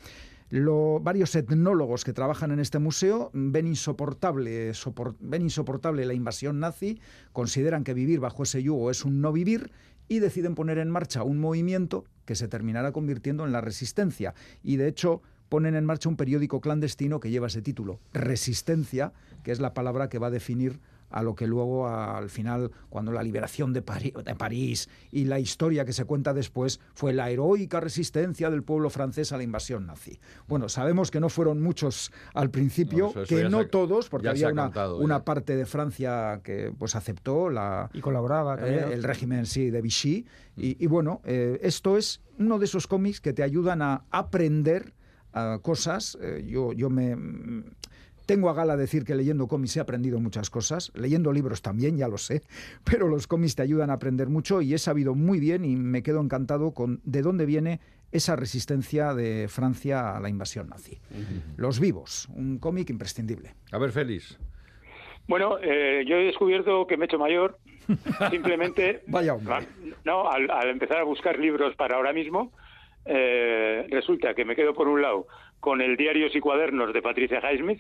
varios 1.02 1.36
etnólogos 1.36 2.04
que 2.04 2.14
trabajan 2.14 2.52
en 2.52 2.60
este 2.60 2.80
museo 2.80 3.32
ven 3.34 3.68
insoportable, 3.68 4.72
ven 5.20 5.42
insoportable 5.42 6.06
la 6.06 6.14
invasión 6.14 6.60
nazi, 6.60 7.00
consideran 7.34 7.84
que 7.84 7.94
vivir 7.94 8.20
bajo 8.20 8.44
ese 8.44 8.62
yugo 8.62 8.92
es 8.92 9.04
un 9.04 9.22
no 9.22 9.32
vivir 9.32 9.72
y 10.08 10.20
deciden 10.20 10.56
poner 10.56 10.78
en 10.78 10.90
marcha 10.90 11.24
un 11.24 11.40
movimiento 11.40 12.04
que 12.26 12.36
se 12.36 12.48
terminará 12.48 12.92
convirtiendo 12.92 13.46
en 13.46 13.54
la 13.54 13.62
resistencia. 13.62 14.36
Y 14.62 14.76
de 14.76 14.90
hecho 14.90 15.22
ponen 15.52 15.76
en 15.76 15.84
marcha 15.84 16.08
un 16.08 16.16
periódico 16.16 16.62
clandestino 16.62 17.20
que 17.20 17.30
lleva 17.30 17.48
ese 17.48 17.62
título, 17.62 18.00
Resistencia, 18.14 19.12
que 19.44 19.52
es 19.52 19.60
la 19.60 19.74
palabra 19.74 20.08
que 20.08 20.18
va 20.18 20.28
a 20.28 20.32
definir 20.32 20.80
a 21.10 21.24
lo 21.24 21.36
que 21.36 21.46
luego 21.46 21.90
al 21.90 22.30
final, 22.30 22.72
cuando 22.90 23.12
la 23.12 23.22
liberación 23.22 23.74
de, 23.74 23.82
París 23.82 24.88
y 25.12 25.26
la 25.26 25.40
historia 25.40 25.84
que 25.84 25.92
se 25.92 26.06
cuenta 26.06 26.34
después 26.34 26.80
fue 26.94 27.12
la 27.12 27.30
heroica 27.30 27.82
resistencia 27.82 28.50
del 28.50 28.64
pueblo 28.64 28.90
francés 28.90 29.34
a 29.34 29.38
la 29.38 29.44
invasión 29.44 29.88
nazi. 29.88 30.22
Bueno, 30.48 30.70
sabemos 30.70 31.12
que 31.12 31.20
no 31.20 31.28
fueron 31.28 31.62
muchos 31.62 32.14
al 32.34 32.50
principio, 32.50 33.14
que 33.28 33.50
no 33.50 33.68
todos, 33.68 34.08
porque 34.08 34.30
había 34.30 34.54
una, 34.54 35.26
parte 35.26 35.58
de 35.58 35.66
Francia 35.66 36.40
que 36.46 36.72
pues 36.80 36.96
aceptó 36.96 37.50
la 37.50 37.90
y 37.92 38.00
colaboraba 38.00 38.56
eh, 38.66 38.94
el 38.94 39.04
régimen 39.04 39.46
sí 39.46 39.70
de 39.70 39.82
Vichy. 39.82 40.26
Y, 40.56 40.88
bueno, 40.88 41.20
eh, 41.26 41.60
esto 41.62 41.98
es 41.98 42.22
uno 42.40 42.58
de 42.58 42.64
esos 42.64 42.88
cómics 42.88 43.20
que 43.20 43.34
te 43.34 43.44
ayudan 43.44 43.82
a 43.82 44.06
aprender 44.12 44.94
ah, 45.34 45.60
cosas. 45.62 46.18
Eh, 46.22 46.46
yo, 46.48 46.74
yo 46.74 46.90
me 46.90 47.16
tengo 48.26 48.50
a 48.50 48.54
gala 48.54 48.78
decir 48.78 49.04
que 49.04 49.16
leyendo 49.16 49.48
cómics 49.48 49.78
he 49.78 49.80
aprendido 49.80 50.20
muchas 50.20 50.50
cosas, 50.50 50.92
leyendo 50.96 51.34
libros 51.34 51.62
también, 51.62 51.98
ya 51.98 52.08
lo 52.08 52.18
sé, 52.18 52.44
pero 52.84 53.08
los 53.08 53.28
cómics 53.28 53.56
te 53.56 53.64
ayudan 53.64 53.90
a 53.90 53.94
aprender 53.94 54.30
mucho 54.30 54.62
y 54.62 54.74
he 54.74 54.78
sabido 54.78 55.16
muy 55.16 55.40
bien 55.40 55.66
y 55.66 55.76
me 55.76 56.04
quedo 56.04 56.22
encantado 56.22 56.72
con 56.72 57.02
de 57.04 57.22
dónde 57.22 57.46
viene 57.46 57.80
esa 58.12 58.36
resistencia 58.36 59.14
de 59.14 59.48
Francia 59.48 60.16
a 60.16 60.20
la 60.20 60.30
invasión 60.30 60.70
nazi. 60.70 61.00
Los 61.56 61.80
vivos, 61.80 62.28
un 62.36 62.58
cómic 62.60 62.90
imprescindible. 62.90 63.56
A 63.72 63.78
ver, 63.78 63.92
Félix. 63.92 64.38
Bueno, 65.28 65.58
eh, 65.62 66.04
yo 66.08 66.18
he 66.18 66.26
descubierto 66.26 66.86
que 66.88 66.98
me 66.98 67.06
he 67.06 67.08
hecho 67.08 67.18
mayor 67.18 67.58
simplemente... 68.30 69.04
Vaya 69.08 69.38
No, 70.04 70.30
al, 70.30 70.70
empezar 70.70 70.98
a 70.98 71.04
buscar 71.04 71.40
libros 71.40 71.76
para 71.76 71.96
ahora 71.96 72.14
mismo, 72.14 72.52
eh, 73.06 73.86
resulta 73.90 74.34
que 74.34 74.46
me 74.46 74.56
quedo 74.56 74.74
por 74.74 74.88
un 74.88 75.02
lado 75.02 75.28
con 75.62 75.80
el 75.80 75.96
Diarios 75.96 76.36
y 76.36 76.40
Cuadernos 76.40 76.92
de 76.92 77.02
Patricia 77.02 77.40
Highsmith, 77.40 77.80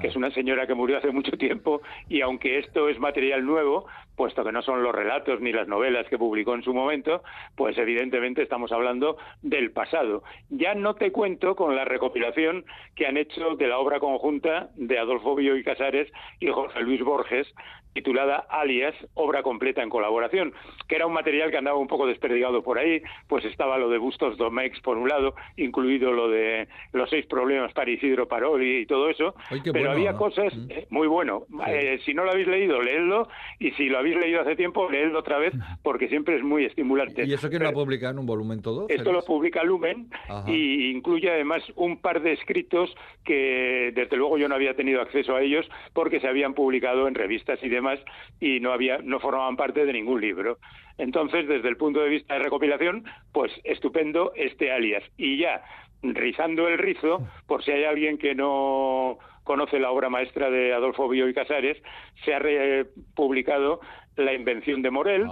que 0.00 0.08
es 0.08 0.16
una 0.16 0.30
señora 0.30 0.66
que 0.66 0.74
murió 0.74 0.98
hace 0.98 1.10
mucho 1.10 1.32
tiempo, 1.32 1.80
y 2.08 2.20
aunque 2.20 2.58
esto 2.58 2.88
es 2.88 2.98
material 3.00 3.44
nuevo, 3.44 3.86
puesto 4.16 4.44
que 4.44 4.52
no 4.52 4.62
son 4.62 4.82
los 4.82 4.94
relatos 4.94 5.40
ni 5.40 5.50
las 5.50 5.66
novelas 5.66 6.06
que 6.08 6.18
publicó 6.18 6.54
en 6.54 6.62
su 6.62 6.74
momento, 6.74 7.22
pues 7.56 7.76
evidentemente 7.78 8.42
estamos 8.42 8.70
hablando 8.70 9.16
del 9.40 9.72
pasado. 9.72 10.22
Ya 10.50 10.74
no 10.74 10.94
te 10.94 11.10
cuento 11.10 11.56
con 11.56 11.74
la 11.74 11.86
recopilación 11.86 12.64
que 12.94 13.06
han 13.06 13.16
hecho 13.16 13.56
de 13.56 13.66
la 13.66 13.78
obra 13.78 13.98
conjunta 13.98 14.68
de 14.76 14.98
Adolfo 14.98 15.34
Bío 15.34 15.56
y 15.56 15.64
Casares 15.64 16.12
y 16.38 16.48
José 16.48 16.80
Luis 16.80 17.02
Borges, 17.02 17.52
titulada 17.94 18.46
Alias, 18.48 18.94
obra 19.14 19.42
completa 19.42 19.82
en 19.82 19.90
colaboración, 19.90 20.52
que 20.88 20.96
era 20.96 21.06
un 21.06 21.12
material 21.12 21.50
que 21.50 21.58
andaba 21.58 21.76
un 21.76 21.88
poco 21.88 22.06
desperdigado 22.06 22.62
por 22.62 22.78
ahí, 22.78 23.02
pues 23.28 23.44
estaba 23.44 23.78
lo 23.78 23.88
de 23.88 23.98
Bustos 23.98 24.36
Domex 24.38 24.80
por 24.80 24.96
un 24.96 25.08
lado, 25.08 25.34
incluido 25.56 26.12
lo 26.12 26.28
de 26.28 26.68
los 26.92 27.10
seis 27.10 27.21
problemas 27.26 27.72
para 27.72 27.90
Isidro 27.90 28.28
Paroli 28.28 28.80
y 28.80 28.86
todo 28.86 29.08
eso, 29.08 29.34
pero 29.72 29.90
había 29.90 30.14
cosas 30.14 30.54
mm. 30.54 30.70
eh, 30.70 30.86
muy 30.90 31.06
bueno. 31.06 31.44
Eh, 31.66 32.00
si 32.04 32.14
no 32.14 32.24
lo 32.24 32.32
habéis 32.32 32.48
leído, 32.48 32.80
leedlo, 32.80 33.28
y 33.58 33.70
si 33.72 33.88
lo 33.88 33.98
habéis 33.98 34.16
leído 34.16 34.40
hace 34.40 34.56
tiempo, 34.56 34.90
leedlo 34.90 35.18
otra 35.18 35.38
vez, 35.38 35.52
porque 35.82 36.08
siempre 36.08 36.36
es 36.36 36.42
muy 36.42 36.64
estimulante. 36.64 37.24
¿Y 37.24 37.32
eso 37.32 37.48
quién 37.48 37.62
lo 37.62 37.72
publica 37.72 38.10
en 38.10 38.18
un 38.18 38.26
volumen 38.26 38.62
todo? 38.62 38.86
Esto 38.88 39.12
lo 39.12 39.22
publica 39.22 39.62
Lumen, 39.62 40.08
y 40.46 40.90
incluye 40.90 41.30
además 41.30 41.62
un 41.76 42.00
par 42.00 42.22
de 42.22 42.32
escritos 42.32 42.94
que 43.24 43.92
desde 43.94 44.16
luego 44.16 44.38
yo 44.38 44.48
no 44.48 44.54
había 44.54 44.74
tenido 44.74 45.00
acceso 45.00 45.36
a 45.36 45.42
ellos 45.42 45.68
porque 45.92 46.20
se 46.20 46.28
habían 46.28 46.54
publicado 46.54 47.08
en 47.08 47.14
revistas 47.14 47.58
y 47.62 47.68
demás 47.68 47.98
y 48.40 48.60
no 48.60 48.72
había 48.72 48.98
no 48.98 49.20
formaban 49.20 49.56
parte 49.56 49.84
de 49.84 49.92
ningún 49.92 50.20
libro. 50.20 50.58
Entonces, 50.98 51.48
desde 51.48 51.68
el 51.68 51.76
punto 51.76 52.00
de 52.00 52.08
vista 52.08 52.34
de 52.34 52.40
recopilación, 52.40 53.04
pues 53.32 53.52
estupendo 53.64 54.32
este 54.36 54.70
alias. 54.70 55.02
Y 55.16 55.38
ya 55.38 55.62
rizando 56.02 56.68
el 56.68 56.78
rizo, 56.78 57.26
por 57.46 57.64
si 57.64 57.70
hay 57.70 57.84
alguien 57.84 58.18
que 58.18 58.34
no 58.34 59.18
conoce 59.44 59.78
la 59.78 59.90
obra 59.90 60.08
maestra 60.08 60.50
de 60.50 60.72
Adolfo 60.72 61.08
Bío 61.08 61.28
y 61.28 61.34
Casares, 61.34 61.82
se 62.24 62.34
ha 62.34 62.38
republicado 62.38 63.80
La 64.16 64.34
invención 64.34 64.82
de 64.82 64.90
Morel, 64.90 65.26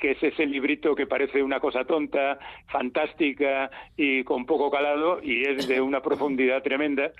que 0.00 0.12
es 0.12 0.22
ese 0.22 0.46
librito 0.46 0.94
que 0.94 1.06
parece 1.06 1.42
una 1.42 1.58
cosa 1.58 1.84
tonta, 1.84 2.38
fantástica 2.68 3.70
y 3.96 4.22
con 4.24 4.46
poco 4.46 4.70
calado 4.70 5.20
y 5.22 5.44
es 5.44 5.66
de 5.66 5.80
una 5.80 6.00
profundidad 6.00 6.62
tremenda 6.62 7.10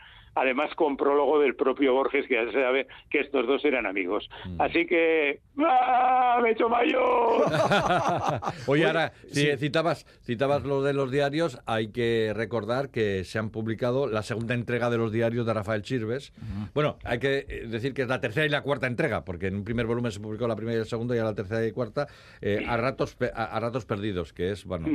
además 0.41 0.75
con 0.75 0.97
prólogo 0.97 1.39
del 1.39 1.55
propio 1.55 1.93
Borges, 1.93 2.27
que 2.27 2.35
ya 2.35 2.47
se 2.47 2.53
sabe 2.53 2.87
que 3.11 3.21
estos 3.21 3.47
dos 3.47 3.63
eran 3.65 3.85
amigos. 3.85 4.29
Mm. 4.47 4.61
Así 4.61 4.87
que 4.87 5.41
¡ah, 5.59 6.39
me 6.43 6.49
he 6.49 6.53
hecho 6.53 6.69
mayor. 6.69 7.45
Oye, 8.67 8.87
ahora, 8.87 9.13
si 9.31 9.55
citabas, 9.59 10.07
citabas 10.23 10.65
lo 10.65 10.83
de 10.83 10.95
los 10.95 11.11
diarios, 11.11 11.61
hay 11.67 11.89
que 11.89 12.33
recordar 12.35 12.89
que 12.89 13.25
se 13.25 13.39
han 13.39 13.51
publicado 13.51 14.07
la 14.07 14.23
segunda 14.23 14.55
entrega 14.55 14.89
de 14.89 14.97
los 14.97 15.13
diarios 15.13 15.45
de 15.45 15.53
Rafael 15.53 15.83
Chirves. 15.83 16.33
Bueno, 16.73 16.97
hay 17.05 17.19
que 17.19 17.45
eh, 17.47 17.67
decir 17.67 17.93
que 17.93 18.03
es 18.03 18.09
la 18.09 18.23
tercera 18.23 18.47
y 18.47 18.49
la 18.49 18.63
cuarta 18.63 18.87
entrega, 18.87 19.25
porque 19.27 19.49
en 19.49 19.57
un 19.57 19.65
primer 19.65 19.85
volumen 19.85 20.11
se 20.11 20.21
publicó 20.21 20.49
la 20.49 20.57
primera 20.57 20.77
y 20.77 20.81
la 20.81 20.87
segunda 20.87 21.15
y 21.15 21.19
ahora 21.19 21.33
la 21.33 21.37
tercera 21.37 21.67
y 21.67 21.73
cuarta, 21.73 22.09
eh, 22.41 22.65
a, 22.67 22.79
ratos, 22.79 23.19
a, 23.35 23.61
ratos 23.61 23.85
perdidos, 23.85 24.33
que 24.33 24.53
es, 24.53 24.65
bueno, 24.65 24.89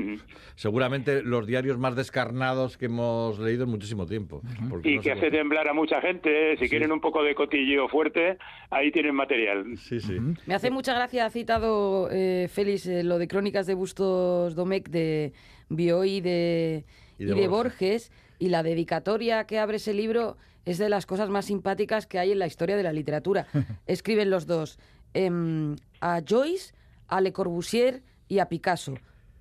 seguramente 0.55 1.21
los 1.21 1.45
diarios 1.45 1.77
más 1.77 1.95
descarnados 1.95 2.77
que 2.77 2.85
hemos 2.85 3.37
leído 3.37 3.65
en 3.65 3.69
muchísimo 3.69 4.07
tiempo. 4.07 4.41
y 4.83 4.99
que 4.99 5.11
temblar 5.35 5.67
a 5.67 5.73
mucha 5.73 5.99
gente. 5.99 6.53
¿eh? 6.53 6.57
Si 6.57 6.69
quieren 6.69 6.93
un 6.93 7.01
poco 7.01 7.21
de 7.21 7.35
cotilleo 7.35 7.89
fuerte, 7.89 8.37
ahí 8.69 8.89
tienen 8.91 9.15
material. 9.15 9.77
Sí, 9.77 9.99
sí. 9.99 10.17
Me 10.45 10.55
hace 10.55 10.71
mucha 10.71 10.93
gracia, 10.93 11.25
ha 11.25 11.29
citado 11.29 12.07
eh, 12.09 12.47
Félix 12.49 12.85
eh, 12.85 13.03
lo 13.03 13.17
de 13.17 13.27
Crónicas 13.27 13.67
de 13.67 13.73
Bustos 13.73 14.55
Domecq 14.55 14.87
de 14.87 15.33
Bioy 15.67 16.21
de, 16.21 16.85
y 17.19 17.25
de, 17.25 17.47
Borges. 17.49 18.13
Y 18.39 18.47
la 18.47 18.63
dedicatoria 18.63 19.45
que 19.45 19.59
abre 19.59 19.75
ese 19.77 19.93
libro 19.93 20.37
es 20.63 20.77
de 20.77 20.87
las 20.87 21.05
cosas 21.05 21.29
más 21.29 21.45
simpáticas 21.45 22.07
que 22.07 22.17
hay 22.17 22.31
en 22.31 22.39
la 22.39 22.47
historia 22.47 22.77
de 22.77 22.83
la 22.83 22.93
literatura. 22.93 23.47
Escriben 23.87 24.29
los 24.29 24.47
dos 24.47 24.79
em, 25.13 25.75
a 25.99 26.21
Joyce, 26.25 26.73
a 27.09 27.19
Le 27.19 27.33
Corbusier 27.33 28.03
y 28.29 28.39
a 28.39 28.47
Picasso 28.47 28.95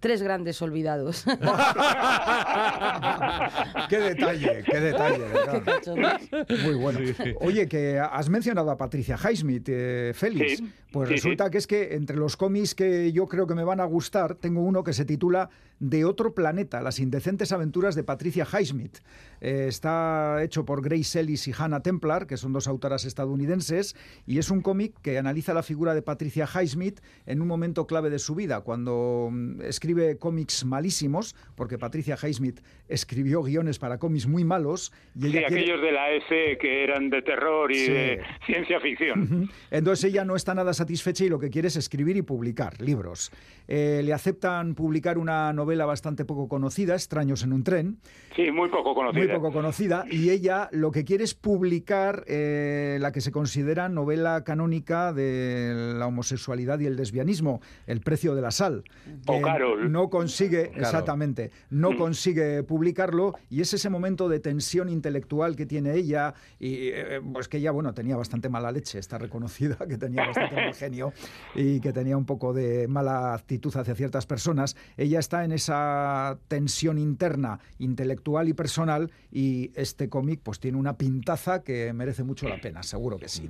tres 0.04 0.22
grandes 0.22 0.60
olvidados. 0.60 1.24
qué 3.88 3.98
detalle, 3.98 4.62
qué 4.70 4.78
detalle. 4.78 5.24
Muy 6.62 6.74
bueno. 6.74 7.00
Oye, 7.40 7.66
que 7.66 7.98
has 7.98 8.28
mencionado 8.28 8.70
a 8.70 8.76
Patricia 8.76 9.16
Highsmith, 9.16 9.66
eh, 9.70 10.12
Félix. 10.14 10.62
Pues 10.92 11.08
resulta 11.08 11.48
que 11.48 11.56
es 11.56 11.66
que 11.66 11.94
entre 11.94 12.18
los 12.18 12.36
cómics 12.36 12.74
que 12.74 13.12
yo 13.12 13.26
creo 13.26 13.46
que 13.46 13.54
me 13.54 13.64
van 13.64 13.80
a 13.80 13.86
gustar, 13.86 14.34
tengo 14.34 14.60
uno 14.60 14.84
que 14.84 14.92
se 14.92 15.06
titula 15.06 15.48
De 15.80 16.04
otro 16.04 16.34
planeta, 16.34 16.80
las 16.80 17.00
indecentes 17.00 17.52
aventuras 17.52 17.94
de 17.94 18.04
Patricia 18.04 18.46
Highsmith. 18.50 18.98
Eh, 19.40 19.66
está 19.68 20.42
hecho 20.42 20.64
por 20.64 20.82
Grace 20.82 21.20
Ellis 21.20 21.48
y 21.48 21.52
Hannah 21.56 21.82
Templar, 21.82 22.26
que 22.26 22.36
son 22.36 22.52
dos 22.52 22.68
autoras 22.68 23.04
estadounidenses, 23.04 23.96
y 24.26 24.38
es 24.38 24.50
un 24.50 24.62
cómic 24.62 24.94
que 25.02 25.18
analiza 25.18 25.52
la 25.52 25.62
figura 25.62 25.94
de 25.94 26.02
Patricia 26.02 26.46
Highsmith 26.46 27.00
en 27.26 27.42
un 27.42 27.48
momento 27.48 27.86
clave 27.86 28.08
de 28.08 28.18
su 28.18 28.34
vida, 28.34 28.60
cuando 28.60 29.28
mm, 29.32 29.62
escribe 29.62 30.16
cómics 30.16 30.64
malísimos, 30.64 31.34
porque 31.56 31.76
Patricia 31.76 32.16
Highsmith 32.22 32.60
escribió 32.88 33.42
guiones 33.42 33.78
para 33.78 33.98
cómics 33.98 34.26
muy 34.26 34.44
malos. 34.44 34.92
Y 35.14 35.30
sí, 35.30 35.38
aquellos 35.38 35.82
de 35.82 35.92
la 35.92 36.12
F 36.12 36.58
que 36.58 36.84
eran 36.84 37.10
de 37.10 37.22
terror 37.22 37.70
y 37.72 37.88
de 37.88 38.20
ciencia 38.46 38.80
ficción. 38.80 39.50
Entonces 39.70 40.04
ella 40.04 40.24
no 40.24 40.36
está 40.36 40.54
nada 40.54 40.72
satisfecha 40.72 41.24
y 41.24 41.28
lo 41.28 41.38
que 41.38 41.50
quiere 41.50 41.68
es 41.68 41.76
escribir 41.76 42.16
y 42.16 42.22
publicar 42.22 42.80
libros. 42.80 43.32
Eh, 43.66 44.02
le 44.04 44.12
aceptan 44.12 44.74
publicar 44.74 45.18
una 45.18 45.52
novela 45.52 45.63
bastante 45.64 46.24
poco 46.24 46.48
conocida, 46.48 46.94
Extraños 46.94 47.42
en 47.42 47.52
un 47.52 47.64
tren. 47.64 47.98
Sí, 48.36 48.50
muy 48.50 48.68
poco 48.68 48.94
conocida. 48.94 49.24
Muy 49.24 49.34
poco 49.34 49.52
conocida. 49.52 50.04
Y 50.10 50.30
ella 50.30 50.68
lo 50.72 50.90
que 50.90 51.04
quiere 51.04 51.24
es 51.24 51.34
publicar 51.34 52.24
eh, 52.26 52.98
la 53.00 53.12
que 53.12 53.20
se 53.20 53.32
considera 53.32 53.88
novela 53.88 54.44
canónica 54.44 55.12
de 55.12 55.94
la 55.98 56.06
homosexualidad 56.06 56.78
y 56.80 56.86
el 56.86 56.96
lesbianismo, 56.96 57.60
El 57.86 58.00
precio 58.00 58.34
de 58.34 58.42
la 58.42 58.50
sal. 58.50 58.84
O 59.26 59.40
Carol. 59.40 59.90
No 59.90 60.08
consigue, 60.08 60.72
exactamente, 60.76 61.50
no 61.70 61.92
mm. 61.92 61.96
consigue 61.96 62.62
publicarlo 62.62 63.34
y 63.50 63.60
es 63.60 63.72
ese 63.74 63.90
momento 63.90 64.28
de 64.28 64.40
tensión 64.40 64.88
intelectual 64.88 65.56
que 65.56 65.66
tiene 65.66 65.94
ella 65.94 66.34
y 66.58 66.88
eh, 66.88 67.20
pues 67.32 67.48
que 67.48 67.58
ella, 67.58 67.70
bueno, 67.70 67.94
tenía 67.94 68.16
bastante 68.16 68.48
mala 68.48 68.70
leche, 68.72 68.98
está 68.98 69.18
reconocida 69.18 69.76
que 69.88 69.98
tenía 69.98 70.26
bastante 70.26 70.56
mal 70.56 70.74
genio 70.74 71.12
y 71.54 71.80
que 71.80 71.92
tenía 71.92 72.16
un 72.16 72.26
poco 72.26 72.52
de 72.52 72.88
mala 72.88 73.34
actitud 73.34 73.74
hacia 73.76 73.94
ciertas 73.94 74.26
personas. 74.26 74.76
Ella 74.96 75.18
está 75.18 75.44
en 75.44 75.52
esa 75.54 76.38
tensión 76.48 76.98
interna, 76.98 77.60
intelectual 77.78 78.48
y 78.48 78.54
personal, 78.54 79.10
y 79.32 79.70
este 79.74 80.08
cómic 80.08 80.40
pues 80.42 80.60
tiene 80.60 80.78
una 80.78 80.96
pintaza 80.96 81.64
que 81.64 81.92
merece 81.92 82.22
mucho 82.22 82.48
la 82.48 82.58
pena, 82.58 82.82
seguro 82.82 83.18
que 83.18 83.28
sí. 83.28 83.48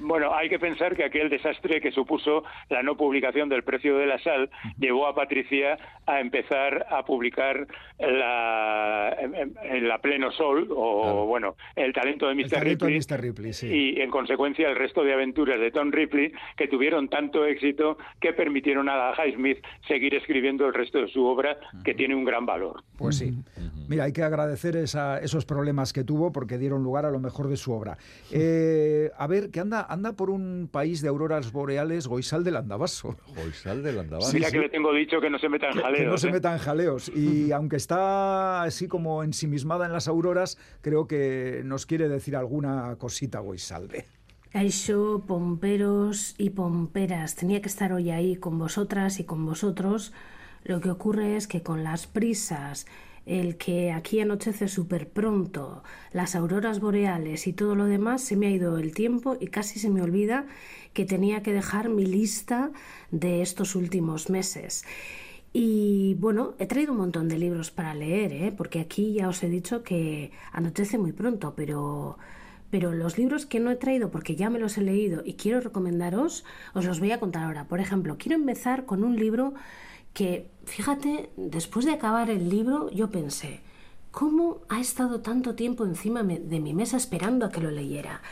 Bueno, 0.00 0.34
hay 0.34 0.48
que 0.48 0.58
pensar 0.58 0.94
que 0.96 1.04
aquel 1.04 1.28
desastre 1.28 1.80
que 1.80 1.90
supuso 1.90 2.44
la 2.70 2.82
no 2.82 2.96
publicación 2.96 3.48
del 3.48 3.62
precio 3.62 3.96
de 3.98 4.06
la 4.06 4.18
sal 4.22 4.50
llevó 4.78 5.06
a 5.06 5.14
Patricia 5.14 5.78
a 6.06 6.20
empezar 6.20 6.86
a 6.90 7.04
publicar 7.04 7.66
la, 7.98 9.16
en, 9.18 9.88
la 9.88 9.98
Pleno 9.98 10.30
Sol, 10.32 10.68
o 10.70 11.26
bueno, 11.26 11.56
el 11.74 11.92
talento 11.92 12.28
de 12.28 12.34
Mr. 12.34 12.62
Ripley, 12.62 13.00
Ripley 13.00 13.52
sí. 13.52 13.66
y 13.66 14.00
en 14.00 14.10
consecuencia 14.10 14.68
el 14.68 14.76
resto 14.76 15.02
de 15.02 15.12
aventuras 15.12 15.58
de 15.58 15.70
Tom 15.70 15.90
Ripley, 15.90 16.32
que 16.56 16.68
tuvieron 16.68 17.08
tanto 17.08 17.44
éxito 17.44 17.98
que 18.20 18.32
permitieron 18.32 18.88
a 18.88 19.12
Highsmith 19.16 19.58
seguir 19.86 20.14
escribiendo 20.14 20.66
el 20.66 20.74
resto 20.74 21.00
de 21.00 21.08
su 21.08 21.24
obra, 21.24 21.35
que 21.84 21.94
tiene 21.94 22.14
un 22.14 22.24
gran 22.24 22.46
valor. 22.46 22.82
Pues 22.96 23.16
sí. 23.16 23.38
Mira, 23.88 24.04
hay 24.04 24.12
que 24.12 24.22
agradecer 24.22 24.76
esos 24.76 25.44
problemas 25.44 25.92
que 25.92 26.04
tuvo 26.04 26.32
porque 26.32 26.58
dieron 26.58 26.82
lugar 26.82 27.04
a 27.04 27.10
lo 27.10 27.20
mejor 27.20 27.48
de 27.48 27.56
su 27.56 27.72
obra. 27.72 27.98
Eh, 28.30 29.10
a 29.16 29.26
ver, 29.26 29.50
que 29.50 29.60
anda, 29.60 29.86
anda 29.88 30.12
por 30.12 30.30
un 30.30 30.68
país 30.70 31.02
de 31.02 31.08
auroras 31.08 31.52
boreales, 31.52 32.06
Goisal 32.06 32.44
del 32.44 32.56
Andabaso. 32.56 33.16
Goisal 33.34 33.82
del 33.82 34.00
Andabaso. 34.00 34.32
Mira 34.32 34.50
que 34.50 34.58
le 34.58 34.68
tengo 34.68 34.92
dicho 34.92 35.20
que 35.20 35.30
no 35.30 35.38
se 35.38 35.48
metan 35.48 35.72
jaleos. 35.72 35.98
Que 35.98 36.06
no 36.06 36.18
se 36.18 36.28
¿eh? 36.28 36.32
metan 36.32 36.58
jaleos. 36.58 37.08
Y 37.14 37.52
aunque 37.52 37.76
está 37.76 38.62
así 38.62 38.88
como 38.88 39.22
ensimismada 39.22 39.86
en 39.86 39.92
las 39.92 40.08
auroras, 40.08 40.58
creo 40.80 41.06
que 41.06 41.62
nos 41.64 41.86
quiere 41.86 42.08
decir 42.08 42.36
alguna 42.36 42.96
cosita 42.98 43.40
Goisalde. 43.40 44.06
Aisho, 44.52 45.24
pomperos 45.26 46.34
y 46.38 46.50
pomperas, 46.50 47.36
tenía 47.36 47.60
que 47.60 47.68
estar 47.68 47.92
hoy 47.92 48.10
ahí 48.10 48.36
con 48.36 48.58
vosotras 48.58 49.20
y 49.20 49.24
con 49.24 49.44
vosotros. 49.44 50.14
Lo 50.66 50.80
que 50.80 50.90
ocurre 50.90 51.36
es 51.36 51.46
que 51.46 51.62
con 51.62 51.84
las 51.84 52.08
prisas, 52.08 52.86
el 53.24 53.56
que 53.56 53.92
aquí 53.92 54.18
anochece 54.18 54.66
súper 54.66 55.08
pronto, 55.08 55.84
las 56.12 56.34
auroras 56.34 56.80
boreales 56.80 57.46
y 57.46 57.52
todo 57.52 57.76
lo 57.76 57.84
demás, 57.84 58.22
se 58.22 58.34
me 58.34 58.48
ha 58.48 58.50
ido 58.50 58.76
el 58.76 58.92
tiempo 58.92 59.36
y 59.38 59.46
casi 59.46 59.78
se 59.78 59.90
me 59.90 60.02
olvida 60.02 60.46
que 60.92 61.04
tenía 61.04 61.44
que 61.44 61.52
dejar 61.52 61.88
mi 61.88 62.04
lista 62.04 62.72
de 63.12 63.42
estos 63.42 63.76
últimos 63.76 64.28
meses. 64.28 64.84
Y 65.52 66.14
bueno, 66.18 66.54
he 66.58 66.66
traído 66.66 66.92
un 66.92 66.98
montón 66.98 67.28
de 67.28 67.38
libros 67.38 67.70
para 67.70 67.94
leer, 67.94 68.32
¿eh? 68.32 68.54
porque 68.56 68.80
aquí 68.80 69.12
ya 69.12 69.28
os 69.28 69.44
he 69.44 69.48
dicho 69.48 69.84
que 69.84 70.32
anochece 70.50 70.98
muy 70.98 71.12
pronto, 71.12 71.54
pero 71.54 72.18
pero 72.68 72.92
los 72.92 73.16
libros 73.16 73.46
que 73.46 73.60
no 73.60 73.70
he 73.70 73.76
traído 73.76 74.10
porque 74.10 74.34
ya 74.34 74.50
me 74.50 74.58
los 74.58 74.76
he 74.76 74.82
leído 74.82 75.22
y 75.24 75.34
quiero 75.34 75.60
recomendaros, 75.60 76.44
os 76.74 76.84
los 76.84 76.98
voy 76.98 77.12
a 77.12 77.20
contar 77.20 77.44
ahora. 77.44 77.68
Por 77.68 77.78
ejemplo, 77.78 78.16
quiero 78.18 78.36
empezar 78.36 78.86
con 78.86 79.04
un 79.04 79.16
libro 79.16 79.54
que, 80.16 80.48
fíjate, 80.64 81.28
después 81.36 81.84
de 81.84 81.92
acabar 81.92 82.30
el 82.30 82.48
libro 82.48 82.90
yo 82.90 83.10
pensé, 83.10 83.60
¿cómo 84.12 84.60
ha 84.70 84.80
estado 84.80 85.20
tanto 85.20 85.54
tiempo 85.54 85.84
encima 85.84 86.22
de 86.22 86.58
mi 86.58 86.72
mesa 86.72 86.96
esperando 86.96 87.44
a 87.44 87.50
que 87.50 87.60
lo 87.60 87.70
leyera? 87.70 88.22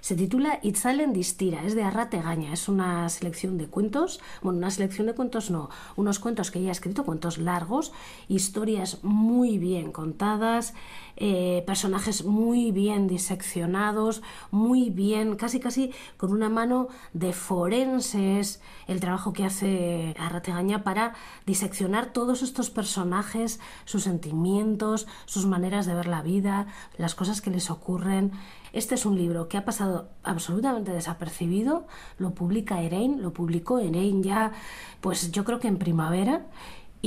Se 0.00 0.16
titula 0.16 0.58
Itzalen 0.62 1.12
Distira, 1.12 1.64
es 1.66 1.74
de 1.74 1.82
Arrate 1.82 2.22
Gaña, 2.22 2.54
es 2.54 2.66
una 2.66 3.10
selección 3.10 3.58
de 3.58 3.66
cuentos, 3.66 4.20
bueno, 4.40 4.58
una 4.58 4.70
selección 4.70 5.06
de 5.06 5.14
cuentos 5.14 5.50
no, 5.50 5.68
unos 5.96 6.18
cuentos 6.18 6.50
que 6.50 6.60
ella 6.60 6.70
ha 6.70 6.72
escrito, 6.72 7.04
cuentos 7.04 7.36
largos, 7.36 7.92
historias 8.28 9.02
muy 9.02 9.58
bien 9.58 9.92
contadas, 9.92 10.72
eh, 11.16 11.62
personajes 11.66 12.24
muy 12.24 12.72
bien 12.72 13.06
diseccionados, 13.06 14.22
muy 14.50 14.90
bien, 14.90 15.36
casi 15.36 15.60
casi 15.60 15.92
con 16.16 16.32
una 16.32 16.48
mano 16.48 16.88
de 17.12 17.32
forenses, 17.32 18.60
el 18.86 19.00
trabajo 19.00 19.32
que 19.32 19.44
hace 19.44 20.14
Gaña 20.46 20.82
para 20.82 21.14
diseccionar 21.46 22.12
todos 22.12 22.42
estos 22.42 22.70
personajes, 22.70 23.60
sus 23.84 24.02
sentimientos, 24.02 25.06
sus 25.24 25.46
maneras 25.46 25.86
de 25.86 25.94
ver 25.94 26.06
la 26.06 26.22
vida, 26.22 26.66
las 26.98 27.14
cosas 27.14 27.40
que 27.40 27.50
les 27.50 27.70
ocurren. 27.70 28.32
Este 28.72 28.96
es 28.96 29.06
un 29.06 29.16
libro 29.16 29.48
que 29.48 29.56
ha 29.56 29.64
pasado 29.64 30.08
absolutamente 30.24 30.92
desapercibido, 30.92 31.86
lo 32.18 32.34
publica 32.34 32.82
Erein, 32.82 33.22
lo 33.22 33.32
publicó 33.32 33.78
Erein 33.78 34.22
ya, 34.22 34.52
pues 35.00 35.30
yo 35.30 35.44
creo 35.44 35.60
que 35.60 35.68
en 35.68 35.78
primavera, 35.78 36.46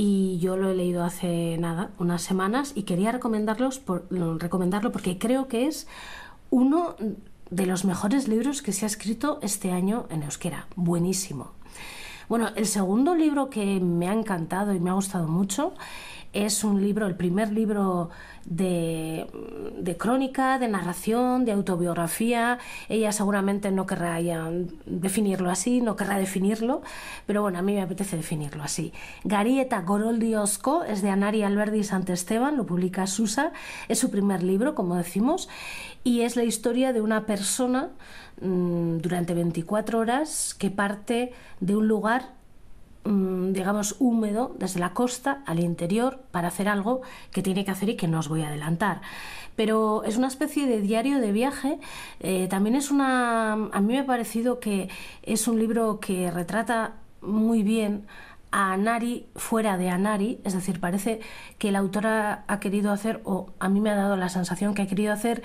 y 0.00 0.38
yo 0.38 0.56
lo 0.56 0.70
he 0.70 0.76
leído 0.76 1.02
hace 1.02 1.58
nada, 1.58 1.90
unas 1.98 2.22
semanas, 2.22 2.70
y 2.76 2.84
quería 2.84 3.10
recomendarlos 3.10 3.80
por, 3.80 4.06
recomendarlo 4.40 4.92
porque 4.92 5.18
creo 5.18 5.48
que 5.48 5.66
es 5.66 5.88
uno 6.50 6.94
de 7.50 7.66
los 7.66 7.84
mejores 7.84 8.28
libros 8.28 8.62
que 8.62 8.72
se 8.72 8.84
ha 8.84 8.86
escrito 8.86 9.40
este 9.42 9.72
año 9.72 10.06
en 10.10 10.22
euskera. 10.22 10.68
Buenísimo. 10.76 11.50
Bueno, 12.28 12.50
el 12.54 12.66
segundo 12.66 13.16
libro 13.16 13.50
que 13.50 13.80
me 13.80 14.08
ha 14.08 14.12
encantado 14.12 14.72
y 14.72 14.78
me 14.78 14.90
ha 14.90 14.92
gustado 14.92 15.26
mucho 15.26 15.74
es 16.32 16.64
un 16.64 16.82
libro, 16.82 17.06
el 17.06 17.14
primer 17.14 17.52
libro 17.52 18.10
de, 18.44 19.26
crónica, 19.98 20.58
de 20.58 20.68
narración, 20.68 21.44
de 21.44 21.52
autobiografía. 21.52 22.58
Ella 22.88 23.12
seguramente 23.12 23.70
no 23.70 23.86
querrá 23.86 24.18
definirlo 24.86 25.50
así, 25.50 25.80
no 25.80 25.96
querrá 25.96 26.18
definirlo, 26.18 26.82
pero 27.26 27.42
bueno, 27.42 27.58
a 27.58 27.62
mí 27.62 27.74
me 27.74 27.82
apetece 27.82 28.16
definirlo 28.16 28.62
así. 28.62 28.92
Garieta 29.24 29.80
Goroldiosco 29.82 30.84
es 30.84 31.02
de 31.02 31.10
Anari 31.10 31.42
Alberdi 31.42 31.80
Esteban, 31.80 32.56
lo 32.56 32.66
publica 32.66 33.06
Susa, 33.06 33.52
es 33.88 33.98
su 33.98 34.10
primer 34.10 34.42
libro, 34.42 34.74
como 34.74 34.96
decimos, 34.96 35.48
y 36.04 36.22
es 36.22 36.36
la 36.36 36.44
historia 36.44 36.92
de 36.92 37.00
una 37.00 37.26
persona 37.26 37.90
mm, 38.40 38.98
durante 38.98 39.34
24 39.34 39.98
horas 39.98 40.54
que 40.54 40.70
parte 40.70 41.32
de 41.60 41.76
un 41.76 41.88
lugar 41.88 42.37
digamos, 43.08 43.96
húmedo 43.98 44.54
desde 44.58 44.80
la 44.80 44.92
costa 44.92 45.42
al 45.46 45.60
interior 45.60 46.20
para 46.30 46.48
hacer 46.48 46.68
algo 46.68 47.00
que 47.30 47.42
tiene 47.42 47.64
que 47.64 47.70
hacer 47.70 47.88
y 47.88 47.96
que 47.96 48.08
no 48.08 48.18
os 48.18 48.28
voy 48.28 48.42
a 48.42 48.48
adelantar. 48.48 49.00
Pero 49.56 50.04
es 50.04 50.16
una 50.16 50.28
especie 50.28 50.66
de 50.66 50.80
diario 50.80 51.18
de 51.18 51.32
viaje. 51.32 51.78
Eh, 52.20 52.46
también 52.48 52.76
es 52.76 52.90
una. 52.90 53.52
A 53.52 53.80
mí 53.80 53.94
me 53.94 53.98
ha 53.98 54.06
parecido 54.06 54.60
que 54.60 54.88
es 55.22 55.48
un 55.48 55.58
libro 55.58 56.00
que 56.00 56.30
retrata 56.30 56.94
muy 57.20 57.62
bien 57.62 58.06
a 58.50 58.72
Anari 58.72 59.26
fuera 59.36 59.76
de 59.76 59.90
Anari, 59.90 60.40
es 60.44 60.54
decir, 60.54 60.80
parece 60.80 61.20
que 61.58 61.70
la 61.70 61.80
autora 61.80 62.44
ha 62.46 62.60
querido 62.60 62.92
hacer, 62.92 63.20
o 63.24 63.52
a 63.58 63.68
mí 63.68 63.80
me 63.80 63.90
ha 63.90 63.94
dado 63.94 64.16
la 64.16 64.28
sensación 64.28 64.74
que 64.74 64.82
ha 64.82 64.86
querido 64.86 65.12
hacer 65.12 65.42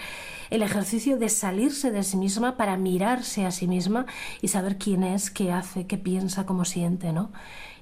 el 0.49 0.62
ejercicio 0.62 1.18
de 1.18 1.30
salirse 1.30 1.91
de 1.91 2.04
sí 2.04 2.18
misma 2.18 2.56
para 2.56 2.78
mirarse 2.78 3.45
a 3.45 3.51
sí 3.51 3.68
misma 3.68 4.06
y 4.41 4.47
saber 4.47 4.78
quién 4.78 5.04
es, 5.04 5.32
qué 5.32 5.51
hace, 5.51 5.86
qué 5.86 5.97
piensa, 5.97 6.45
cómo 6.45 6.66
siente, 6.66 7.12
¿no? 7.12 7.32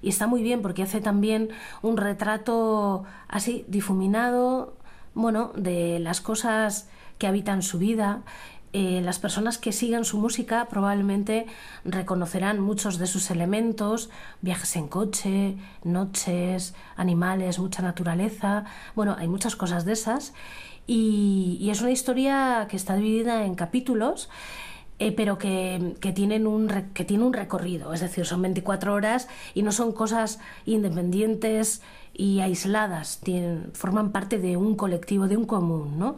Y 0.01 0.09
está 0.09 0.25
muy 0.25 0.41
bien 0.41 0.61
porque 0.61 0.83
hace 0.83 1.01
también 1.01 1.49
un 1.81 1.97
retrato 1.97 3.03
así 3.27 3.65
difuminado, 3.67 4.75
bueno, 5.13 5.51
de 5.55 5.99
las 5.99 6.21
cosas 6.21 6.89
que 7.19 7.27
habitan 7.27 7.61
su 7.61 7.77
vida, 7.77 8.23
eh, 8.73 9.01
las 9.03 9.19
personas 9.19 9.57
que 9.57 9.73
sigan 9.73 10.05
su 10.05 10.17
música 10.17 10.67
probablemente 10.69 11.45
reconocerán 11.83 12.61
muchos 12.61 12.97
de 12.99 13.07
sus 13.07 13.29
elementos, 13.29 14.09
viajes 14.41 14.77
en 14.77 14.87
coche, 14.87 15.57
noches, 15.83 16.73
animales, 16.95 17.59
mucha 17.59 17.81
naturaleza, 17.81 18.63
bueno, 18.95 19.15
hay 19.19 19.27
muchas 19.27 19.57
cosas 19.57 19.83
de 19.83 19.93
esas 19.93 20.33
y, 20.87 21.69
es 21.69 21.81
una 21.81 21.91
historia 21.91 22.67
que 22.69 22.77
está 22.77 22.95
dividida 22.95 23.45
en 23.45 23.55
capítulos. 23.55 24.29
Eh, 24.99 25.11
pero 25.11 25.39
que, 25.39 25.95
tienen 26.13 26.45
un, 26.45 26.67
que 26.93 27.03
tiene 27.03 27.23
un 27.23 27.33
recorrido, 27.33 27.91
es 27.91 28.01
decir, 28.01 28.23
son 28.23 28.43
24 28.43 28.93
horas 28.93 29.27
y 29.55 29.63
no 29.63 29.71
son 29.71 29.93
cosas 29.93 30.37
independientes 30.67 31.81
y 32.13 32.41
aisladas, 32.41 33.19
forman 33.73 34.11
parte 34.11 34.37
de 34.37 34.57
un 34.57 34.75
colectivo, 34.75 35.27
de 35.27 35.37
un 35.37 35.45
común, 35.45 35.97
¿no? 35.97 36.17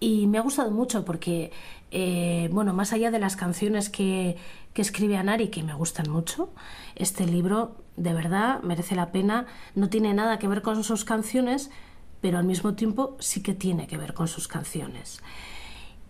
Y 0.00 0.26
me 0.26 0.38
ha 0.38 0.40
gustado 0.40 0.72
mucho 0.72 1.04
porque 1.04 1.52
eh, 1.96 2.48
bueno, 2.50 2.74
más 2.74 2.92
allá 2.92 3.12
de 3.12 3.20
las 3.20 3.36
canciones 3.36 3.88
que, 3.88 4.36
que 4.72 4.82
escribe 4.82 5.16
Anari, 5.16 5.46
que 5.46 5.62
me 5.62 5.74
gustan 5.74 6.10
mucho, 6.10 6.50
este 6.96 7.24
libro 7.24 7.76
de 7.96 8.12
verdad 8.12 8.60
merece 8.64 8.96
la 8.96 9.12
pena, 9.12 9.46
no 9.76 9.88
tiene 9.88 10.12
nada 10.12 10.40
que 10.40 10.48
ver 10.48 10.60
con 10.60 10.82
sus 10.82 11.04
canciones, 11.04 11.70
pero 12.20 12.38
al 12.38 12.44
mismo 12.44 12.74
tiempo 12.74 13.16
sí 13.20 13.44
que 13.44 13.54
tiene 13.54 13.86
que 13.86 13.96
ver 13.96 14.12
con 14.12 14.26
sus 14.26 14.48
canciones. 14.48 15.22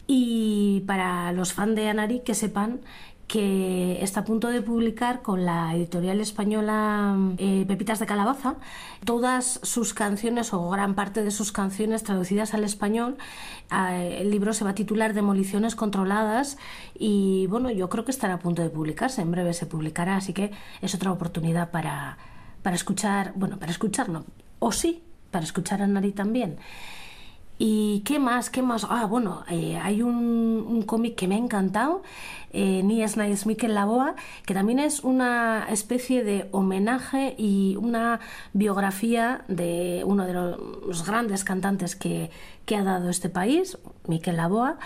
Y 0.07 0.85
para 0.87 1.33
los 1.33 1.53
fans 1.53 1.77
de 1.77 1.89
Anari, 1.91 2.21
que 2.21 2.35
sepan 2.35 2.81
que 3.27 4.03
está 4.03 4.21
a 4.21 4.25
punto 4.25 4.49
de 4.49 4.61
publicar 4.61 5.23
con 5.23 5.45
la 5.45 5.75
editorial 5.75 6.21
española 6.21 7.17
eh, 7.39 7.65
Pepitas 7.67 7.99
de 7.99 8.07
Calabaza 8.07 8.57
todas 9.05 9.61
sus 9.63 9.95
canciones 9.95 10.53
o 10.53 10.69
gran 10.71 10.95
parte 10.95 11.23
de 11.23 11.31
sus 11.31 11.53
canciones 11.53 12.03
traducidas 12.03 12.55
al 12.55 12.65
español. 12.65 13.17
Ah, 13.71 13.97
el 13.97 14.31
libro 14.31 14.53
se 14.53 14.65
va 14.65 14.71
a 14.71 14.75
titular 14.75 15.15
Demoliciones 15.15 15.75
controladas 15.75 16.59
y 16.99 17.47
bueno, 17.49 17.71
yo 17.71 17.89
creo 17.89 18.05
que 18.05 18.11
estará 18.11 18.35
a 18.35 18.39
punto 18.39 18.63
de 18.63 18.71
publicarse, 18.71 19.23
en 19.23 19.31
breve 19.31 19.55
se 19.55 19.67
publicará, 19.67 20.17
así 20.17 20.33
que 20.33 20.51
es 20.83 20.95
otra 20.95 21.13
oportunidad 21.13 21.71
para, 21.71 22.19
para 22.63 22.77
escuchar, 22.77 23.33
bueno, 23.37 23.59
para 23.59 23.73
escuchar 23.73 24.09
no, 24.09 24.25
o 24.59 24.73
sí, 24.73 25.03
para 25.31 25.45
escuchar 25.45 25.83
a 25.83 25.87
Nari 25.87 26.13
también. 26.13 26.59
¿Y 27.59 28.01
qué 28.01 28.19
más? 28.19 28.51
¿Qué 28.51 28.63
más? 28.63 28.85
Ah, 28.91 29.07
bueno, 29.07 29.45
eh, 29.49 29.79
hay 29.81 30.03
un, 30.03 30.65
un 30.69 30.83
cómic 30.83 31.15
que 31.15 31.29
me 31.29 31.37
ha 31.37 31.39
encantado, 31.39 32.03
eh, 32.53 32.83
Ni 32.83 33.03
es 33.03 33.17
Nice 33.17 33.47
Mikel 33.47 33.75
Laboa, 33.75 34.17
que 34.45 34.55
también 34.55 34.81
es 34.81 35.05
una 35.05 35.67
especie 35.71 36.25
de 36.25 36.49
homenaje 36.51 37.35
y 37.39 37.77
una 37.77 38.19
biografía 38.55 39.45
de 39.47 40.03
uno 40.05 40.27
de 40.27 40.33
los 40.33 41.07
grandes 41.07 41.45
cantantes 41.45 41.95
que, 41.95 42.31
que 42.67 42.77
ha 42.77 42.83
dado 42.83 43.09
este 43.09 43.29
país, 43.29 43.79
Mikel 44.09 44.37
Laboa, 44.37 44.79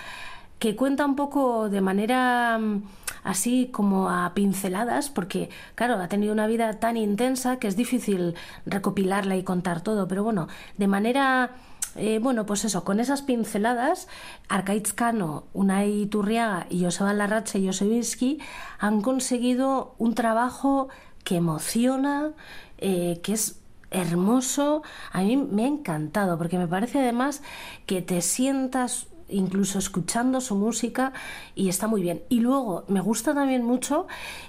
que 0.58 0.76
cuenta 0.76 1.06
un 1.06 1.16
poco 1.16 1.70
de 1.70 1.80
manera 1.80 2.58
mm, 2.58 2.82
así 3.24 3.68
como 3.72 4.10
a 4.10 4.34
pinceladas, 4.34 5.08
porque 5.08 5.48
claro, 5.74 5.94
ha 5.94 6.08
tenido 6.08 6.34
una 6.34 6.46
vida 6.46 6.74
tan 6.74 6.98
intensa 6.98 7.58
que 7.58 7.68
es 7.68 7.76
difícil 7.76 8.34
recopilarla 8.66 9.36
y 9.36 9.42
contar 9.42 9.80
todo, 9.80 10.06
pero 10.06 10.22
bueno, 10.22 10.48
de 10.76 10.86
manera 10.86 11.50
eh, 11.98 12.18
bueno, 12.20 12.46
pues 12.46 12.64
eso, 12.64 12.84
con 12.84 13.00
esas 13.00 13.22
pinceladas, 13.22 14.08
Arcaitz 14.48 14.92
Cano, 14.92 15.44
Unai 15.52 16.06
Turriaga 16.06 16.66
y 16.70 16.84
Joseba 16.84 17.12
Larrache 17.12 17.58
y 17.58 17.66
Josevinsky 17.66 18.38
han 18.78 19.02
conseguido 19.02 19.94
un 19.98 20.14
trabajo 20.14 20.88
que 21.24 21.36
emociona, 21.36 22.30
eh, 22.78 23.20
que 23.22 23.34
es 23.34 23.60
hermoso. 23.90 24.82
A 25.12 25.22
mí 25.22 25.36
me 25.36 25.64
ha 25.64 25.68
encantado, 25.68 26.38
porque 26.38 26.58
me 26.58 26.68
parece 26.68 27.00
además 27.00 27.42
que 27.86 28.02
te 28.02 28.22
sientas 28.22 29.08
incluso 29.28 29.78
escuchando 29.78 30.40
su 30.40 30.54
música 30.56 31.12
y 31.54 31.68
está 31.68 31.86
muy 31.86 32.02
bien. 32.02 32.22
Y 32.28 32.40
luego 32.40 32.84
me 32.88 33.00
gusta 33.00 33.34
también 33.34 33.64
mucho 33.64 34.06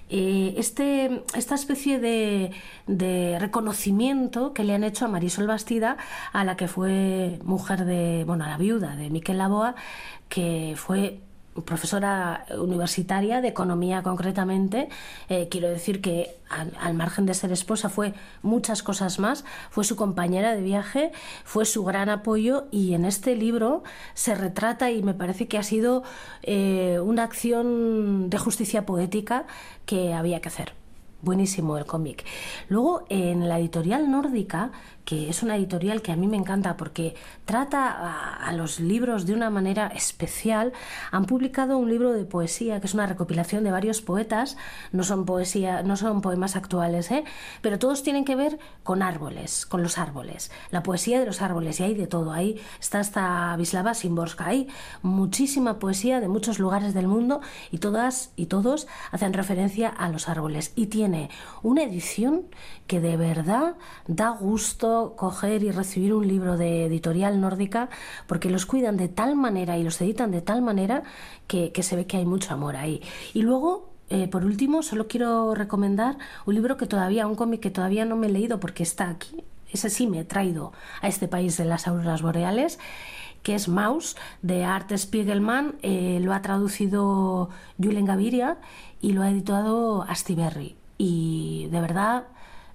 eh, 0.09 0.53
este, 0.57 1.23
esta 1.35 1.55
especie 1.55 1.99
de, 1.99 2.51
de, 2.87 3.37
reconocimiento 3.39 4.53
que 4.53 4.63
le 4.63 4.73
han 4.73 4.83
hecho 4.83 5.05
a 5.05 5.07
Marisol 5.07 5.47
Bastida, 5.47 5.97
a 6.33 6.43
la 6.43 6.57
que 6.57 6.67
fue 6.67 7.39
mujer 7.43 7.85
de, 7.85 8.23
bueno, 8.25 8.45
a 8.45 8.49
la 8.49 8.57
viuda 8.57 8.95
de 8.95 9.09
Miquel 9.09 9.37
Laboa, 9.37 9.75
que 10.29 10.73
fue 10.77 11.19
profesora 11.65 12.45
universitaria 12.57 13.41
de 13.41 13.49
economía 13.49 14.01
concretamente. 14.03 14.89
Eh, 15.29 15.47
quiero 15.49 15.69
decir 15.69 16.01
que 16.01 16.35
al, 16.49 16.93
margen 16.93 17.25
de 17.25 17.33
ser 17.33 17.51
esposa 17.51 17.89
fue 17.89 18.13
muchas 18.41 18.83
cosas 18.83 19.19
más. 19.19 19.45
Fue 19.69 19.83
su 19.83 19.95
compañera 19.95 20.55
de 20.55 20.61
viaje, 20.61 21.11
fue 21.43 21.65
su 21.65 21.83
gran 21.83 22.09
apoyo 22.09 22.67
y 22.71 22.93
en 22.93 23.05
este 23.05 23.35
libro 23.35 23.83
se 24.13 24.35
retrata 24.35 24.91
y 24.91 25.03
me 25.03 25.13
parece 25.13 25.47
que 25.47 25.57
ha 25.57 25.63
sido 25.63 26.03
eh, 26.43 26.99
una 27.03 27.23
acción 27.23 28.29
de 28.29 28.37
justicia 28.37 28.85
poética 28.85 29.45
que 29.85 30.13
había 30.13 30.41
que 30.41 30.49
hacer. 30.49 30.73
Buenísimo 31.21 31.77
el 31.77 31.85
cómic. 31.85 32.23
Luego, 32.69 33.05
en 33.09 33.49
la 33.49 33.59
editorial 33.59 34.09
nórdica, 34.09 34.71
que 35.09 35.27
es 35.27 35.41
una 35.41 35.55
editorial 35.55 36.03
que 36.03 36.11
a 36.11 36.15
mí 36.15 36.27
me 36.27 36.37
encanta 36.37 36.77
porque 36.77 37.15
trata 37.45 38.45
a, 38.45 38.53
los 38.53 38.79
libros 38.79 39.25
de 39.25 39.33
una 39.33 39.49
manera 39.49 39.87
especial, 39.87 40.71
han 41.09 41.25
publicado 41.25 41.79
un 41.79 41.89
libro 41.89 42.13
de 42.13 42.25
poesía 42.25 42.79
que 42.79 42.85
es 42.85 42.93
una 42.93 43.07
recopilación 43.07 43.63
de 43.63 43.71
varios 43.71 44.01
poetas, 44.01 44.55
no 44.91 45.03
son 45.03 45.25
poesía, 45.25 45.81
no 45.81 45.97
son 45.97 46.21
poemas 46.21 46.55
actuales, 46.55 47.09
¿eh? 47.09 47.23
pero 47.63 47.79
todos 47.79 48.03
tienen 48.03 48.23
que 48.23 48.35
ver 48.35 48.59
con 48.83 49.01
árboles, 49.01 49.65
con 49.65 49.81
los 49.81 49.97
árboles, 49.97 50.51
la 50.69 50.83
poesía 50.83 51.19
de 51.19 51.25
los 51.25 51.41
árboles, 51.41 51.79
y 51.79 51.83
hay 51.83 51.95
de 51.95 52.05
todo, 52.05 52.31
ahí 52.31 52.61
está 52.79 52.99
hasta 52.99 53.55
Vislava 53.57 53.95
Simborska, 53.95 54.45
hay 54.45 54.67
muchísima 55.01 55.79
poesía 55.79 56.19
de 56.19 56.27
muchos 56.27 56.59
lugares 56.59 56.93
del 56.93 57.07
mundo 57.07 57.41
y 57.71 57.79
todas 57.79 58.31
y 58.35 58.45
todos 58.45 58.85
hacen 59.11 59.33
referencia 59.33 59.89
a 59.89 60.09
los 60.09 60.29
árboles. 60.29 60.71
Y 60.75 60.87
tiene 60.87 61.31
una 61.63 61.81
edición 61.81 62.43
que 62.85 62.99
de 62.99 63.17
verdad 63.17 63.75
da 64.07 64.29
gusto 64.29 64.98
coger 65.15 65.63
y 65.63 65.71
recibir 65.71 66.13
un 66.13 66.27
libro 66.27 66.57
de 66.57 66.85
editorial 66.85 67.39
nórdica 67.41 67.89
porque 68.27 68.49
los 68.49 68.65
cuidan 68.65 68.97
de 68.97 69.07
tal 69.07 69.35
manera 69.35 69.77
y 69.77 69.83
los 69.83 69.99
editan 70.01 70.31
de 70.31 70.41
tal 70.41 70.61
manera 70.61 71.03
que, 71.47 71.71
se 71.81 71.95
ve 71.95 72.05
que 72.05 72.17
hay 72.17 72.25
mucho 72.25 72.53
amor 72.53 72.75
ahí. 72.75 73.01
Y 73.33 73.41
luego 73.41 73.89
eh, 74.09 74.27
por 74.27 74.43
último, 74.43 74.81
solo 74.81 75.07
quiero 75.07 75.53
recomendar 75.53 76.17
un 76.47 76.55
libro 76.55 76.77
que 76.77 76.87
todavía, 76.87 77.27
un 77.27 77.35
cómic 77.35 77.59
que 77.61 77.69
todavía 77.69 78.05
no 78.05 78.15
me 78.15 78.27
he 78.27 78.31
leído 78.31 78.59
porque 78.59 78.81
está 78.81 79.09
aquí. 79.09 79.43
Ese 79.71 79.89
sí 79.91 80.07
me 80.07 80.19
he 80.21 80.25
traído 80.25 80.73
a 81.01 81.07
este 81.07 81.27
país 81.27 81.57
de 81.57 81.65
las 81.65 81.87
auroras 81.87 82.23
boreales, 82.23 82.79
que 83.43 83.53
es 83.53 83.67
Maus, 83.67 84.15
de 84.41 84.65
Art 84.65 84.91
Spiegelman. 84.95 85.75
Eh, 85.83 86.19
lo 86.21 86.33
ha 86.33 86.41
traducido 86.41 87.49
Julen 87.81 88.05
Gaviria 88.05 88.57
y 88.99 89.13
lo 89.13 89.21
ha 89.21 89.29
editado 89.29 90.03
Astiberri. 90.03 90.75
Y 90.97 91.67
de 91.71 91.79
verdad 91.79 92.25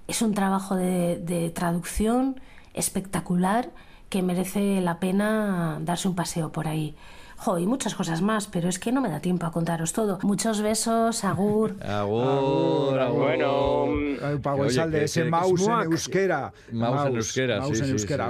es 0.09 0.22
un 0.22 0.34
trabajo 0.34 0.76
de, 0.76 1.52
traducción 1.55 2.40
espectacular 2.74 3.70
que 4.11 4.22
merece 4.22 4.80
la 4.80 5.00
pena 5.00 5.78
darse 5.82 6.09
un 6.09 6.14
paseo 6.14 6.52
por 6.52 6.68
ahí 6.68 6.94
y 7.59 7.66
muchas 7.66 7.95
cosas 7.95 8.22
más, 8.22 8.47
pero 8.47 8.68
es 8.68 8.78
que 8.78 8.90
no 8.90 9.03
me 9.03 9.11
da 9.11 9.20
tiempo 9.20 9.45
a 9.45 9.53
contaros 9.53 9.92
todo. 9.92 10.18
Muchos 10.22 10.62
besos, 10.62 11.24
agur. 11.24 11.74
agur, 11.82 12.99
agur. 12.99 13.18
Bueno, 13.18 14.40
Pau 14.42 14.64
de 14.64 15.05
ese 15.05 15.24
mouse 15.24 15.68
en 15.68 15.92
euskera. 15.92 16.53
Mouse 16.72 17.07
en 17.07 17.16
euskera, 17.16 17.62
sí, 17.64 17.82
en 17.84 17.90
euskera. 17.90 18.28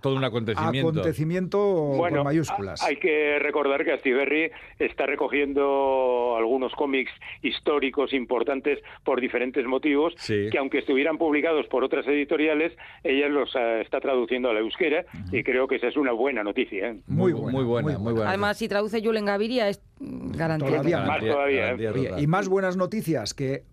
todo 0.00 0.16
un 0.16 0.24
acontecimiento. 0.24 0.88
Acontecimiento 0.88 1.94
con 1.98 2.24
mayúsculas. 2.24 2.82
Hay 2.82 2.96
que 2.96 3.38
recordar 3.38 3.84
que 3.84 3.92
Astiberri 3.92 4.50
está 4.78 5.04
recogiendo 5.04 6.34
algunos 6.38 6.72
cómics 6.72 7.12
históricos 7.42 8.14
importantes 8.14 8.78
por 9.04 9.20
diferentes 9.20 9.66
motivos, 9.66 10.14
que 10.26 10.56
aunque 10.58 10.78
estuvieran 10.78 11.18
publicados 11.18 11.66
por 11.66 11.84
otras 11.84 12.06
editoriales, 12.06 12.72
ella 13.04 13.28
los 13.28 13.54
eh, 13.54 13.82
está 13.82 14.00
traduciendo 14.00 14.48
a 14.48 14.54
la 14.54 14.60
euskera 14.60 15.04
y 15.32 15.42
creo 15.42 15.68
que 15.68 15.76
esa 15.76 15.88
es 15.88 15.96
una 15.96 16.12
buena 16.12 16.42
noticia. 16.42 16.88
¿eh? 16.88 16.96
Muy, 17.06 17.32
buena, 17.32 17.52
muy 17.52 17.64
buena, 17.64 17.98
muy 17.98 18.12
buena. 18.14 18.37
Además, 18.38 18.58
si 18.58 18.68
traduce 18.68 19.02
Julen 19.02 19.24
Gaviria 19.24 19.68
es 19.68 19.80
garantía. 19.98 20.68
Todavía 20.68 21.00
más 21.00 21.20
todavía. 21.20 22.20
y 22.20 22.26
más 22.28 22.48
buenas 22.48 22.76
noticias, 22.76 23.34
que 23.34 23.64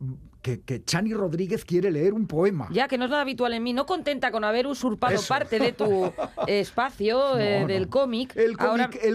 que, 0.65 0.83
Chani 0.83 1.13
Rodríguez 1.13 1.65
quiere 1.65 1.91
leer 1.91 2.13
un 2.13 2.27
poema. 2.27 2.67
Ya, 2.71 2.87
que 2.87 2.97
no 2.97 3.05
es 3.05 3.09
nada 3.09 3.23
habitual 3.23 3.53
en 3.53 3.63
mí. 3.63 3.73
No 3.73 3.85
contenta 3.85 4.31
con 4.31 4.43
haber 4.43 4.67
usurpado 4.67 5.19
parte 5.27 5.59
de 5.59 5.71
tu 5.71 6.13
espacio 6.47 7.37
eh, 7.39 7.65
del 7.65 7.89
cómic. 7.89 8.35
El 8.35 8.57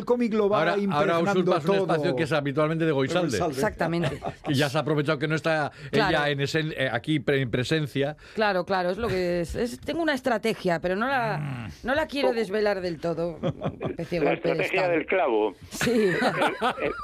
cómic, 0.05 0.35
lo 0.35 0.49
va 0.49 0.61
ahora, 0.61 0.76
ahora 0.91 1.18
usurpas 1.20 1.64
un 1.66 1.76
espacio 1.76 2.16
que 2.16 2.22
es 2.24 2.33
habitualmente 2.33 2.85
de 2.85 2.93
Goisalde. 2.93 3.39
Exactamente. 3.39 4.20
que 4.45 4.55
ya 4.55 4.68
se 4.68 4.78
ha 4.78 4.81
aprovechado 4.81 5.18
que 5.18 5.28
no 5.28 5.37
está 5.37 5.70
ella 5.93 6.28
en 6.31 6.41
ese, 6.41 6.61
eh, 6.61 6.89
aquí 6.91 7.22
en 7.24 7.51
presencia. 7.51 8.16
Claro, 8.35 8.64
claro, 8.64 8.91
es 8.91 8.99
lo 8.99 9.09
que 9.09 9.43
es. 9.43 9.81
Tengo 9.85 10.03
una 10.03 10.14
estrategia, 10.14 10.81
pero 10.81 10.97
no 10.97 11.07
la, 11.07 11.39
mm. 11.39 11.87
no 11.87 11.95
la 11.95 12.07
quiero 12.07 12.33
desvelar 12.33 12.81
del 12.81 13.01
todo. 13.01 13.39
la 13.41 14.33
estrategia 14.33 14.89
del 14.89 15.07
clavo. 15.07 15.55
Sí. 15.70 16.11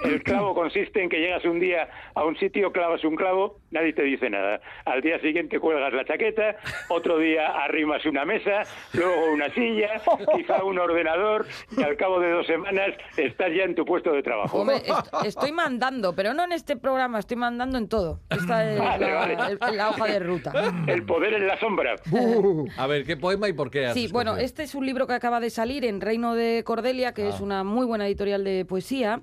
El, 0.05 0.23
clavo 0.23 0.55
consiste 0.55 1.03
en 1.03 1.09
que 1.09 1.19
llegas 1.19 1.45
un 1.45 1.61
día 1.61 1.89
a 2.15 2.25
un 2.25 2.37
sitio, 2.39 2.73
clavas 2.73 3.05
un 3.05 3.15
clavo, 3.15 3.61
nadie 3.71 3.93
te 3.93 4.03
dice 4.03 4.16
dice 4.17 4.31
nada. 4.31 4.61
Al 4.85 5.03
día 5.03 5.21
siguiente 5.21 5.61
cuelgas 5.61 5.93
la 5.93 6.05
chaqueta, 6.05 6.57
otro 6.89 7.19
día 7.19 7.49
arrimas 7.65 8.05
una 8.07 8.25
mesa, 8.25 8.63
luego 8.93 9.33
una 9.33 9.53
silla, 9.53 10.01
quizá 10.35 10.65
un 10.65 10.79
ordenador 10.79 11.47
y 11.77 11.83
al 11.83 11.97
cabo 11.97 12.19
de 12.21 12.31
dos 12.31 12.47
semanas 12.47 12.95
estás 13.17 13.53
ya 13.55 13.65
en 13.65 13.75
tu 13.75 13.85
puesto 13.85 14.13
de 14.13 14.23
trabajo. 14.23 14.65
estoy 15.25 15.53
mandando, 15.53 16.15
pero 16.15 16.35
no 16.35 16.45
en 16.45 16.53
este 16.53 16.77
programa, 16.77 17.19
estoy 17.19 17.37
mandando 17.37 17.79
en 17.79 17.89
todo. 17.89 18.21
Esta 18.31 18.71
es 18.71 18.79
la, 18.79 19.91
hoja 19.91 20.07
de 20.07 20.19
ruta. 20.19 20.53
El 20.87 21.05
poder 21.05 21.35
en 21.35 21.47
la 21.47 21.59
sombra. 21.61 21.97
A 22.79 22.87
ver, 22.87 23.05
¿qué 23.05 23.17
poema 23.17 23.49
y 23.49 23.53
por 23.53 23.71
qué? 23.71 23.93
Sí, 23.93 24.09
bueno, 24.11 24.37
este 24.37 24.63
es 24.63 24.75
un 24.75 24.87
libro 24.87 25.07
que 25.07 25.13
acaba 25.13 25.41
de 25.41 25.51
salir 25.51 25.85
en 25.85 26.01
Reino 26.01 26.35
de 26.35 26.63
Cordelia, 26.65 27.13
que 27.13 27.29
es 27.29 27.37
ah. 27.41 27.43
una 27.43 27.65
muy 27.65 27.87
buena 27.87 28.07
editorial 28.07 28.45
de 28.45 28.65
poesía. 28.65 29.21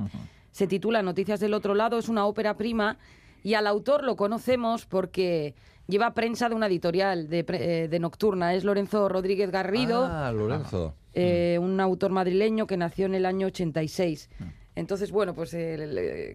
Se 0.51 0.67
titula 0.67 1.01
Noticias 1.01 1.39
del 1.39 1.55
otro 1.55 1.73
lado, 1.73 1.97
es 1.97 2.09
una 2.09 2.27
ópera 2.27 2.55
prima 2.55 2.97
y 3.43 3.53
al 3.55 3.67
autor 3.67 4.03
lo 4.03 4.15
conocemos 4.15 4.85
porque 4.85 5.53
lleva 5.87 6.13
prensa 6.13 6.49
de 6.49 6.55
una 6.55 6.67
editorial 6.67 7.29
de, 7.29 7.45
eh, 7.49 7.99
Nocturna. 7.99 8.53
Es 8.53 8.63
Lorenzo 8.63 9.09
Rodríguez 9.09 9.51
Garrido. 9.51 10.05
Ah, 10.09 10.31
Lorenzo. 10.31 10.95
Eh, 11.13 11.59
un 11.61 11.79
autor 11.79 12.11
madrileño 12.11 12.65
que 12.65 12.77
nació 12.77 13.05
en 13.05 13.15
el 13.15 13.25
año 13.25 13.47
86. 13.47 14.29
Mm. 14.39 14.43
Entonces, 14.75 15.11
bueno, 15.11 15.35
pues 15.35 15.55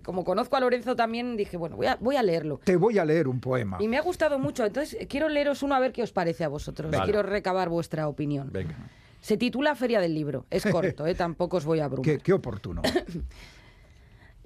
como 0.04 0.24
conozco 0.24 0.54
a 0.54 0.60
Lorenzo 0.60 0.94
también, 0.94 1.36
dije, 1.36 1.56
bueno, 1.56 1.74
voy 1.76 1.86
a, 1.86 1.96
voy 1.96 2.14
a 2.14 2.22
leerlo. 2.22 2.60
Te 2.62 2.76
voy 2.76 2.98
a 2.98 3.04
leer 3.04 3.26
un 3.26 3.40
poema. 3.40 3.78
Y 3.80 3.88
me 3.88 3.96
ha 3.96 4.00
gustado 4.00 4.38
mucho. 4.38 4.64
Entonces, 4.64 5.08
quiero 5.08 5.28
leeros 5.28 5.64
uno 5.64 5.74
a 5.74 5.80
ver 5.80 5.92
qué 5.92 6.04
os 6.04 6.12
parece 6.12 6.44
a 6.44 6.48
vosotros. 6.48 6.94
Quiero 7.04 7.24
recabar 7.24 7.68
vuestra 7.68 8.06
opinión. 8.06 8.50
Venga. 8.52 8.76
Se 9.20 9.36
titula 9.36 9.74
Feria 9.74 10.00
del 10.00 10.14
Libro. 10.14 10.46
Es 10.50 10.64
corto, 10.70 11.06
¿eh? 11.06 11.14
tampoco 11.14 11.56
os 11.56 11.64
voy 11.64 11.80
a 11.80 11.86
abrumar. 11.86 12.04
Qué, 12.04 12.18
qué 12.18 12.32
oportuno. 12.32 12.82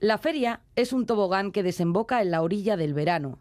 La 0.02 0.18
feria 0.18 0.62
es 0.74 0.92
un 0.92 1.06
tobogán 1.06 1.52
que 1.52 1.62
desemboca 1.62 2.22
en 2.22 2.32
la 2.32 2.42
orilla 2.42 2.76
del 2.76 2.92
verano. 2.92 3.38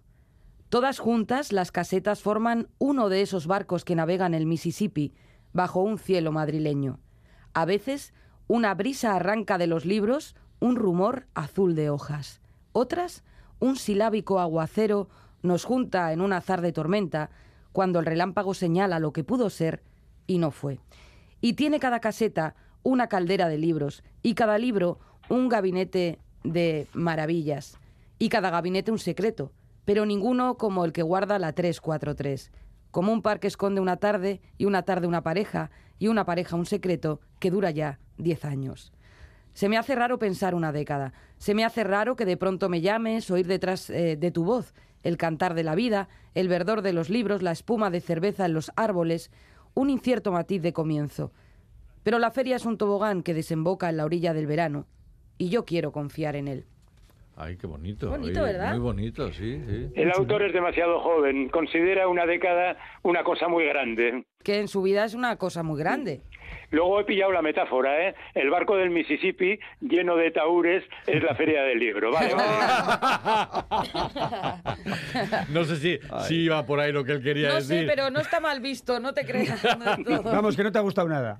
Todas 0.69 0.99
juntas, 0.99 1.51
las 1.51 1.71
casetas 1.71 2.21
forman 2.21 2.67
uno 2.77 3.09
de 3.09 3.23
esos 3.23 3.47
barcos 3.47 3.83
que 3.83 3.95
navegan 3.95 4.35
el 4.35 4.45
Mississippi 4.45 5.15
bajo 5.53 5.81
un 5.81 5.97
cielo 5.97 6.31
madrileño. 6.31 6.99
A 7.55 7.65
veces, 7.65 8.13
una 8.47 8.75
brisa 8.75 9.15
arranca 9.15 9.57
de 9.57 9.65
los 9.65 9.85
libros 9.85 10.35
un 10.59 10.75
rumor 10.75 11.25
azul 11.33 11.73
de 11.73 11.89
hojas. 11.89 12.41
Otras, 12.73 13.23
un 13.57 13.75
silábico 13.75 14.39
aguacero 14.39 15.09
nos 15.41 15.65
junta 15.65 16.13
en 16.13 16.21
un 16.21 16.31
azar 16.31 16.61
de 16.61 16.73
tormenta 16.73 17.31
cuando 17.71 17.97
el 17.97 18.05
relámpago 18.05 18.53
señala 18.53 18.99
lo 18.99 19.13
que 19.13 19.23
pudo 19.23 19.49
ser 19.49 19.81
y 20.27 20.37
no 20.37 20.51
fue. 20.51 20.79
Y 21.41 21.53
tiene 21.53 21.79
cada 21.79 22.01
caseta 22.01 22.53
una 22.83 23.07
caldera 23.07 23.47
de 23.47 23.57
libros 23.57 24.03
y 24.21 24.35
cada 24.35 24.59
libro 24.59 24.99
un 25.27 25.49
gabinete 25.49 26.19
de 26.43 26.87
maravillas 26.93 27.77
y 28.19 28.29
cada 28.29 28.49
gabinete 28.49 28.91
un 28.91 28.99
secreto, 28.99 29.51
pero 29.85 30.05
ninguno 30.05 30.57
como 30.57 30.85
el 30.85 30.93
que 30.93 31.03
guarda 31.03 31.39
la 31.39 31.53
343, 31.53 32.51
como 32.91 33.11
un 33.13 33.21
par 33.21 33.39
que 33.39 33.47
esconde 33.47 33.81
una 33.81 33.97
tarde 33.97 34.41
y 34.57 34.65
una 34.65 34.83
tarde 34.83 35.07
una 35.07 35.23
pareja 35.23 35.71
y 35.99 36.07
una 36.07 36.25
pareja 36.25 36.55
un 36.55 36.65
secreto 36.65 37.19
que 37.39 37.51
dura 37.51 37.71
ya 37.71 37.99
10 38.17 38.45
años. 38.45 38.93
Se 39.53 39.69
me 39.69 39.77
hace 39.77 39.95
raro 39.95 40.17
pensar 40.17 40.55
una 40.55 40.71
década. 40.71 41.13
Se 41.37 41.53
me 41.53 41.65
hace 41.65 41.83
raro 41.83 42.15
que 42.15 42.25
de 42.25 42.37
pronto 42.37 42.69
me 42.69 42.81
llames, 42.81 43.29
oír 43.29 43.47
detrás 43.47 43.89
eh, 43.89 44.15
de 44.15 44.31
tu 44.31 44.45
voz 44.45 44.73
el 45.03 45.17
cantar 45.17 45.53
de 45.53 45.63
la 45.63 45.75
vida, 45.75 46.09
el 46.35 46.47
verdor 46.47 46.81
de 46.81 46.93
los 46.93 47.09
libros, 47.09 47.41
la 47.41 47.51
espuma 47.51 47.89
de 47.89 48.01
cerveza 48.01 48.45
en 48.45 48.53
los 48.53 48.71
árboles, 48.75 49.31
un 49.73 49.89
incierto 49.89 50.31
matiz 50.31 50.61
de 50.61 50.73
comienzo. 50.73 51.31
Pero 52.03 52.19
la 52.19 52.31
feria 52.31 52.55
es 52.55 52.65
un 52.65 52.77
tobogán 52.77 53.23
que 53.23 53.33
desemboca 53.33 53.89
en 53.89 53.97
la 53.97 54.05
orilla 54.05 54.33
del 54.33 54.47
verano, 54.47 54.87
y 55.41 55.49
yo 55.49 55.65
quiero 55.65 55.91
confiar 55.91 56.35
en 56.35 56.47
él. 56.47 56.65
Ay, 57.35 57.57
qué 57.57 57.65
bonito. 57.65 58.09
Bonito, 58.09 58.43
oye, 58.43 58.51
¿verdad? 58.53 58.71
Muy 58.73 58.79
bonito, 58.79 59.31
sí, 59.33 59.59
sí. 59.67 59.91
El 59.95 60.11
autor 60.11 60.43
es 60.43 60.53
demasiado 60.53 60.99
joven, 60.99 61.49
considera 61.49 62.07
una 62.07 62.27
década 62.27 62.77
una 63.01 63.23
cosa 63.23 63.47
muy 63.47 63.65
grande. 63.65 64.23
Que 64.43 64.59
en 64.59 64.67
su 64.67 64.83
vida 64.83 65.03
es 65.03 65.15
una 65.15 65.37
cosa 65.37 65.63
muy 65.63 65.79
grande. 65.79 66.21
Luego 66.69 66.99
he 66.99 67.05
pillado 67.05 67.31
la 67.31 67.41
metáfora, 67.41 68.07
¿eh? 68.07 68.15
El 68.35 68.51
barco 68.51 68.75
del 68.75 68.91
Mississippi 68.91 69.57
lleno 69.81 70.15
de 70.15 70.29
taúres 70.29 70.83
es 71.07 71.23
la 71.23 71.33
feria 71.33 71.63
del 71.63 71.79
libro. 71.79 72.11
Vale, 72.11 72.35
vale. 72.35 72.51
No 75.49 75.63
sé 75.63 75.77
si, 75.77 75.99
si 76.27 76.35
iba 76.43 76.63
por 76.65 76.79
ahí 76.79 76.91
lo 76.91 77.03
que 77.03 77.13
él 77.13 77.23
quería 77.23 77.49
No 77.49 77.55
decir. 77.55 77.81
sé, 77.81 77.85
pero 77.87 78.09
no 78.11 78.19
está 78.19 78.39
mal 78.39 78.59
visto, 78.61 78.99
no 78.99 79.13
te 79.13 79.25
creas. 79.25 79.63
no. 80.05 80.21
Vamos, 80.23 80.55
que 80.55 80.63
no 80.63 80.71
te 80.71 80.77
ha 80.77 80.81
gustado 80.81 81.07
nada. 81.09 81.39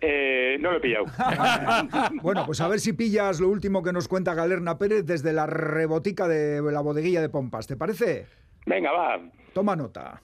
Eh, 0.00 0.56
no 0.60 0.72
lo 0.72 0.78
he 0.78 0.80
pillado. 0.80 1.06
Bueno, 2.22 2.44
pues 2.46 2.60
a 2.60 2.68
ver 2.68 2.80
si 2.80 2.92
pillas 2.92 3.40
lo 3.40 3.48
último 3.48 3.82
que 3.82 3.92
nos 3.92 4.08
cuenta 4.08 4.34
Galerna 4.34 4.78
Pérez 4.78 5.06
desde 5.06 5.32
la 5.32 5.46
rebotica 5.46 6.28
de 6.28 6.60
la 6.62 6.80
bodeguilla 6.80 7.20
de 7.20 7.28
Pompas. 7.28 7.66
¿Te 7.66 7.76
parece? 7.76 8.26
Venga, 8.66 8.92
va. 8.92 9.20
Toma 9.52 9.76
nota. 9.76 10.20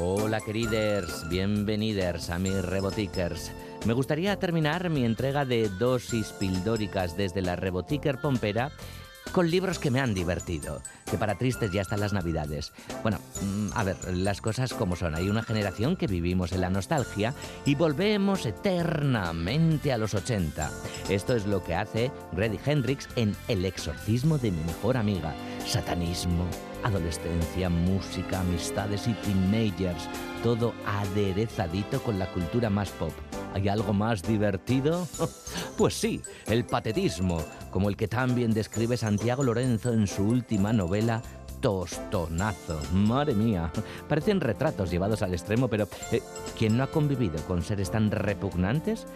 Hola 0.00 0.40
queriders, 0.40 1.28
bienveniders 1.28 2.30
a 2.30 2.38
mis 2.38 2.64
Rebotickers. 2.64 3.52
Me 3.86 3.92
gustaría 3.94 4.38
terminar 4.38 4.90
mi 4.90 5.04
entrega 5.04 5.44
de 5.44 5.68
dosis 5.78 6.32
pildóricas 6.32 7.16
desde 7.16 7.42
la 7.42 7.56
Reboticker 7.56 8.18
Pompera 8.20 8.70
con 9.32 9.50
libros 9.50 9.78
que 9.78 9.90
me 9.90 10.00
han 10.00 10.14
divertido, 10.14 10.82
que 11.10 11.18
para 11.18 11.36
tristes 11.36 11.70
ya 11.70 11.82
están 11.82 12.00
las 12.00 12.12
navidades. 12.12 12.72
Bueno, 13.02 13.18
mm, 13.42 13.68
a 13.74 13.84
ver, 13.84 13.96
las 14.12 14.40
cosas 14.40 14.74
como 14.74 14.96
son. 14.96 15.14
Hay 15.14 15.28
una 15.28 15.42
generación 15.42 15.96
que 15.96 16.06
vivimos 16.06 16.52
en 16.52 16.60
la 16.60 16.70
nostalgia 16.70 17.34
y 17.64 17.74
volvemos 17.74 18.46
eternamente 18.46 19.92
a 19.92 19.98
los 19.98 20.14
80. 20.14 20.70
Esto 21.08 21.36
es 21.36 21.46
lo 21.46 21.62
que 21.62 21.74
hace 21.74 22.10
Grady 22.32 22.58
Hendrix 22.64 23.08
en 23.16 23.36
El 23.48 23.64
exorcismo 23.64 24.38
de 24.38 24.50
mi 24.50 24.62
mejor 24.64 24.96
amiga. 24.96 25.34
Satanismo, 25.66 26.46
adolescencia, 26.82 27.68
música, 27.68 28.40
amistades 28.40 29.06
y 29.08 29.12
teenagers. 29.14 30.08
Todo 30.42 30.72
aderezadito 30.86 32.00
con 32.02 32.18
la 32.18 32.30
cultura 32.32 32.70
más 32.70 32.90
pop. 32.90 33.12
¿Hay 33.54 33.68
algo 33.68 33.92
más 33.92 34.22
divertido? 34.22 35.06
Pues 35.76 35.94
sí, 35.94 36.20
el 36.46 36.64
patetismo, 36.64 37.40
como 37.70 37.88
el 37.88 37.96
que 37.96 38.08
también 38.08 38.52
describe 38.52 38.96
Santiago 38.96 39.44
Lorenzo 39.44 39.92
en 39.92 40.08
su 40.08 40.24
última 40.24 40.72
novela 40.72 41.22
Tostonazo. 41.60 42.80
Madre 42.92 43.34
mía, 43.34 43.70
parecen 44.08 44.40
retratos 44.40 44.90
llevados 44.90 45.22
al 45.22 45.34
extremo, 45.34 45.68
pero 45.68 45.88
eh, 46.10 46.20
¿quién 46.58 46.76
no 46.76 46.82
ha 46.82 46.88
convivido 46.88 47.40
con 47.46 47.62
seres 47.62 47.92
tan 47.92 48.10
repugnantes 48.10 49.06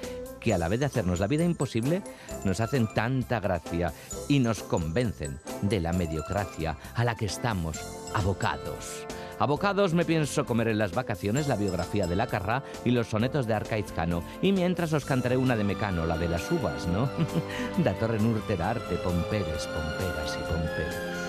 que 0.42 0.52
a 0.52 0.58
la 0.58 0.68
vez 0.68 0.80
de 0.80 0.86
hacernos 0.86 1.20
la 1.20 1.28
vida 1.28 1.44
imposible, 1.44 2.02
nos 2.44 2.60
hacen 2.60 2.88
tanta 2.92 3.40
gracia 3.40 3.92
y 4.28 4.40
nos 4.40 4.62
convencen 4.62 5.38
de 5.62 5.80
la 5.80 5.92
mediocracia 5.92 6.76
a 6.94 7.04
la 7.04 7.16
que 7.16 7.26
estamos 7.26 7.80
abocados? 8.14 9.06
Abocados 9.38 9.92
me 9.92 10.04
pienso 10.04 10.44
comer 10.44 10.68
en 10.68 10.78
las 10.78 10.94
vacaciones 10.94 11.48
la 11.48 11.56
biografía 11.56 12.06
de 12.06 12.14
la 12.14 12.28
Carrá 12.28 12.62
y 12.84 12.92
los 12.92 13.08
sonetos 13.08 13.46
de 13.46 13.54
Arcaizcano, 13.54 14.22
y 14.40 14.52
mientras 14.52 14.92
os 14.92 15.04
cantaré 15.04 15.36
una 15.36 15.56
de 15.56 15.64
Mecano, 15.64 16.06
la 16.06 16.16
de 16.16 16.28
las 16.28 16.48
uvas, 16.52 16.86
¿no? 16.86 17.08
da 17.82 17.92
torre 17.94 18.18
arte, 18.60 18.94
pomperes, 18.96 19.66
pomperas 19.66 20.38
y 20.38 20.52
pomperos. 20.52 21.21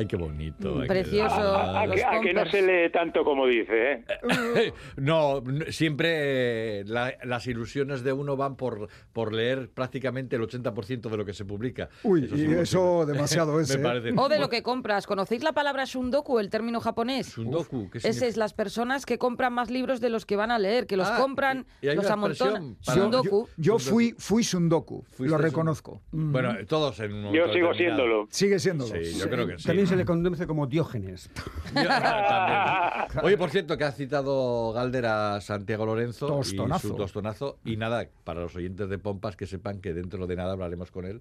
Ay, 0.00 0.06
qué 0.06 0.16
bonito. 0.16 0.80
Precioso. 0.86 1.34
A, 1.34 1.80
a 1.82 1.86
Los 1.86 1.96
que, 1.96 2.04
a 2.04 2.20
que 2.22 2.32
no 2.32 2.46
se 2.46 2.62
lee 2.62 2.90
tanto 2.90 3.22
como 3.22 3.46
dice, 3.46 3.92
¿eh? 3.92 4.04
No, 4.96 5.42
siempre 5.68 6.80
eh, 6.80 6.84
la- 6.86 7.14
las 7.24 7.46
ilusiones 7.46 8.02
de 8.02 8.12
uno 8.14 8.34
van 8.36 8.56
por, 8.56 8.88
por 9.12 9.34
leer 9.34 9.68
prácticamente 9.68 10.36
el 10.36 10.42
80% 10.42 11.10
de 11.10 11.16
lo 11.18 11.24
que 11.26 11.34
se 11.34 11.44
publica. 11.44 11.90
Uy, 12.02 12.24
es 12.24 12.32
y 12.32 12.44
eso 12.54 13.04
demasiado 13.04 13.60
es, 13.60 13.68
Me 13.68 13.74
¿eh? 13.76 13.78
parece. 13.84 14.12
O 14.16 14.28
de 14.30 14.38
lo 14.38 14.48
que 14.48 14.62
compras. 14.62 15.06
¿Conocéis 15.06 15.42
la 15.44 15.52
palabra 15.52 15.84
shundoku, 15.84 16.38
el 16.38 16.48
término 16.48 16.80
japonés? 16.80 17.26
Sundoku, 17.26 17.90
¿qué 17.90 17.98
Ese 17.98 18.26
es 18.26 18.36
las 18.38 18.54
personas 18.54 19.04
que 19.04 19.18
compran 19.18 19.52
más 19.52 19.70
libros 19.70 20.00
de 20.00 20.08
los 20.08 20.24
que 20.24 20.36
van 20.36 20.50
a 20.50 20.58
leer, 20.58 20.86
que 20.86 20.96
los 20.96 21.08
Ah, 21.08 21.18
compran, 21.20 21.66
y- 21.82 21.86
y 21.86 21.88
hay 21.90 21.96
los 21.96 22.10
amontonan. 22.10 22.76
Shundoku. 22.80 23.48
yo- 23.58 23.74
yo 23.74 23.78
fui, 23.78 24.14
fui 24.16 24.42
Fuiste 24.44 25.26
lo 25.26 25.36
reconozco. 25.38 26.00
Bueno, 26.12 26.54
todos 26.66 26.98
en 27.00 27.12
un 27.12 27.22
momento 27.24 27.46
Yo 27.46 27.52
sigo 27.52 27.74
siéndolo. 27.74 28.26
Sigue 28.30 28.58
siendo 28.58 28.86
Sí, 28.86 29.18
yo 29.18 29.28
creo 29.28 29.46
que 29.46 29.58
sí. 29.58 29.64
Se 29.90 29.96
le 29.96 30.04
conoce 30.04 30.46
como 30.46 30.66
Diógenes. 30.66 31.28
Oye, 33.22 33.36
por 33.36 33.50
cierto, 33.50 33.76
que 33.76 33.84
ha 33.84 33.92
citado 33.92 34.72
Galder 34.72 35.06
a 35.06 35.40
Santiago 35.40 35.84
Lorenzo 35.86 36.26
Tostonazo. 36.26 36.86
y 36.86 36.90
su 36.90 36.96
tostonazo. 36.96 37.58
Y 37.64 37.76
nada, 37.76 38.06
para 38.24 38.40
los 38.40 38.54
oyentes 38.56 38.88
de 38.88 38.98
Pompas 38.98 39.36
que 39.36 39.46
sepan 39.46 39.80
que 39.80 39.92
dentro 39.92 40.26
de 40.26 40.36
nada 40.36 40.52
hablaremos 40.52 40.90
con 40.90 41.04
él 41.04 41.20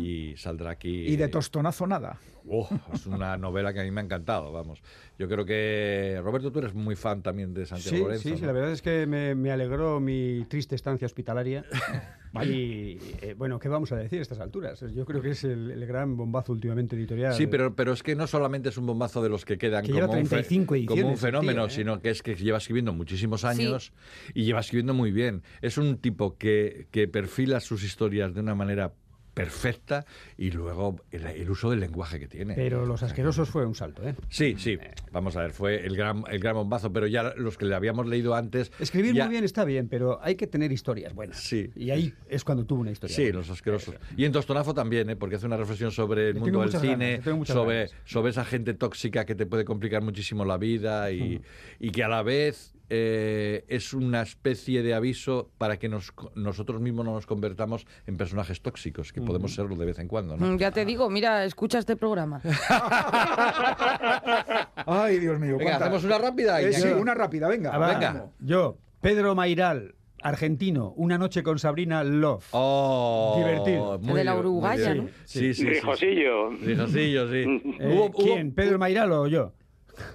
y 0.00 0.34
saldrá 0.36 0.70
aquí. 0.70 1.06
Y 1.06 1.16
de 1.16 1.28
tostonazo 1.28 1.86
nada. 1.86 2.18
Oh, 2.48 2.68
es 2.94 3.06
una 3.06 3.36
novela 3.36 3.72
que 3.72 3.80
a 3.80 3.82
mí 3.82 3.90
me 3.90 4.00
ha 4.00 4.04
encantado, 4.04 4.52
vamos. 4.52 4.80
Yo 5.18 5.28
creo 5.28 5.44
que, 5.44 6.20
Roberto, 6.22 6.52
tú 6.52 6.60
eres 6.60 6.74
muy 6.74 6.94
fan 6.94 7.20
también 7.22 7.52
de 7.52 7.66
Santiago 7.66 7.96
Sí, 7.96 8.02
Lorenzo. 8.02 8.22
sí, 8.22 8.34
sí, 8.36 8.40
¿no? 8.42 8.46
la 8.46 8.52
verdad 8.52 8.70
es 8.70 8.82
que 8.82 9.04
me, 9.06 9.34
me 9.34 9.50
alegró 9.50 9.98
mi 9.98 10.44
triste 10.48 10.76
estancia 10.76 11.06
hospitalaria. 11.06 11.64
y 12.44 12.98
eh, 13.22 13.34
bueno, 13.36 13.58
¿qué 13.58 13.68
vamos 13.68 13.90
a 13.92 13.96
decir 13.96 14.18
a 14.18 14.22
estas 14.22 14.40
alturas? 14.40 14.84
Yo 14.94 15.04
creo 15.04 15.20
que 15.22 15.30
es 15.30 15.44
el, 15.44 15.70
el 15.70 15.86
gran 15.86 16.16
bombazo 16.16 16.52
últimamente 16.52 16.96
editorial. 16.96 17.34
Sí, 17.34 17.46
pero, 17.46 17.74
pero 17.74 17.92
es 17.92 18.02
que 18.02 18.14
no 18.14 18.26
solamente 18.26 18.68
es 18.70 18.78
un 18.78 18.86
bombazo 18.86 19.22
de 19.22 19.28
los 19.28 19.44
que 19.44 19.58
quedan 19.58 19.84
Que 19.84 19.92
como, 19.92 20.04
un 20.12 20.26
fe- 20.26 20.42
35 20.42 20.66
como 20.66 20.76
un 20.76 20.82
ediciones, 20.90 21.12
el 21.12 21.18
fenómeno, 21.26 21.62
tío, 21.62 21.66
¿eh? 21.66 21.70
sino 21.76 22.00
que 22.00 22.10
es 22.10 22.22
que 22.22 22.34
lleva 22.34 22.58
escribiendo 22.58 22.92
muchísimos 22.92 23.44
años 23.44 23.92
y 24.34 24.44
lleva 24.44 24.60
escribiendo 24.60 24.94
muy 24.94 25.10
bien. 25.12 25.42
Es 25.62 25.78
un 25.78 25.98
tipo 25.98 26.36
que, 26.36 26.88
que 26.90 27.08
perfila 27.08 27.60
sus 27.60 27.82
historias 27.84 28.34
de 28.34 28.40
una 28.40 28.54
manera 28.54 28.92
perfecta 29.36 30.06
y 30.38 30.50
luego 30.50 30.96
el, 31.10 31.26
el 31.26 31.50
uso 31.50 31.68
del 31.70 31.80
lenguaje 31.80 32.18
que 32.18 32.26
tiene. 32.26 32.54
Pero 32.54 32.86
Los 32.86 33.02
Asquerosos 33.02 33.50
fue 33.50 33.66
un 33.66 33.74
salto, 33.74 34.02
¿eh? 34.02 34.14
Sí, 34.30 34.54
sí, 34.56 34.78
vamos 35.12 35.36
a 35.36 35.42
ver, 35.42 35.52
fue 35.52 35.84
el 35.86 35.94
gran, 35.94 36.24
el 36.30 36.38
gran 36.38 36.54
bombazo, 36.54 36.90
pero 36.90 37.06
ya 37.06 37.34
los 37.36 37.58
que 37.58 37.66
le 37.66 37.74
habíamos 37.74 38.06
leído 38.06 38.34
antes... 38.34 38.72
Escribir 38.80 39.14
ya- 39.14 39.24
muy 39.26 39.32
bien 39.32 39.44
está 39.44 39.66
bien, 39.66 39.88
pero 39.88 40.18
hay 40.22 40.36
que 40.36 40.46
tener 40.46 40.72
historias 40.72 41.12
buenas. 41.14 41.38
Sí. 41.38 41.70
Y 41.76 41.90
ahí 41.90 42.14
es 42.30 42.44
cuando 42.44 42.64
tuvo 42.64 42.80
una 42.80 42.92
historia. 42.92 43.14
Sí, 43.14 43.24
buena. 43.24 43.38
los 43.40 43.50
asquerosos. 43.50 43.94
Y 44.16 44.24
en 44.24 44.32
Tostonazo 44.32 44.72
también, 44.72 45.10
¿eh? 45.10 45.16
porque 45.16 45.36
hace 45.36 45.44
una 45.44 45.58
reflexión 45.58 45.90
sobre 45.90 46.30
el 46.30 46.36
mundo 46.36 46.62
del 46.62 46.70
cine, 46.72 47.20
ganas, 47.22 47.46
sobre, 47.48 47.88
sobre 48.06 48.30
esa 48.30 48.44
gente 48.46 48.72
tóxica 48.72 49.26
que 49.26 49.34
te 49.34 49.44
puede 49.44 49.66
complicar 49.66 50.00
muchísimo 50.02 50.46
la 50.46 50.56
vida 50.56 51.12
y, 51.12 51.42
y 51.78 51.90
que 51.90 52.02
a 52.02 52.08
la 52.08 52.22
vez 52.22 52.72
eh, 52.88 53.64
es 53.68 53.92
una 53.92 54.22
especie 54.22 54.82
de 54.82 54.94
aviso 54.94 55.50
para 55.58 55.78
que 55.78 55.88
nos, 55.88 56.12
nosotros 56.34 56.80
mismos 56.80 57.04
no 57.04 57.12
nos 57.14 57.26
convertamos 57.26 57.86
en 58.06 58.16
personajes 58.16 58.60
tóxicos, 58.62 59.12
que 59.12 59.20
podemos 59.20 59.54
serlo 59.54 59.76
de 59.76 59.86
vez 59.86 59.98
en 59.98 60.08
cuando. 60.08 60.36
¿no? 60.36 60.46
Mm, 60.46 60.58
Ya 60.58 60.70
te 60.70 60.84
digo, 60.84 61.10
mira, 61.10 61.44
escucha 61.44 61.78
este 61.78 61.96
programa. 61.96 62.40
Ay, 64.86 65.18
Dios 65.18 65.38
mío. 65.38 65.56
Venga, 65.58 65.72
cuánta- 65.72 65.84
hacemos 65.86 66.04
una 66.04 66.18
rápida. 66.18 66.60
Eh, 66.60 66.72
sí, 66.72 66.88
una 66.88 67.14
rápida, 67.14 67.48
venga. 67.48 67.70
Ah, 67.74 67.78
va. 67.78 67.88
venga. 67.88 68.26
Yo, 68.40 68.78
Pedro 69.00 69.34
Mairal, 69.34 69.94
argentino, 70.22 70.92
Una 70.96 71.18
noche 71.18 71.42
con 71.42 71.58
Sabrina 71.58 72.02
Love. 72.04 72.44
Oh, 72.52 73.34
Divertido. 73.38 73.98
muy 74.00 74.14
De 74.18 74.24
la 74.24 74.34
uruguaya. 74.36 74.94
¿no? 74.94 75.08
Sí, 75.24 75.54
sí, 75.54 75.54
sí. 75.54 75.64
Rijosillo. 75.68 76.50
Rijosillo, 76.50 77.28
sí. 77.30 77.44
Eh, 77.80 78.10
¿Quién? 78.16 78.52
¿Pedro 78.52 78.78
Mairal 78.78 79.12
o 79.12 79.26
yo? 79.26 79.52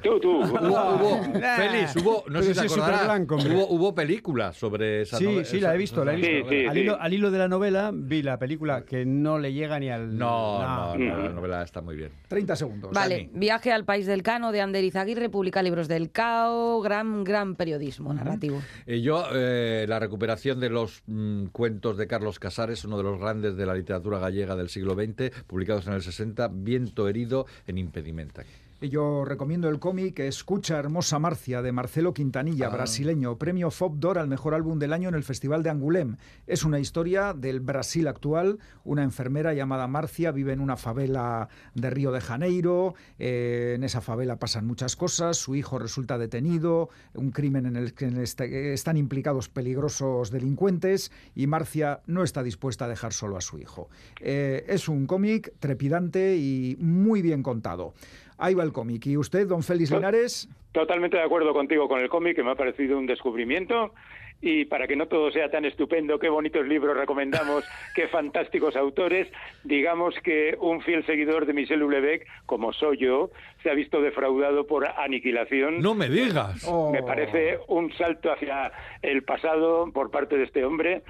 Tú, 0.04 0.20
tú. 0.20 0.42
Hubo, 0.42 0.58
hubo, 0.96 1.40
Nah. 1.40 1.56
Félix, 1.58 1.96
hubo, 1.98 2.24
no 2.28 2.42
sé 2.42 2.54
si 2.56 2.70
superblanco, 2.70 3.36
hombre. 3.36 3.54
hubo, 3.56 3.68
hubo 3.70 3.96
películas 3.96 4.56
sobre 4.58 5.02
esa 5.02 5.18
Sí, 5.18 5.26
novela. 5.26 5.46
sí, 5.46 5.60
la 5.60 5.76
he 5.76 5.78
visto, 5.78 6.04
la 6.06 6.14
he 6.14 6.16
visto. 6.18 6.50
Sí, 6.50 6.56
sí, 6.62 6.66
al, 6.68 6.74
sí. 6.74 6.80
Hilo, 6.82 6.98
al 7.02 7.14
hilo 7.14 7.32
de 7.32 7.38
la 7.40 7.48
novela 7.48 7.92
vi 7.94 8.22
la 8.22 8.38
película 8.38 8.84
que 8.84 9.06
no 9.06 9.40
le 9.40 9.54
llega 9.54 9.80
ni 9.80 9.90
al... 9.90 10.18
No, 10.18 10.62
no, 10.62 10.98
no, 10.98 11.16
no. 11.18 11.24
la 11.24 11.30
novela 11.30 11.64
está 11.64 11.82
muy 11.82 11.96
bien. 11.96 12.12
30 12.28 12.56
segundos. 12.56 12.92
Vale, 12.92 13.30
Viaje 13.34 13.72
al 13.72 13.86
País 13.86 14.06
del 14.06 14.24
Cano 14.24 14.52
de 14.52 14.62
Ander 14.62 14.84
Izaguirre, 14.84 15.30
publica 15.30 15.62
libros 15.64 15.88
del 15.88 16.12
CAO, 16.12 16.82
gran, 16.82 17.24
gran 17.24 17.56
periodismo 17.56 18.14
narrativo. 18.14 18.62
Eh, 18.86 19.02
yo, 19.02 19.26
eh, 19.34 19.86
la 19.88 20.00
recuperación 20.00 20.60
de 20.60 20.70
los 20.70 21.04
mm, 21.08 21.46
cuentos 21.48 21.98
de 21.98 22.08
Carlos 22.08 22.40
Casares, 22.40 22.86
uno 22.86 22.98
de 22.98 23.04
los 23.04 23.20
grandes 23.20 23.56
de 23.56 23.66
la 23.66 23.74
literatura 23.74 24.20
gallega 24.20 24.56
del 24.56 24.70
siglo 24.70 24.96
XX, 24.96 25.32
publicados 25.48 25.88
en 25.88 25.94
el 25.94 26.02
60, 26.02 26.50
Viento 26.54 27.08
herido 27.08 27.46
en 27.68 27.78
Impedimenta. 27.78 28.44
Yo 28.90 29.26
recomiendo 29.26 29.70
el 29.70 29.78
cómic 29.78 30.18
Escucha 30.22 30.80
Hermosa 30.80 31.20
Marcia 31.20 31.62
de 31.62 31.72
Marcelo 31.72 32.16
Quintanilla, 32.16 32.68
brasileño, 32.68 33.38
premio 33.38 33.70
Fob 33.70 34.00
d'Or 34.00 34.18
al 34.18 34.28
mejor 34.28 34.56
álbum 34.56 34.80
del 34.80 34.92
año 34.92 35.08
en 35.08 35.14
el 35.14 35.24
Festival 35.24 35.62
de 35.62 35.70
Angulem. 35.70 36.18
Es 36.48 36.64
una 36.66 36.80
historia 36.80 37.36
del 37.36 37.60
Brasil 37.60 38.08
actual. 38.08 38.58
Una 38.84 39.04
enfermera 39.04 39.54
llamada 39.54 39.86
Marcia 39.88 40.32
vive 40.32 40.54
en 40.54 40.60
una 40.62 40.78
favela 40.78 41.48
de 41.76 41.92
Río 41.92 42.12
de 42.12 42.22
Janeiro. 42.22 42.96
Eh, 43.20 43.74
en 43.76 43.84
esa 43.84 44.02
favela 44.02 44.38
pasan 44.40 44.66
muchas 44.66 44.96
cosas. 44.96 45.38
Su 45.38 45.54
hijo 45.54 45.78
resulta 45.78 46.18
detenido. 46.18 46.90
Un 47.14 47.30
crimen 47.30 47.68
en 47.68 47.76
el 47.76 47.94
que 47.94 48.08
est- 48.24 48.42
están 48.42 48.98
implicados 48.98 49.48
peligrosos 49.48 50.32
delincuentes. 50.32 51.12
Y 51.36 51.46
Marcia 51.46 52.02
no 52.08 52.24
está 52.24 52.42
dispuesta 52.42 52.86
a 52.86 52.88
dejar 52.88 53.14
solo 53.14 53.38
a 53.38 53.42
su 53.42 53.60
hijo. 53.60 53.90
Eh, 54.22 54.66
es 54.68 54.90
un 54.90 55.06
cómic 55.06 55.54
trepidante 55.60 56.36
y 56.36 56.78
muy 56.80 57.22
bien 57.22 57.44
contado. 57.44 57.94
Ahí 58.42 58.56
va 58.56 58.64
el 58.64 58.74
cómic. 58.74 59.06
¿Y 59.06 59.18
usted, 59.18 59.48
don 59.48 59.62
Félix 59.62 59.92
Linares? 59.92 60.50
Totalmente 60.72 61.16
de 61.16 61.22
acuerdo 61.22 61.54
contigo 61.54 61.88
con 61.88 62.00
el 62.00 62.10
cómic, 62.10 62.36
que 62.36 62.44
me 62.44 62.50
ha 62.50 62.56
parecido 62.56 62.98
un 62.98 63.06
descubrimiento. 63.06 63.94
Y 64.42 64.66
para 64.66 64.88
que 64.88 64.96
no 64.96 65.08
todo 65.08 65.30
sea 65.30 65.52
tan 65.52 65.64
estupendo, 65.64 66.18
qué 66.18 66.28
bonitos 66.28 66.66
libros 66.66 66.98
recomendamos, 66.98 67.64
qué 67.96 68.08
fantásticos 68.08 68.76
autores, 68.76 69.28
digamos 69.64 70.16
que 70.24 70.58
un 70.60 70.82
fiel 70.82 71.06
seguidor 71.06 71.46
de 71.46 71.54
Michel 71.54 71.84
Houellebecq, 71.84 72.26
como 72.48 72.74
soy 72.74 72.98
yo, 72.98 73.30
se 73.62 73.70
ha 73.70 73.76
visto 73.76 74.02
defraudado 74.02 74.66
por 74.66 74.88
aniquilación. 74.88 75.80
¡No 75.80 75.94
me 75.94 76.10
digas! 76.10 76.68
Oh. 76.68 76.92
Me 76.92 77.04
parece 77.04 77.60
un 77.68 77.94
salto 77.94 78.32
hacia 78.32 78.72
el 79.04 79.22
pasado 79.22 79.92
por 79.94 80.10
parte 80.10 80.36
de 80.36 80.46
este 80.46 80.66
hombre 80.66 81.04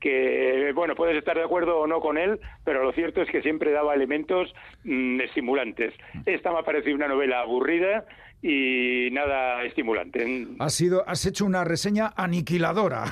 que, 0.00 0.72
bueno, 0.74 0.94
puedes 0.94 1.16
estar 1.16 1.36
de 1.36 1.44
acuerdo 1.44 1.78
o 1.78 1.86
no 1.86 2.00
con 2.00 2.18
él, 2.18 2.40
pero 2.64 2.82
lo 2.82 2.92
cierto 2.92 3.22
es 3.22 3.30
que 3.30 3.42
siempre 3.42 3.72
daba 3.72 3.94
elementos 3.94 4.54
mm, 4.84 5.20
estimulantes. 5.20 5.94
Esta 6.26 6.52
me 6.52 6.58
ha 6.58 6.62
parecido 6.62 6.96
una 6.96 7.08
novela 7.08 7.40
aburrida 7.40 8.04
y 8.40 9.08
nada 9.10 9.64
estimulante. 9.64 10.46
Has, 10.60 10.72
sido, 10.74 11.02
has 11.08 11.26
hecho 11.26 11.44
una 11.44 11.64
reseña 11.64 12.12
aniquiladora. 12.16 13.04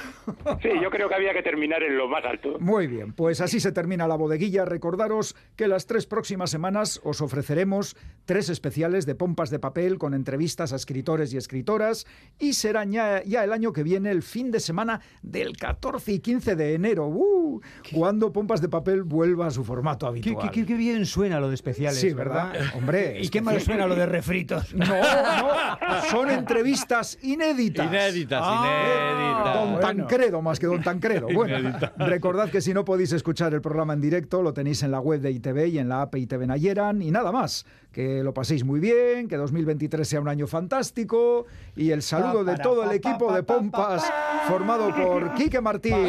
Sí, 0.62 0.68
yo 0.83 0.91
creo 0.91 1.09
que 1.09 1.14
había 1.14 1.33
que 1.33 1.43
terminar 1.43 1.83
en 1.83 1.97
lo 1.99 2.09
más 2.09 2.24
alto. 2.24 2.59
Muy 2.61 2.87
bien, 2.87 3.12
pues 3.12 3.41
así 3.41 3.59
se 3.61 3.72
termina 3.72 4.07
la 4.07 4.14
bodeguilla. 4.16 4.64
Recordaros 4.64 5.35
que 5.57 5.66
las 5.68 5.87
tres 5.87 6.07
próximas 6.07 6.51
semanas 6.51 7.01
os 7.05 7.20
ofreceremos 7.20 7.97
tres 8.24 8.49
especiales 8.49 9.05
de 9.07 9.14
pompas 9.14 9.51
de 9.51 9.59
papel 9.59 9.99
con 9.99 10.14
entrevistas 10.14 10.72
a 10.72 10.77
escritores 10.77 11.33
y 11.35 11.37
escritoras 11.37 12.07
y 12.39 12.53
será 12.53 12.85
ya, 12.85 13.22
ya 13.24 13.43
el 13.45 13.53
año 13.53 13.72
que 13.72 13.83
viene, 13.83 14.11
el 14.11 14.22
fin 14.22 14.51
de 14.51 14.61
semana 14.61 15.01
del 15.22 15.57
14 15.57 16.12
y 16.12 16.18
15 16.20 16.55
de 16.57 16.74
enero, 16.74 17.07
¡uh! 17.09 17.61
cuando 17.93 18.33
pompas 18.33 18.61
de 18.61 18.68
papel 18.68 19.03
vuelva 19.03 19.47
a 19.49 19.51
su 19.51 19.64
formato 19.64 20.07
habitual. 20.07 20.51
qué- 20.51 20.61
qué- 20.61 20.66
qué 20.66 20.74
bien 20.77 21.05
suena 21.07 21.41
lo 21.41 21.49
de 21.49 21.55
especiales, 21.55 21.99
Sí, 22.01 22.12
¿verdad? 22.12 22.53
Hombre, 22.74 23.18
¿Y 23.20 23.29
qué 23.29 23.41
mal 23.41 23.61
suena 23.61 23.87
lo 23.87 23.95
de 23.97 24.07
refritos? 24.07 24.74
No, 24.74 24.85
no, 25.23 26.03
son 26.11 26.31
entrevistas 26.31 27.19
inéditas. 27.23 27.87
Inéditas, 27.87 28.43
Ah, 28.45 28.64
inéditas. 28.64 29.55
Don. 29.55 29.81
Tancredo, 29.81 30.43
más 30.43 30.59
que 30.59 30.67
Don 30.67 30.83
Tancredo. 30.83 31.29
Bueno, 31.33 31.59
Inédita. 31.59 31.93
recordad 31.99 32.51
que 32.51 32.61
si 32.61 32.75
no 32.75 32.85
podéis 32.85 33.12
escuchar 33.12 33.55
el 33.55 33.61
programa 33.61 33.93
en 33.95 34.01
directo, 34.01 34.43
lo 34.43 34.53
tenéis 34.53 34.83
en 34.83 34.91
la 34.91 35.01
web 35.01 35.21
de 35.21 35.31
ITV 35.31 35.67
y 35.69 35.79
en 35.79 35.89
la 35.89 36.03
app 36.03 36.14
ITV 36.17 36.47
Nayeran. 36.47 37.03
Y 37.03 37.11
nada 37.11 37.33
más, 37.33 37.67
que 37.97 38.23
lo 38.23 38.35
paséis 38.35 38.63
muy 38.63 38.79
bien, 38.79 39.27
que 39.27 39.39
2023 39.39 40.07
sea 40.07 40.21
un 40.21 40.29
año 40.29 40.47
fantástico. 40.47 41.47
Y 41.75 41.93
el 41.93 42.03
saludo 42.03 42.45
de 42.45 42.59
todo 42.59 42.85
el 42.85 42.93
equipo 42.93 43.33
de 43.33 43.43
Pompas, 43.43 44.05
formado 44.47 44.95
por 44.95 45.33
Quique 45.35 45.63
Martín, 45.63 46.07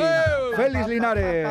Félix 0.58 0.86
Linares, 0.86 1.48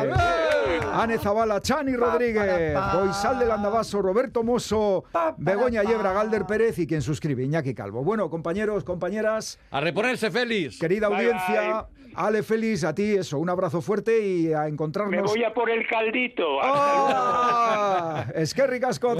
Ane 0.93 1.17
Zabala, 1.17 1.59
Chani 1.59 1.95
Rodríguez, 1.95 2.77
Boisal 2.93 3.39
del 3.39 3.49
Andabaso, 3.49 3.99
Roberto 3.99 4.43
Mosso, 4.43 5.05
Begoña 5.37 5.81
Yebra, 5.81 6.13
Galder 6.13 6.45
Pérez 6.45 6.77
y 6.77 6.85
quien 6.85 7.01
suscribe, 7.01 7.43
Iñaki 7.43 7.73
Calvo. 7.73 8.03
Bueno, 8.03 8.29
compañeros, 8.29 8.83
compañeras. 8.83 9.57
¡A 9.71 9.81
reponerse, 9.81 10.29
Félix! 10.29 10.77
Querida 10.77 11.09
Bye, 11.09 11.17
audiencia, 11.17 11.87
Ale 12.17 12.41
Félix, 12.41 12.83
a 12.83 12.95
ti 12.95 13.15
eso, 13.15 13.37
un 13.37 13.47
abrazo 13.47 13.79
fuerte 13.79 14.19
y 14.19 14.51
a 14.51 14.67
encontrarnos. 14.67 15.15
Me 15.15 15.21
voy 15.21 15.43
a 15.43 15.53
por 15.53 15.69
el 15.69 15.87
caldito. 15.87 16.59
¡Ah! 16.61 18.25
Es 18.35 18.53
que 18.53 18.65
ricasco 18.65 19.15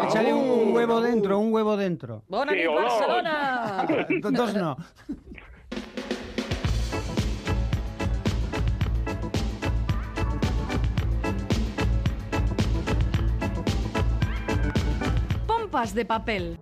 a 0.00 0.02
todos. 0.02 0.16
Agur, 0.16 0.24
agur. 0.24 0.30
Échale 0.30 0.34
un, 0.34 0.68
un 0.68 0.74
huevo 0.74 1.00
dentro, 1.00 1.38
un 1.38 1.52
huevo 1.52 1.76
dentro. 1.76 2.22
¡Bona 2.28 2.52
Sí. 2.52 2.66
Barcelona! 2.66 3.86
Dos 4.30 4.54
no. 4.54 4.76
Pompas 15.46 15.94
de 15.94 16.04
papel. 16.04 16.58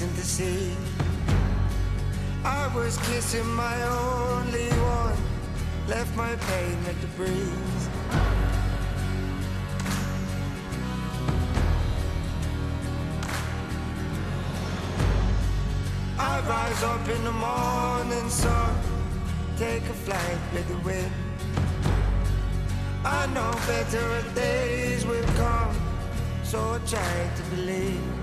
Chasing 0.00 0.16
the 0.16 0.22
sea. 0.22 0.76
I 2.44 2.74
was 2.74 2.96
kissing 2.98 3.46
my 3.48 3.82
only 3.82 4.68
one, 4.68 5.16
left 5.88 6.14
my 6.16 6.34
pain 6.36 6.78
at 6.88 7.00
the 7.00 7.06
breeze. 7.18 7.88
I 16.18 16.40
rise 16.48 16.82
up 16.82 17.08
in 17.08 17.24
the 17.24 17.32
morning 17.32 18.28
sun, 18.30 18.74
take 19.58 19.82
a 19.82 19.94
flight 20.04 20.40
with 20.54 20.68
the 20.68 20.78
wind. 20.78 21.12
I 23.04 23.26
know 23.34 23.52
better 23.66 24.34
days 24.34 25.04
will 25.04 25.30
come, 25.36 25.76
so 26.42 26.58
I 26.58 26.78
try 26.86 27.30
to 27.36 27.42
believe. 27.54 28.19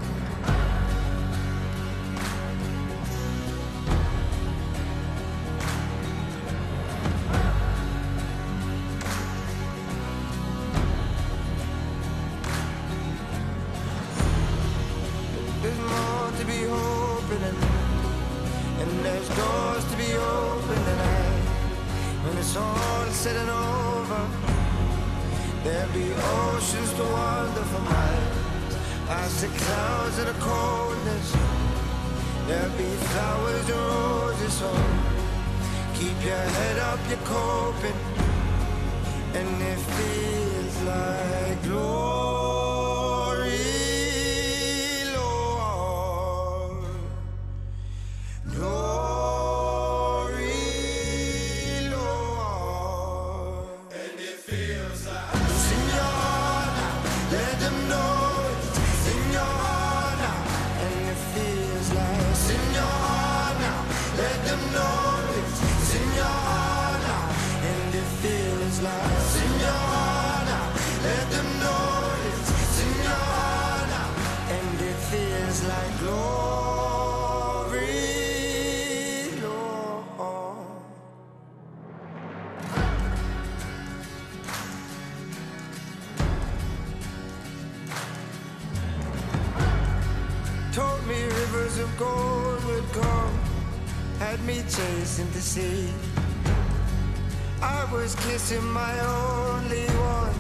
Was 98.38 98.50
kissing 98.50 98.72
my 98.72 99.00
only 99.00 99.86
one, 99.86 100.36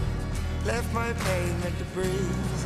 left 0.66 0.94
my 0.94 1.12
pain 1.14 1.56
at 1.66 1.78
the 1.80 1.86
breeze. 1.96 2.66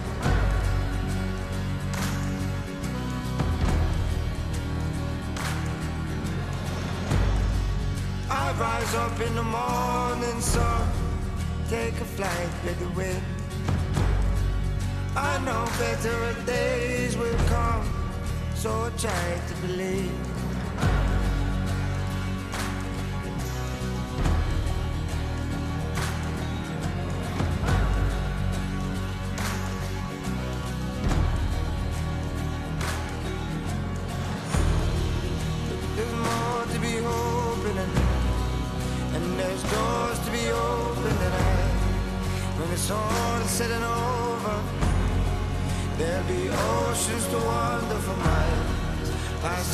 I 8.29 8.51
rise 8.59 8.95
up 8.95 9.19
in 9.21 9.35
the 9.35 9.43
morning 9.43 10.41
sun, 10.41 10.87
take 11.69 11.93
a 11.93 12.05
flight 12.17 12.53
with 12.65 12.79
the 12.79 12.89
wind. 12.89 13.23
I 15.15 15.37
know 15.45 15.65
better 15.79 16.45
days 16.45 17.15
will 17.17 17.43
come, 17.47 17.85
so 18.55 18.69
I 18.69 18.89
try 18.97 19.41
to 19.47 19.67
believe. 19.67 20.30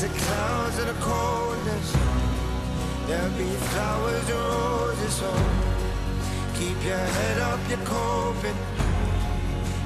The 0.08 0.20
clouds 0.20 0.80
of 0.80 0.88
the 0.88 0.94
coldness. 1.02 1.96
There'll 3.08 3.38
be 3.38 3.50
flowers 3.72 4.30
and 4.30 4.40
roses, 4.40 5.14
so 5.14 5.32
keep 6.56 6.78
your 6.84 6.98
head 6.98 7.38
up, 7.42 7.60
you're 7.70 7.86
coping, 7.86 8.58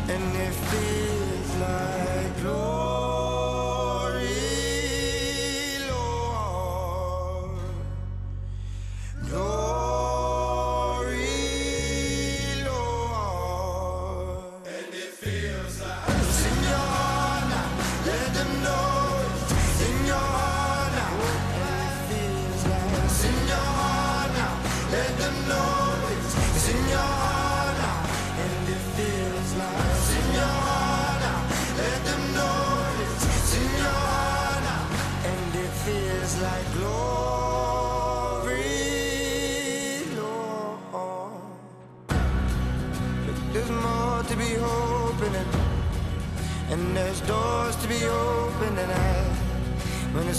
and 0.10 0.36
it 0.36 0.54
feels 0.70 1.56
like 1.58 2.42
glory, 2.42 2.71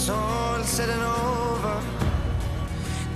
it's 0.03 0.09
all 0.09 0.61
said 0.63 0.89
and 0.89 1.01
over, 1.01 1.81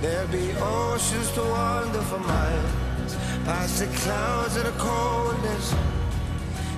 there'll 0.00 0.26
be 0.28 0.52
oceans 0.58 1.30
to 1.32 1.42
wander 1.42 2.00
for 2.00 2.18
miles, 2.18 3.14
past 3.44 3.80
the 3.80 3.86
clouds 3.98 4.56
and 4.56 4.64
the 4.64 4.72
coldness. 4.78 5.74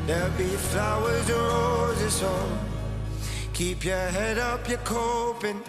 There'll 0.09 0.37
be 0.37 0.49
flowers 0.73 1.31
and 1.31 1.39
roses, 1.39 2.15
so 2.15 2.59
keep 3.53 3.85
your 3.85 4.09
head 4.19 4.39
up, 4.39 4.69
you're 4.69 4.79
coping. 4.79 5.63